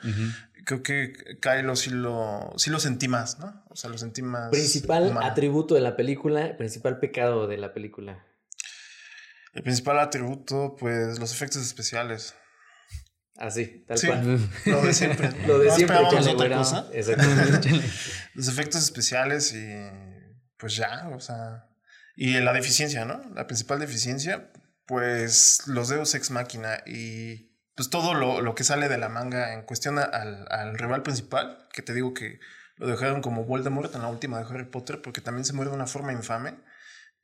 Creo 0.64 0.82
que 0.82 1.12
Kylo 1.40 1.76
sí 1.76 1.90
lo, 1.90 2.52
sí 2.56 2.70
lo 2.70 2.80
sentí 2.80 3.06
más, 3.06 3.38
¿no? 3.38 3.62
O 3.68 3.76
sea, 3.76 3.90
lo 3.90 3.98
sentí 3.98 4.22
más. 4.22 4.50
Principal 4.50 5.16
atributo 5.22 5.74
de 5.74 5.82
la 5.82 5.94
película, 5.94 6.56
principal 6.56 6.98
pecado 6.98 7.46
de 7.46 7.58
la 7.58 7.74
película. 7.74 8.24
El 9.56 9.62
principal 9.62 9.98
atributo, 9.98 10.76
pues, 10.78 11.18
los 11.18 11.32
efectos 11.32 11.62
especiales. 11.62 12.34
Así, 13.38 13.84
tal 13.86 13.98
cual. 14.00 14.50
Lo 14.66 14.82
de 14.82 14.92
siempre. 14.92 15.30
lo 15.46 15.58
de 15.58 15.70
siempre. 15.70 15.96
otra 15.96 16.56
cosa. 16.58 16.86
Los 18.34 18.48
efectos 18.48 18.82
especiales 18.82 19.54
y 19.54 19.66
pues 20.58 20.76
ya, 20.76 21.08
o 21.14 21.20
sea. 21.20 21.68
Y 22.16 22.38
la 22.40 22.52
deficiencia, 22.52 23.06
¿no? 23.06 23.22
La 23.34 23.46
principal 23.46 23.78
deficiencia, 23.78 24.50
pues 24.86 25.66
los 25.66 25.88
dedos 25.88 26.14
ex 26.14 26.30
máquina 26.30 26.78
y 26.86 27.54
pues 27.74 27.90
todo 27.90 28.14
lo, 28.14 28.40
lo 28.40 28.54
que 28.54 28.64
sale 28.64 28.88
de 28.88 28.96
la 28.96 29.10
manga 29.10 29.52
en 29.54 29.62
cuestión 29.62 29.98
al, 29.98 30.46
al, 30.50 30.78
rival 30.78 31.02
principal, 31.02 31.66
que 31.72 31.82
te 31.82 31.92
digo 31.92 32.14
que 32.14 32.40
lo 32.76 32.86
dejaron 32.86 33.20
como 33.20 33.44
Voldemort 33.44 33.94
en 33.94 34.02
la 34.02 34.08
última 34.08 34.38
de 34.38 34.44
Harry 34.44 34.64
Potter, 34.64 35.02
porque 35.02 35.20
también 35.20 35.44
se 35.44 35.52
muere 35.52 35.70
de 35.70 35.76
una 35.76 35.86
forma 35.86 36.12
infame 36.12 36.56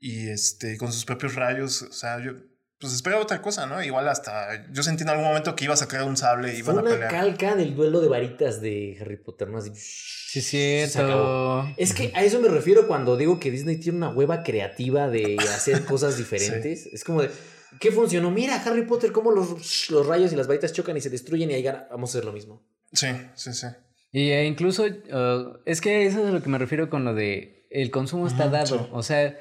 y 0.02 0.28
este, 0.28 0.76
con 0.76 0.92
sus 0.92 1.04
propios 1.04 1.36
rayos, 1.36 1.82
o 1.82 1.92
sea, 1.92 2.20
yo 2.20 2.32
pues 2.80 2.92
esperaba 2.92 3.22
otra 3.22 3.40
cosa, 3.40 3.66
¿no? 3.66 3.80
Igual 3.80 4.08
hasta 4.08 4.68
yo 4.72 4.82
sentí 4.82 5.04
en 5.04 5.10
algún 5.10 5.24
momento 5.24 5.54
que 5.54 5.64
iba 5.64 5.74
a 5.74 5.76
sacar 5.76 6.02
un 6.02 6.16
sable 6.16 6.52
y 6.52 6.58
iban 6.58 6.80
a 6.80 6.82
pelear. 6.82 6.98
una 6.98 7.08
calca 7.08 7.54
del 7.54 7.76
duelo 7.76 8.00
de 8.00 8.08
varitas 8.08 8.60
de 8.60 8.98
Harry 9.00 9.16
Potter, 9.18 9.48
¿no? 9.48 9.58
Así, 9.58 9.70
sí, 9.76 10.42
cierto. 10.42 11.72
Es 11.76 11.94
que 11.94 12.10
a 12.16 12.24
eso 12.24 12.40
me 12.40 12.48
refiero 12.48 12.88
cuando 12.88 13.16
digo 13.16 13.38
que 13.38 13.52
Disney 13.52 13.76
tiene 13.76 13.98
una 13.98 14.08
hueva 14.08 14.42
creativa 14.42 15.08
de 15.08 15.36
hacer 15.38 15.84
cosas 15.84 16.18
diferentes. 16.18 16.86
Es 16.86 17.04
como 17.04 17.22
de, 17.22 17.30
¿qué 17.78 17.92
funcionó? 17.92 18.32
Mira, 18.32 18.56
Harry 18.56 18.84
Potter, 18.84 19.12
cómo 19.12 19.30
los, 19.30 19.88
los 19.88 20.04
rayos 20.04 20.32
y 20.32 20.36
las 20.36 20.48
varitas 20.48 20.72
chocan 20.72 20.96
y 20.96 21.00
se 21.00 21.10
destruyen 21.10 21.52
y 21.52 21.54
ahí 21.54 21.64
vamos 21.92 22.10
a 22.10 22.18
hacer 22.18 22.24
lo 22.24 22.32
mismo. 22.32 22.66
Sí, 22.92 23.06
sí, 23.36 23.52
sí. 23.52 23.68
Y 24.10 24.30
e 24.30 24.44
incluso, 24.46 24.84
uh, 24.84 25.60
es 25.64 25.80
que 25.80 26.06
eso 26.06 26.20
es 26.20 26.26
a 26.26 26.32
lo 26.32 26.42
que 26.42 26.48
me 26.48 26.58
refiero 26.58 26.90
con 26.90 27.04
lo 27.04 27.14
de 27.14 27.62
el 27.70 27.90
consumo 27.90 28.26
está 28.26 28.48
dado. 28.48 28.88
O 28.92 29.02
sea, 29.02 29.38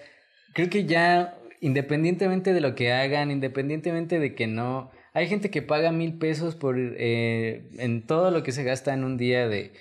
creo 0.53 0.69
que 0.69 0.85
ya 0.85 1.37
independientemente 1.61 2.53
de 2.53 2.61
lo 2.61 2.75
que 2.75 2.91
hagan, 2.91 3.31
independientemente 3.31 4.19
de 4.19 4.35
que 4.35 4.47
no, 4.47 4.91
hay 5.13 5.27
gente 5.27 5.49
que 5.49 5.61
paga 5.61 5.91
mil 5.91 6.17
pesos 6.17 6.55
por 6.55 6.75
eh, 6.77 7.63
en 7.77 8.05
todo 8.05 8.31
lo 8.31 8.43
que 8.43 8.51
se 8.51 8.63
gasta 8.63 8.93
en 8.93 9.03
un 9.03 9.17
día 9.17 9.47
de 9.47 9.71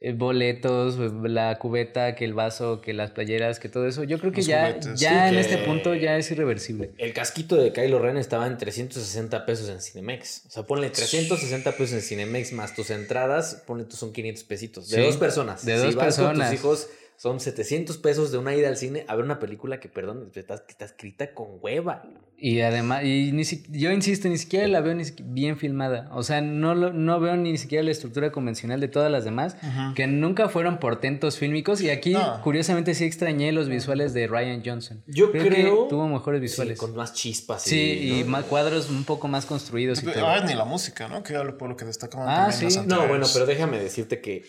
eh, 0.00 0.12
boletos, 0.12 0.96
la 1.24 1.58
cubeta, 1.58 2.14
que 2.14 2.24
el 2.24 2.32
vaso, 2.32 2.80
que 2.80 2.92
las 2.92 3.10
playeras, 3.10 3.58
que 3.58 3.68
todo 3.68 3.86
eso. 3.86 4.04
Yo 4.04 4.18
creo 4.18 4.32
que 4.32 4.42
ya, 4.42 4.78
ya 4.94 5.28
en 5.28 5.36
este 5.36 5.58
punto 5.58 5.94
ya 5.94 6.16
es 6.16 6.30
irreversible. 6.30 6.92
El 6.98 7.12
casquito 7.12 7.56
de 7.56 7.72
Kylo 7.72 7.98
Ren 7.98 8.16
estaba 8.16 8.46
en 8.46 8.56
360 8.56 9.44
pesos 9.44 9.68
en 9.68 9.80
Cinemex. 9.80 10.46
O 10.46 10.50
sea, 10.50 10.62
ponle 10.64 10.90
360 10.90 11.72
pesos 11.72 11.92
en 11.92 12.02
Cinemex 12.02 12.52
más 12.52 12.74
tus 12.74 12.90
entradas, 12.90 13.62
ponle 13.66 13.84
tú 13.84 13.96
son 13.96 14.12
500 14.12 14.44
pesitos. 14.44 14.88
De 14.88 15.02
dos 15.02 15.16
personas. 15.16 15.64
De 15.66 15.76
dos 15.76 15.96
personas. 15.96 16.50
tus 16.50 16.58
hijos 16.58 16.88
son 17.18 17.40
700 17.40 17.98
pesos 17.98 18.30
de 18.30 18.38
una 18.38 18.54
ida 18.54 18.68
al 18.68 18.76
cine 18.76 19.04
a 19.08 19.16
ver 19.16 19.24
una 19.24 19.40
película 19.40 19.80
que, 19.80 19.88
perdón, 19.88 20.30
está, 20.34 20.64
está 20.68 20.84
escrita 20.84 21.34
con 21.34 21.58
hueva. 21.60 22.04
Y 22.40 22.60
además, 22.60 23.02
y 23.02 23.32
ni 23.32 23.42
yo 23.70 23.90
insisto, 23.90 24.28
ni 24.28 24.38
siquiera 24.38 24.68
la 24.68 24.80
veo 24.80 24.94
ni 24.94 25.02
bien 25.24 25.58
filmada. 25.58 26.08
O 26.12 26.22
sea, 26.22 26.40
no, 26.40 26.76
no 26.76 27.18
veo 27.18 27.36
ni 27.36 27.58
siquiera 27.58 27.82
la 27.82 27.90
estructura 27.90 28.30
convencional 28.30 28.78
de 28.78 28.86
todas 28.86 29.10
las 29.10 29.24
demás, 29.24 29.56
que 29.96 30.06
nunca 30.06 30.48
fueron 30.48 30.78
portentos 30.78 31.36
fílmicos. 31.36 31.80
Y 31.80 31.90
aquí, 31.90 32.14
curiosamente, 32.44 32.94
sí 32.94 33.04
extrañé 33.04 33.50
los 33.50 33.68
visuales 33.68 34.14
de 34.14 34.28
Ryan 34.28 34.62
Johnson. 34.64 35.02
Yo 35.08 35.32
creo, 35.32 35.50
que 35.50 35.88
tuvo 35.88 36.06
mejores 36.06 36.40
visuales. 36.40 36.78
con 36.78 36.94
más 36.94 37.12
chispas. 37.14 37.62
Sí, 37.62 38.20
y, 38.20 38.22
más 38.22 38.44
cuadros 38.44 38.88
un 38.90 39.02
poco 39.02 39.26
más 39.26 39.44
construidos. 39.44 40.04
Y 40.04 40.06
ah, 40.14 40.44
ni 40.46 40.54
la 40.54 40.64
música, 40.64 41.08
¿no? 41.08 41.24
Que 41.24 41.32
era 41.32 41.58
por 41.58 41.68
lo 41.68 41.76
que 41.76 41.84
destacaban 41.84 42.28
ah, 42.28 42.52
sí. 42.52 42.68
No, 42.86 43.08
bueno, 43.08 43.26
pero 43.32 43.46
déjame 43.46 43.80
decirte 43.80 44.20
que 44.20 44.44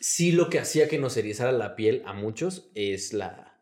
sí 0.00 0.32
lo 0.32 0.50
que 0.50 0.58
hacía 0.58 0.88
que 0.88 0.98
nos 0.98 1.16
erizara 1.16 1.52
la 1.52 1.76
piel 1.76 2.02
a 2.06 2.12
muchos 2.12 2.70
es 2.74 3.12
la, 3.12 3.54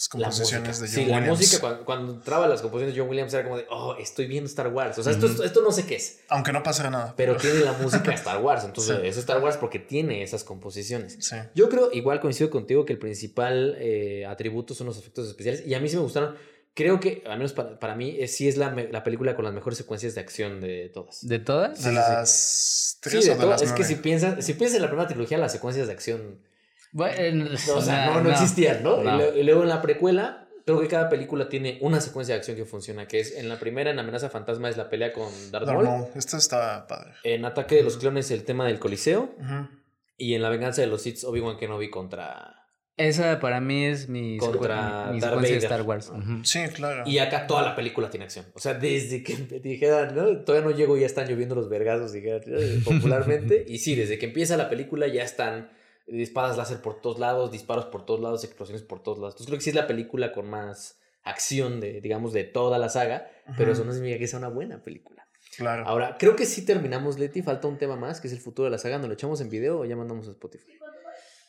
las 0.00 0.08
composiciones 0.08 0.80
de 0.80 0.86
John 0.86 0.94
sí, 0.94 1.00
Williams. 1.00 1.26
la 1.26 1.30
música, 1.30 1.78
cuando, 1.84 2.14
entraba 2.14 2.48
las 2.48 2.62
composiciones 2.62 2.94
de 2.94 3.00
John 3.00 3.10
Williams 3.10 3.34
era 3.34 3.42
como 3.42 3.58
de, 3.58 3.66
oh, 3.68 3.96
estoy 3.96 4.26
viendo 4.26 4.48
Star 4.48 4.68
Wars. 4.68 4.98
O 4.98 5.02
sea, 5.02 5.12
esto, 5.12 5.26
esto 5.44 5.62
no 5.62 5.72
sé 5.72 5.84
qué 5.84 5.96
es. 5.96 6.20
Aunque 6.30 6.52
no 6.52 6.62
pasara 6.62 6.88
nada. 6.88 7.12
Pero 7.16 7.36
tiene 7.40 7.60
la 7.60 7.72
música 7.74 8.10
de 8.10 8.14
Star 8.14 8.40
Wars. 8.40 8.64
Entonces, 8.64 8.98
es 9.02 9.18
Star 9.18 9.42
Wars 9.42 9.58
porque 9.58 9.78
tiene 9.78 10.22
esas 10.22 10.42
composiciones. 10.42 11.18
Yo 11.54 11.68
creo, 11.68 11.90
igual 11.92 12.20
coincido 12.20 12.48
contigo, 12.48 12.86
que 12.86 12.94
el 12.94 12.98
principal 12.98 13.76
eh, 13.78 14.24
atributo 14.26 14.74
son 14.74 14.86
los 14.86 14.96
efectos 14.98 15.28
especiales. 15.28 15.66
Y 15.66 15.74
a 15.74 15.80
mí 15.80 15.88
sí 15.88 15.96
me 15.96 16.02
gustaron. 16.02 16.34
Creo 16.74 17.00
que, 17.00 17.22
al 17.26 17.38
menos 17.38 17.52
para, 17.52 17.78
para 17.78 17.94
mí, 17.96 18.26
sí 18.28 18.48
es 18.48 18.56
la, 18.56 18.74
la, 18.74 19.02
película 19.02 19.34
con 19.34 19.44
las 19.44 19.52
mejores 19.52 19.76
secuencias 19.76 20.14
de 20.14 20.20
acción 20.20 20.60
de 20.60 20.88
todas. 20.88 21.26
¿De 21.26 21.38
todas? 21.38 21.82
De 21.82 21.92
las 21.92 22.98
tres 23.00 23.28
o 23.28 23.36
de 23.36 23.46
las 23.46 23.62
Es 23.62 23.72
que 23.72 23.84
si 23.84 23.96
piensas, 23.96 24.44
si 24.44 24.54
piensas 24.54 24.76
en 24.76 24.82
la 24.82 24.88
primera 24.88 25.08
trilogía, 25.08 25.36
las 25.36 25.52
secuencias 25.52 25.88
de 25.88 25.92
acción 25.92 26.38
bueno, 26.92 27.46
o 27.74 27.80
sea, 27.82 28.06
no, 28.06 28.22
no, 28.22 28.30
existían, 28.30 28.82
¿no? 28.82 29.02
Y, 29.34 29.42
luego 29.42 29.62
en 29.62 29.68
la 29.68 29.80
precuela, 29.82 30.48
creo 30.64 30.80
que 30.80 30.88
cada 30.88 31.08
película 31.08 31.48
tiene 31.48 31.78
una 31.80 32.00
secuencia 32.00 32.34
de 32.34 32.40
acción 32.40 32.56
que 32.56 32.64
funciona, 32.64 33.06
que 33.06 33.20
es 33.20 33.36
en 33.36 33.48
la 33.48 33.58
primera, 33.58 33.90
en 33.90 33.98
Amenaza 33.98 34.28
Fantasma, 34.28 34.68
es 34.68 34.76
la 34.76 34.88
pelea 34.88 35.12
con 35.12 35.28
Darth 35.50 35.66
Maul. 35.66 35.84
No, 35.84 36.08
esta 36.14 36.38
está 36.38 36.86
padre. 36.86 37.12
En 37.24 37.44
Ataque 37.44 37.76
de 37.76 37.82
los 37.82 37.96
Clones, 37.96 38.30
el 38.30 38.44
tema 38.44 38.66
del 38.66 38.78
Coliseo. 38.78 39.34
Y 40.16 40.34
en 40.34 40.42
La 40.42 40.50
Venganza 40.50 40.82
de 40.82 40.86
los 40.86 41.02
Sith, 41.02 41.24
Obi-Wan 41.24 41.56
Kenobi 41.56 41.88
contra... 41.88 42.59
Esa 43.00 43.40
para 43.40 43.60
mí 43.60 43.86
es 43.86 44.08
mi, 44.08 44.38
contra 44.38 45.10
mi 45.12 45.20
secuencia 45.20 45.54
de 45.54 45.58
Star 45.58 45.82
Wars. 45.82 46.12
Sí, 46.42 46.60
claro. 46.74 47.04
Y 47.06 47.18
acá 47.18 47.46
toda 47.46 47.62
la 47.62 47.74
película 47.74 48.10
tiene 48.10 48.24
acción. 48.24 48.46
O 48.54 48.60
sea, 48.60 48.74
desde 48.74 49.22
que 49.22 49.36
dijeran, 49.62 50.14
¿no? 50.14 50.38
Todavía 50.38 50.70
no 50.70 50.76
llego 50.76 50.96
y 50.96 51.00
ya 51.00 51.06
están 51.06 51.26
lloviendo 51.26 51.54
los 51.54 51.68
vergazos, 51.68 52.12
dijeran, 52.12 52.42
popularmente. 52.84 53.64
y 53.66 53.78
sí, 53.78 53.94
desde 53.94 54.18
que 54.18 54.26
empieza 54.26 54.56
la 54.56 54.68
película 54.68 55.06
ya 55.06 55.22
están 55.22 55.70
disparas 56.06 56.56
láser 56.56 56.80
por 56.80 57.00
todos 57.00 57.18
lados, 57.18 57.50
disparos 57.50 57.86
por 57.86 58.04
todos 58.04 58.20
lados, 58.20 58.44
explosiones 58.44 58.82
por 58.82 59.02
todos 59.02 59.18
lados. 59.18 59.34
Entonces 59.34 59.46
creo 59.46 59.58
que 59.58 59.64
sí 59.64 59.70
es 59.70 59.76
la 59.76 59.86
película 59.86 60.32
con 60.32 60.48
más 60.48 60.98
acción 61.22 61.80
de, 61.80 62.00
digamos, 62.00 62.32
de 62.32 62.44
toda 62.44 62.78
la 62.78 62.88
saga, 62.88 63.30
pero 63.56 63.72
eso 63.72 63.84
no 63.84 63.92
significa 63.92 64.18
que 64.18 64.26
sea 64.26 64.38
una 64.38 64.48
buena 64.48 64.82
película. 64.82 65.26
Claro. 65.56 65.84
Ahora, 65.86 66.16
creo 66.18 66.36
que 66.36 66.46
sí 66.46 66.64
terminamos, 66.64 67.18
Leti, 67.18 67.42
falta 67.42 67.68
un 67.68 67.76
tema 67.76 67.96
más, 67.96 68.20
que 68.20 68.28
es 68.28 68.32
el 68.32 68.40
futuro 68.40 68.64
de 68.64 68.70
la 68.70 68.78
saga. 68.78 68.98
¿Nos 68.98 69.08
lo 69.08 69.14
echamos 69.14 69.40
en 69.40 69.50
video 69.50 69.80
o 69.80 69.84
ya 69.84 69.96
mandamos 69.96 70.28
a 70.28 70.30
Spotify? 70.30 70.78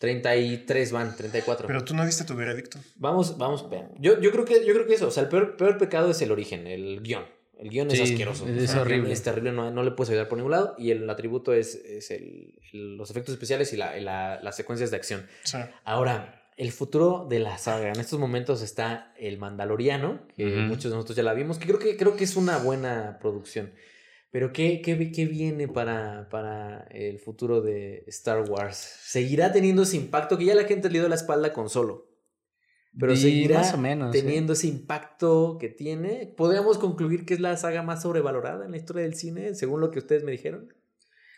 33 0.01 0.91
van, 0.91 1.15
34. 1.15 1.67
Pero 1.67 1.85
tú 1.85 1.93
no 1.93 2.03
diste 2.03 2.23
tu 2.23 2.35
veredicto. 2.35 2.79
Vamos, 2.95 3.37
vamos, 3.37 3.67
Yo, 3.99 4.19
yo, 4.19 4.31
creo 4.31 4.45
que, 4.45 4.65
yo 4.65 4.73
creo 4.73 4.87
que 4.87 4.95
eso, 4.95 5.07
o 5.07 5.11
sea, 5.11 5.21
el 5.21 5.29
peor, 5.29 5.55
peor 5.57 5.77
pecado 5.77 6.09
es 6.09 6.19
el 6.23 6.31
origen, 6.31 6.65
el 6.65 7.03
guion. 7.03 7.23
El 7.59 7.69
guion 7.69 7.91
es 7.91 8.01
asqueroso. 8.01 8.47
Es 8.47 8.73
horrible. 8.73 9.13
Es 9.13 9.21
terrible, 9.21 9.51
no, 9.51 9.69
no, 9.69 9.83
le 9.83 9.91
puedes 9.91 10.09
ayudar 10.09 10.27
por 10.27 10.39
ningún 10.39 10.53
lado. 10.53 10.73
Y 10.79 10.89
el 10.89 11.07
atributo 11.07 11.53
es, 11.53 11.75
es 11.75 12.09
el, 12.09 12.55
los 12.73 13.11
efectos 13.11 13.33
especiales 13.33 13.73
y 13.73 13.77
la, 13.77 14.39
las 14.41 14.55
secuencias 14.55 14.89
de 14.89 14.97
acción. 14.97 15.27
Ahora, 15.83 16.49
el 16.57 16.71
futuro 16.71 17.27
de 17.29 17.37
la 17.37 17.59
saga. 17.59 17.89
En 17.89 17.99
estos 17.99 18.17
momentos 18.17 18.63
está 18.63 19.13
El 19.19 19.37
Mandaloriano, 19.37 20.21
que 20.35 20.47
muchos 20.47 20.85
de 20.85 20.95
nosotros 20.95 21.15
ya 21.15 21.21
la 21.21 21.35
vimos, 21.35 21.59
que 21.59 21.67
creo 21.67 21.77
que, 21.77 21.95
creo 21.95 22.15
que 22.15 22.23
es 22.23 22.35
una 22.35 22.57
buena 22.57 23.19
producción. 23.21 23.71
Pero 24.31 24.53
¿qué, 24.53 24.81
qué, 24.81 25.11
qué 25.11 25.25
viene 25.25 25.67
para, 25.67 26.29
para 26.29 26.87
el 26.89 27.19
futuro 27.19 27.61
de 27.61 28.05
Star 28.07 28.49
Wars? 28.49 28.77
¿Seguirá 28.77 29.51
teniendo 29.51 29.83
ese 29.83 29.97
impacto 29.97 30.37
que 30.37 30.45
ya 30.45 30.55
la 30.55 30.63
gente 30.63 30.89
le 30.89 30.99
dio 30.99 31.09
la 31.09 31.15
espalda 31.15 31.51
con 31.51 31.69
solo? 31.69 32.09
Pero 32.97 33.13
Y 33.13 33.17
seguirá 33.17 33.59
más 33.59 33.73
o 33.73 33.77
menos, 33.77 34.11
teniendo 34.11 34.53
ese 34.53 34.67
impacto 34.67 35.57
que 35.59 35.69
tiene. 35.69 36.33
¿Podríamos 36.35 36.77
concluir 36.77 37.25
que 37.25 37.33
es 37.33 37.39
la 37.41 37.55
saga 37.57 37.83
más 37.83 38.01
sobrevalorada 38.01 38.65
en 38.65 38.71
la 38.71 38.77
historia 38.77 39.03
del 39.03 39.15
cine, 39.15 39.53
según 39.53 39.81
lo 39.81 39.91
que 39.91 39.99
ustedes 39.99 40.23
me 40.23 40.31
dijeron? 40.31 40.73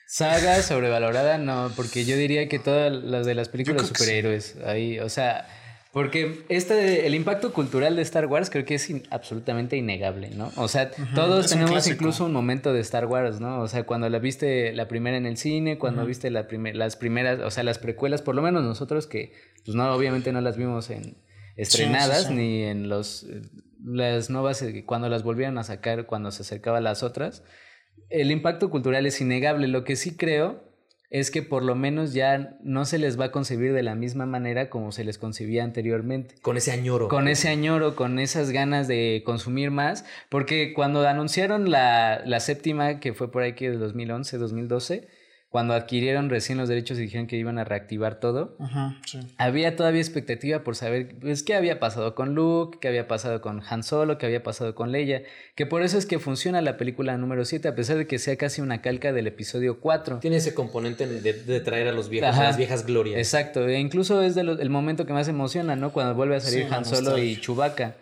Saga 0.07 0.61
sobrevalorada, 0.61 1.37
no, 1.39 1.71
porque 1.75 2.05
yo 2.05 2.15
diría 2.15 2.47
que 2.47 2.59
todas 2.59 2.91
las 2.91 3.25
de 3.25 3.33
las 3.33 3.49
películas 3.49 3.83
sí. 3.83 3.87
superhéroes, 3.87 4.57
ahí, 4.65 4.99
o 4.99 5.09
sea, 5.09 5.47
porque 5.93 6.43
este, 6.49 7.05
el 7.05 7.13
impacto 7.13 7.53
cultural 7.53 7.95
de 7.95 8.01
Star 8.01 8.25
Wars 8.25 8.49
creo 8.49 8.65
que 8.65 8.75
es 8.75 8.89
in- 8.89 9.03
absolutamente 9.11 9.77
innegable, 9.77 10.31
¿no? 10.31 10.51
O 10.57 10.67
sea, 10.67 10.89
todos 11.13 11.47
tenemos 11.49 11.87
incluso 11.87 12.25
un 12.25 12.33
momento 12.33 12.73
de 12.73 12.79
Star 12.81 13.05
Wars, 13.05 13.39
¿no? 13.39 13.61
O 13.61 13.67
sea, 13.67 13.83
cuando 13.85 14.09
la 14.09 14.17
viste 14.19 14.73
la 14.73 14.87
primera 14.87 15.15
en 15.17 15.27
el 15.27 15.37
cine, 15.37 15.77
cuando 15.77 16.03
viste 16.05 16.31
la 16.31 16.47
primer- 16.47 16.75
las 16.75 16.95
primeras, 16.95 17.39
o 17.41 17.51
sea, 17.51 17.63
las 17.63 17.77
precuelas, 17.77 18.23
por 18.23 18.33
lo 18.33 18.41
menos 18.41 18.63
nosotros 18.63 19.05
que, 19.05 19.33
pues 19.63 19.75
no, 19.75 19.93
obviamente 19.93 20.33
no 20.33 20.41
las 20.41 20.57
vimos 20.57 20.89
en 20.89 21.15
estrenadas 21.55 22.25
sí. 22.27 22.33
ni 22.33 22.63
en 22.63 22.89
los 22.89 23.23
eh, 23.23 23.41
las 23.85 24.31
nuevas 24.31 24.61
eh, 24.63 24.83
cuando 24.85 25.09
las 25.09 25.21
volvieron 25.23 25.57
a 25.59 25.63
sacar 25.63 26.05
cuando 26.07 26.31
se 26.31 26.41
acercaban 26.41 26.83
las 26.83 27.03
otras 27.03 27.43
el 28.09 28.31
impacto 28.31 28.69
cultural 28.71 29.05
es 29.05 29.21
innegable. 29.21 29.67
Lo 29.67 29.83
que 29.83 29.95
sí 29.95 30.15
creo 30.17 30.72
es 31.13 31.29
que 31.29 31.43
por 31.43 31.63
lo 31.63 31.75
menos 31.75 32.13
ya 32.13 32.57
no 32.63 32.85
se 32.85 32.97
les 32.97 33.19
va 33.19 33.25
a 33.25 33.31
concebir 33.31 33.71
de 33.71 33.83
la 33.83 33.93
misma 33.93 34.25
manera 34.25 34.71
como 34.71 34.91
se 34.91 35.03
les 35.03 35.19
concebía 35.19 35.63
anteriormente. 35.63 36.33
Con 36.41 36.57
ese 36.57 36.71
añoro. 36.71 37.07
Con 37.07 37.27
ese 37.27 37.49
añoro, 37.49 37.95
con 37.95 38.17
esas 38.17 38.49
ganas 38.49 38.87
de 38.87 39.21
consumir 39.23 39.69
más, 39.69 40.05
porque 40.29 40.73
cuando 40.73 41.07
anunciaron 41.07 41.69
la, 41.69 42.23
la 42.25 42.39
séptima, 42.39 42.99
que 42.99 43.13
fue 43.13 43.31
por 43.31 43.43
ahí 43.43 43.53
que 43.53 43.69
de 43.69 43.77
2011, 43.77 44.39
2012, 44.39 45.07
cuando 45.53 45.75
adquirieron 45.75 46.31
recién 46.31 46.57
los 46.57 46.67
derechos 46.67 46.97
y 46.97 47.01
dijeron 47.03 47.27
que 47.27 47.37
iban 47.37 47.59
a 47.59 47.63
reactivar 47.63 48.19
todo, 48.19 48.57
sí. 49.05 49.19
había 49.37 49.75
todavía 49.75 50.01
expectativa 50.01 50.63
por 50.63 50.75
saber 50.75 51.13
pues, 51.21 51.43
qué 51.43 51.53
había 51.53 51.79
pasado 51.79 52.15
con 52.15 52.33
Luke, 52.33 52.79
qué 52.81 52.87
había 52.87 53.07
pasado 53.07 53.39
con 53.39 53.61
Han 53.69 53.83
Solo, 53.83 54.17
qué 54.17 54.25
había 54.25 54.41
pasado 54.41 54.73
con 54.73 54.91
Leia, 54.91 55.21
que 55.53 55.67
por 55.67 55.83
eso 55.83 55.99
es 55.99 56.07
que 56.07 56.17
funciona 56.17 56.63
la 56.63 56.75
película 56.75 57.15
número 57.19 57.45
7, 57.45 57.67
a 57.67 57.75
pesar 57.75 57.97
de 57.97 58.07
que 58.07 58.17
sea 58.17 58.35
casi 58.35 58.61
una 58.61 58.81
calca 58.81 59.13
del 59.13 59.27
episodio 59.27 59.79
4. 59.79 60.21
Tiene 60.21 60.37
ese 60.37 60.55
componente 60.55 61.05
de, 61.05 61.33
de 61.33 61.59
traer 61.59 61.87
a 61.87 61.91
los 61.91 62.09
viejos, 62.09 62.31
Ajá. 62.31 62.41
a 62.41 62.43
las 62.45 62.57
viejas 62.57 62.87
glorias. 62.87 63.19
Exacto, 63.19 63.67
e 63.67 63.79
incluso 63.79 64.23
es 64.23 64.33
de 64.33 64.41
lo- 64.43 64.59
el 64.59 64.71
momento 64.71 65.05
que 65.05 65.13
más 65.13 65.27
emociona, 65.27 65.75
¿no? 65.75 65.93
Cuando 65.93 66.15
vuelve 66.15 66.35
a 66.35 66.39
salir 66.39 66.65
Sí, 66.67 66.73
Han 66.73 66.83
Solo 66.83 67.19
y. 67.19 67.39
Chewbacca. 67.39 67.95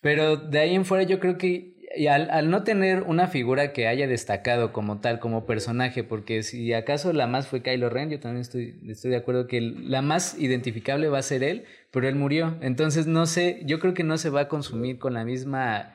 Pero 0.00 0.36
de 0.36 0.58
ahí 0.60 0.74
en 0.74 0.84
fuera 0.84 1.02
yo 1.04 1.18
creo 1.20 1.36
que 1.36 1.75
y 1.96 2.08
al, 2.08 2.30
al 2.30 2.50
no 2.50 2.62
tener 2.62 3.02
una 3.02 3.26
figura 3.28 3.72
que 3.72 3.88
haya 3.88 4.06
destacado 4.06 4.72
como 4.72 5.00
tal, 5.00 5.18
como 5.18 5.46
personaje, 5.46 6.04
porque 6.04 6.42
si 6.42 6.72
acaso 6.72 7.12
la 7.12 7.26
más 7.26 7.48
fue 7.48 7.62
Kylo 7.62 7.88
Ren, 7.88 8.10
yo 8.10 8.20
también 8.20 8.42
estoy, 8.42 8.80
estoy 8.88 9.10
de 9.10 9.16
acuerdo 9.16 9.46
que 9.46 9.60
la 9.60 10.02
más 10.02 10.38
identificable 10.38 11.08
va 11.08 11.18
a 11.18 11.22
ser 11.22 11.42
él, 11.42 11.64
pero 11.90 12.08
él 12.08 12.14
murió. 12.14 12.58
Entonces 12.60 13.06
no 13.06 13.26
sé, 13.26 13.60
yo 13.64 13.80
creo 13.80 13.94
que 13.94 14.04
no 14.04 14.18
se 14.18 14.30
va 14.30 14.42
a 14.42 14.48
consumir 14.48 14.98
con 14.98 15.14
la 15.14 15.24
misma, 15.24 15.94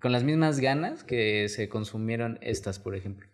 con 0.00 0.12
las 0.12 0.24
mismas 0.24 0.60
ganas 0.60 1.04
que 1.04 1.48
se 1.48 1.68
consumieron 1.68 2.38
estas, 2.42 2.78
por 2.78 2.96
ejemplo. 2.96 3.28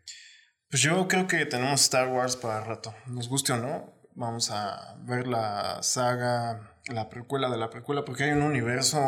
Pues 0.70 0.82
yo 0.82 1.08
creo 1.08 1.26
que 1.26 1.46
tenemos 1.46 1.80
Star 1.82 2.08
Wars 2.08 2.36
para 2.36 2.62
rato. 2.62 2.94
Nos 3.06 3.28
guste 3.28 3.52
o 3.52 3.56
no, 3.56 3.94
vamos 4.14 4.50
a 4.50 4.96
ver 5.04 5.26
la 5.26 5.82
saga, 5.82 6.74
la 6.92 7.08
precuela 7.08 7.48
de 7.48 7.56
la 7.56 7.70
precuela, 7.70 8.04
porque 8.04 8.24
hay 8.24 8.32
un 8.32 8.42
universo 8.42 8.98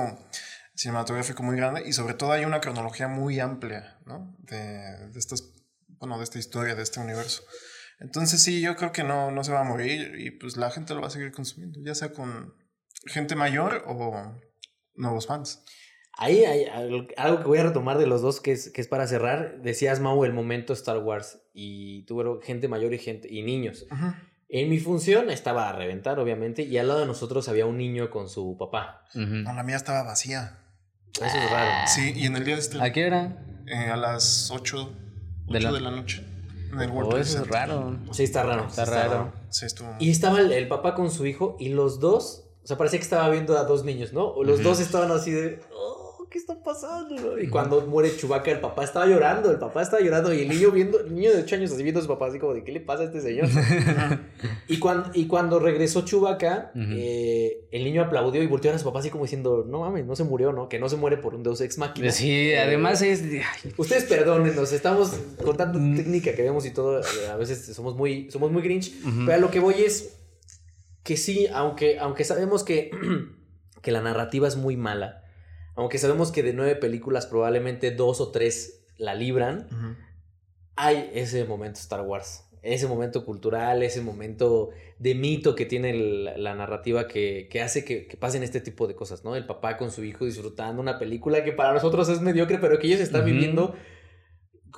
cinematográfico 0.80 1.42
muy 1.42 1.56
grande 1.56 1.82
y 1.86 1.92
sobre 1.92 2.14
todo 2.14 2.32
hay 2.32 2.44
una 2.44 2.60
cronología 2.60 3.06
muy 3.06 3.38
amplia, 3.38 3.98
¿no? 4.06 4.34
De, 4.38 4.56
de 5.12 5.18
estas, 5.18 5.52
bueno, 5.98 6.16
de 6.18 6.24
esta 6.24 6.38
historia, 6.38 6.74
de 6.74 6.82
este 6.82 7.00
universo. 7.00 7.42
Entonces 7.98 8.42
sí, 8.42 8.62
yo 8.62 8.76
creo 8.76 8.90
que 8.92 9.04
no, 9.04 9.30
no 9.30 9.44
se 9.44 9.52
va 9.52 9.60
a 9.60 9.64
morir 9.64 10.14
y 10.18 10.30
pues 10.30 10.56
la 10.56 10.70
gente 10.70 10.94
lo 10.94 11.02
va 11.02 11.08
a 11.08 11.10
seguir 11.10 11.32
consumiendo, 11.32 11.78
ya 11.84 11.94
sea 11.94 12.12
con 12.12 12.54
gente 13.06 13.36
mayor 13.36 13.84
o 13.86 14.40
nuevos 14.94 15.26
fans. 15.26 15.62
Ahí 16.16 16.44
hay 16.44 16.64
al- 16.64 17.08
algo 17.18 17.38
que 17.40 17.44
voy 17.46 17.58
a 17.58 17.62
retomar 17.64 17.98
de 17.98 18.06
los 18.06 18.22
dos 18.22 18.40
que 18.40 18.52
es, 18.52 18.70
que 18.72 18.80
es 18.80 18.88
para 18.88 19.06
cerrar. 19.06 19.60
Decías, 19.62 20.00
Mau, 20.00 20.24
el 20.24 20.32
momento 20.32 20.72
Star 20.72 20.98
Wars 20.98 21.40
y 21.52 22.04
tuvo 22.06 22.40
gente 22.40 22.68
mayor 22.68 22.94
y 22.94 22.98
gente 22.98 23.28
y 23.30 23.42
niños. 23.42 23.86
En 24.48 24.68
mi 24.70 24.78
función 24.80 25.30
estaba 25.30 25.68
a 25.68 25.72
reventar, 25.72 26.18
obviamente, 26.18 26.62
y 26.62 26.76
al 26.78 26.88
lado 26.88 27.00
de 27.00 27.06
nosotros 27.06 27.48
había 27.48 27.66
un 27.66 27.76
niño 27.76 28.10
con 28.10 28.28
su 28.28 28.56
papá. 28.58 29.04
No, 29.44 29.52
la 29.54 29.62
mía 29.62 29.76
estaba 29.76 30.02
vacía. 30.02 30.56
Eso 31.14 31.24
es 31.38 31.50
raro. 31.50 31.70
Sí, 31.88 32.12
y 32.16 32.26
en 32.26 32.36
el 32.36 32.44
día 32.44 32.54
de 32.54 32.60
este... 32.60 32.80
¿A 32.82 32.92
qué 32.92 33.06
hora? 33.06 33.36
Eh, 33.66 33.90
a 33.90 33.96
las 33.96 34.50
8, 34.50 34.90
De 35.48 35.60
la- 35.60 35.72
de 35.72 35.80
la 35.80 35.90
noche. 35.90 36.24
En 36.72 36.80
el 36.80 36.90
World 36.90 37.14
Oh, 37.14 37.16
eso 37.18 37.42
es 37.42 37.48
raro. 37.48 37.98
Sí, 38.12 38.22
está 38.24 38.42
raro. 38.44 38.66
Está 38.68 38.84
raro. 38.84 39.32
Sí, 39.50 39.66
estuvo. 39.66 39.88
Y 39.98 40.10
estaba 40.10 40.38
el, 40.40 40.52
el 40.52 40.68
papá 40.68 40.94
con 40.94 41.10
su 41.10 41.26
hijo 41.26 41.56
y 41.58 41.70
los 41.70 41.98
dos, 41.98 42.44
o 42.62 42.66
sea, 42.66 42.76
parecía 42.76 43.00
que 43.00 43.04
estaba 43.04 43.28
viendo 43.28 43.58
a 43.58 43.64
dos 43.64 43.84
niños, 43.84 44.12
¿no? 44.12 44.24
O 44.26 44.44
los 44.44 44.62
dos 44.62 44.78
estaban 44.80 45.10
así 45.10 45.32
de, 45.32 45.60
oh, 45.74 45.99
¿qué 46.30 46.38
está 46.38 46.62
pasando? 46.62 47.38
Y 47.40 47.48
cuando 47.48 47.80
muere 47.86 48.16
Chubaca, 48.16 48.50
el 48.50 48.60
papá 48.60 48.84
estaba 48.84 49.06
llorando, 49.06 49.50
el 49.50 49.58
papá 49.58 49.82
estaba 49.82 50.00
llorando 50.02 50.32
y 50.32 50.42
el 50.42 50.48
niño 50.48 50.70
viendo, 50.70 51.00
el 51.00 51.14
niño 51.14 51.32
de 51.32 51.42
8 51.42 51.56
años 51.56 51.72
así 51.72 51.82
viendo 51.82 51.98
a 52.00 52.02
su 52.02 52.08
papá, 52.08 52.26
así 52.28 52.38
como 52.38 52.54
de, 52.54 52.62
¿qué 52.62 52.70
le 52.72 52.80
pasa 52.80 53.02
a 53.02 53.06
este 53.06 53.20
señor? 53.20 53.48
y, 54.68 54.78
cuando, 54.78 55.10
y 55.14 55.26
cuando 55.26 55.58
regresó 55.58 56.02
Chubaca, 56.04 56.70
Ujú. 56.74 56.92
el 56.92 57.84
niño 57.84 58.02
aplaudió 58.02 58.42
y 58.42 58.46
volteó 58.46 58.72
a 58.72 58.78
su 58.78 58.84
papá 58.84 59.00
así 59.00 59.10
como 59.10 59.24
diciendo, 59.24 59.64
no 59.68 59.80
mames, 59.80 60.06
no 60.06 60.14
se 60.16 60.24
murió, 60.24 60.52
¿no? 60.52 60.68
Que 60.68 60.78
no 60.78 60.88
se 60.88 60.96
muere 60.96 61.16
por 61.16 61.34
un 61.34 61.42
Deus 61.42 61.60
Ex 61.60 61.78
Machina. 61.78 62.10
Sí, 62.12 62.54
además 62.54 63.02
es... 63.02 63.22
ay, 63.22 63.72
Ustedes 63.76 64.04
perdónenos, 64.04 64.72
estamos 64.72 65.12
con 65.44 65.56
tanta 65.56 65.78
Mm. 65.78 65.96
técnica 65.96 66.34
que 66.34 66.42
vemos 66.42 66.64
y 66.66 66.70
todo, 66.72 67.00
eh, 67.00 67.04
a 67.32 67.36
veces 67.36 67.74
somos 67.74 67.96
muy, 67.96 68.30
somos 68.30 68.50
muy 68.52 68.62
grinch, 68.62 68.92
pero 69.26 69.32
a 69.34 69.36
lo 69.38 69.50
que 69.50 69.60
voy 69.60 69.74
es 69.82 70.16
que 71.02 71.16
sí, 71.16 71.46
aunque, 71.52 71.98
aunque 71.98 72.24
sabemos 72.24 72.62
que, 72.62 72.90
que 73.82 73.90
la 73.92 74.02
narrativa 74.02 74.46
es 74.46 74.56
muy 74.56 74.76
mala, 74.76 75.19
aunque 75.80 75.98
sabemos 75.98 76.30
que 76.32 76.42
de 76.42 76.52
nueve 76.52 76.76
películas 76.76 77.26
probablemente 77.26 77.90
dos 77.90 78.20
o 78.20 78.30
tres 78.30 78.84
la 78.98 79.14
libran, 79.14 79.66
hay 80.76 81.10
ese 81.14 81.44
momento 81.44 81.80
Star 81.80 82.02
Wars, 82.02 82.44
ese 82.62 82.86
momento 82.86 83.24
cultural, 83.24 83.82
ese 83.82 84.00
momento 84.02 84.70
de 84.98 85.14
mito 85.14 85.54
que 85.54 85.66
tiene 85.66 85.90
el- 85.90 86.42
la 86.42 86.54
narrativa 86.54 87.06
que, 87.08 87.48
que 87.50 87.60
hace 87.62 87.84
que, 87.84 88.06
que 88.06 88.16
pasen 88.16 88.42
este 88.42 88.60
tipo 88.60 88.86
de 88.86 88.94
cosas, 88.94 89.24
¿no? 89.24 89.34
El 89.36 89.46
papá 89.46 89.76
con 89.76 89.90
su 89.90 90.04
hijo 90.04 90.24
disfrutando 90.26 90.80
una 90.82 90.98
película 90.98 91.42
que 91.44 91.52
para 91.52 91.72
nosotros 91.72 92.08
es 92.08 92.20
mediocre, 92.20 92.58
pero 92.58 92.78
que 92.78 92.86
ellos 92.86 93.00
están 93.00 93.24
viviendo 93.24 93.74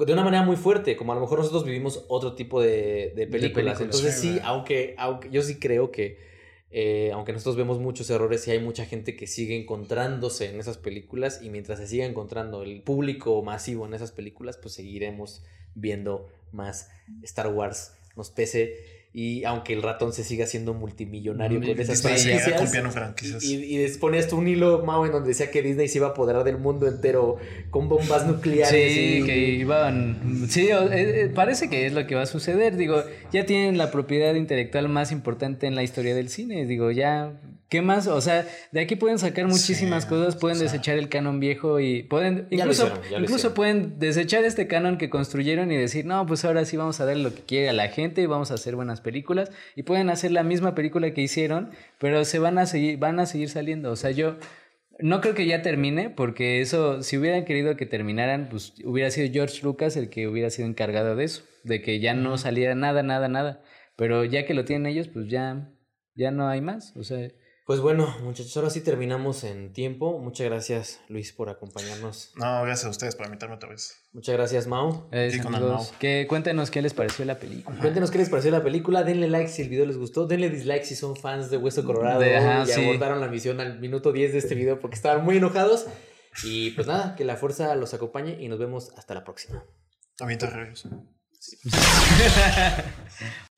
de 0.07 0.12
una 0.12 0.24
manera 0.24 0.42
muy 0.44 0.57
fuerte, 0.57 0.96
como 0.96 1.12
a 1.12 1.14
lo 1.16 1.20
mejor 1.20 1.38
nosotros 1.38 1.64
vivimos 1.64 2.05
otro 2.09 2.34
tipo 2.34 2.62
de, 2.62 3.12
de 3.14 3.26
películas. 3.26 3.78
películas, 3.78 3.80
Entonces 3.80 4.14
sí, 4.20 4.38
aunque 4.44 4.94
yo 5.30 5.42
sí 5.42 5.59
creo 5.59 5.90
que, 5.90 6.16
eh, 6.75 7.11
aunque 7.12 7.33
nosotros 7.33 7.57
vemos 7.57 7.79
muchos 7.79 8.09
errores, 8.09 8.43
sí 8.43 8.51
hay 8.51 8.59
mucha 8.59 8.87
gente 8.87 9.14
que 9.14 9.27
sigue 9.27 9.61
encontrándose 9.61 10.49
en 10.49 10.59
esas 10.59 10.79
películas 10.79 11.41
y 11.43 11.51
mientras 11.51 11.79
se 11.79 11.87
siga 11.87 12.07
encontrando 12.07 12.62
el 12.62 12.83
público 12.83 13.43
masivo 13.43 13.87
en 13.87 13.93
esas 13.93 14.11
películas, 14.11 14.57
pues 14.57 14.75
seguiremos 14.75 15.45
viendo 15.75 16.29
más 16.51 16.89
Star 17.23 17.49
Wars, 17.49 17.95
nos 18.16 18.31
pese. 18.31 18.91
Y 19.14 19.44
aunque 19.44 19.74
el 19.74 19.82
ratón 19.82 20.14
se 20.14 20.24
siga 20.24 20.46
siendo 20.46 20.72
multimillonario 20.72 21.60
con 21.60 21.78
esas 21.78 22.00
franquicias, 22.00 23.44
y, 23.44 23.76
y 23.84 23.88
ponías 23.98 24.26
tú 24.26 24.38
un 24.38 24.48
hilo, 24.48 24.82
Mao, 24.86 25.04
en 25.04 25.12
donde 25.12 25.28
decía 25.28 25.50
que 25.50 25.60
Disney 25.60 25.86
se 25.88 25.98
iba 25.98 26.06
a 26.06 26.10
apoderar 26.10 26.44
del 26.44 26.56
mundo 26.56 26.88
entero 26.88 27.36
con 27.68 27.90
bombas 27.90 28.26
nucleares. 28.26 28.70
Sí, 28.70 29.18
y- 29.22 29.26
que 29.26 29.38
iban. 29.50 30.46
Sí, 30.48 30.68
eh, 30.70 31.24
eh, 31.24 31.30
parece 31.34 31.68
que 31.68 31.84
es 31.84 31.92
lo 31.92 32.06
que 32.06 32.14
va 32.14 32.22
a 32.22 32.26
suceder. 32.26 32.76
Digo, 32.76 33.02
ya 33.30 33.44
tienen 33.44 33.76
la 33.76 33.90
propiedad 33.90 34.34
intelectual 34.34 34.88
más 34.88 35.12
importante 35.12 35.66
en 35.66 35.74
la 35.74 35.82
historia 35.82 36.14
del 36.14 36.30
cine. 36.30 36.64
Digo, 36.64 36.90
ya. 36.90 37.38
¿Qué 37.73 37.81
más? 37.81 38.07
O 38.07 38.20
sea, 38.20 38.47
de 38.70 38.81
aquí 38.83 38.97
pueden 38.97 39.18
sacar 39.18 39.47
muchísimas 39.47 40.03
Sí, 40.03 40.09
cosas. 40.11 40.37
Pueden 40.37 40.59
o 40.59 40.61
sea. 40.61 40.70
desechar 40.70 40.99
el 40.99 41.09
canon 41.09 41.41
viejo 41.41 41.81
y 41.81 42.03
pueden. 42.03 42.47
Incluso, 42.51 42.89
hicieron, 42.89 43.23
incluso 43.23 43.55
pueden 43.55 43.99
desechar 43.99 44.45
este 44.45 44.66
canon 44.66 44.99
que 44.99 45.09
construyeron 45.09 45.73
y 45.73 45.79
decir, 45.79 46.05
no, 46.05 46.27
pues 46.27 46.45
ahora 46.45 46.66
sí 46.66 46.77
vamos 46.77 47.01
a 47.01 47.07
dar 47.07 47.16
lo 47.16 47.35
que 47.35 47.41
quiere 47.41 47.70
a 47.70 47.73
la 47.73 47.89
gente 47.89 48.20
y 48.20 48.27
vamos 48.27 48.51
a 48.51 48.55
hacer 48.57 48.77
buenas 48.77 49.01
películas. 49.01 49.51
Y 49.75 49.85
pueden 49.85 50.11
hacer 50.11 50.33
la 50.33 50.43
misma 50.43 50.75
película 50.75 51.14
que 51.14 51.23
hicieron, 51.23 51.70
pero 51.99 52.27
se 52.27 52.39
van 52.39 52.59
a 52.59 52.66
seguir, 52.66 52.99
van 52.99 53.18
a 53.20 53.25
seguir 53.25 53.49
saliendo. 53.49 53.91
O 53.91 53.97
sea, 53.97 54.11
yo. 54.11 54.37
No 54.99 55.23
creo 55.23 55.35
que 55.35 55.47
ya 55.47 55.62
termine, 55.62 56.11
porque 56.11 56.61
eso, 56.61 57.03
si 57.03 57.16
hubieran 57.16 57.47
querido 57.47 57.79
que 57.79 57.87
terminaran, 57.87 58.49
pues 58.51 58.75
hubiera 58.85 59.11
sido 59.11 59.33
George 59.33 59.62
Lucas 59.62 59.97
el 59.97 60.11
que 60.11 60.29
hubiera 60.29 60.51
sido 60.51 60.68
encargado 60.68 61.16
de 61.16 61.25
eso, 61.25 61.43
de 61.64 61.81
que 61.81 62.01
ya 62.01 62.12
no 62.12 62.37
saliera 62.37 62.75
nada, 62.75 63.03
nada, 63.03 63.29
nada. 63.29 63.62
Pero 63.97 64.25
ya 64.27 64.45
que 64.45 64.53
lo 64.53 64.66
tienen 64.66 64.93
ellos, 64.93 65.09
pues 65.09 65.29
ya, 65.29 65.73
ya 66.14 66.31
no 66.31 66.47
hay 66.51 66.61
más. 66.61 66.95
O 66.97 67.03
sea, 67.03 67.31
Pues 67.64 67.78
bueno, 67.80 68.12
muchachos, 68.24 68.56
ahora 68.56 68.70
sí 68.70 68.80
terminamos 68.80 69.44
en 69.44 69.72
tiempo. 69.72 70.18
Muchas 70.18 70.46
gracias, 70.48 71.00
Luis, 71.08 71.32
por 71.32 71.48
acompañarnos. 71.48 72.32
No, 72.34 72.62
gracias 72.64 72.86
a 72.86 72.90
ustedes 72.90 73.14
por 73.14 73.26
invitarme 73.26 73.54
otra 73.54 73.68
vez. 73.68 74.02
Muchas 74.12 74.34
gracias, 74.34 74.66
Mau. 74.66 75.08
Eh, 75.12 75.30
Sí, 75.32 75.38
amigos, 75.38 75.70
Mau. 75.70 75.86
que 76.00 76.26
cuéntenos 76.28 76.72
qué 76.72 76.82
les 76.82 76.92
pareció 76.92 77.24
la 77.24 77.38
película. 77.38 77.78
Cuéntenos 77.78 78.10
qué 78.10 78.18
les 78.18 78.28
pareció 78.30 78.50
la 78.50 78.64
película. 78.64 79.04
Denle 79.04 79.28
like 79.28 79.48
si 79.48 79.62
el 79.62 79.68
video 79.68 79.86
les 79.86 79.96
gustó. 79.96 80.26
Denle 80.26 80.50
dislike 80.50 80.84
si 80.84 80.96
son 80.96 81.14
fans 81.16 81.50
de 81.50 81.56
Hueso 81.56 81.84
Colorado 81.84 82.18
De- 82.20 82.36
ajá, 82.36 82.64
y 82.64 82.72
sí. 82.74 82.82
abordaron 82.84 83.20
la 83.20 83.28
misión 83.28 83.60
al 83.60 83.78
minuto 83.78 84.10
10 84.12 84.32
de 84.32 84.38
este 84.38 84.56
video 84.56 84.80
porque 84.80 84.96
estaban 84.96 85.24
muy 85.24 85.36
enojados. 85.36 85.86
Y 86.42 86.70
pues 86.72 86.86
nada, 86.88 87.14
que 87.14 87.24
la 87.24 87.36
fuerza 87.36 87.74
los 87.76 87.94
acompañe 87.94 88.38
y 88.42 88.48
nos 88.48 88.58
vemos 88.58 88.90
hasta 88.96 89.14
la 89.14 89.22
próxima. 89.22 89.64
Avienta 90.18 90.46
rayos. 90.50 90.88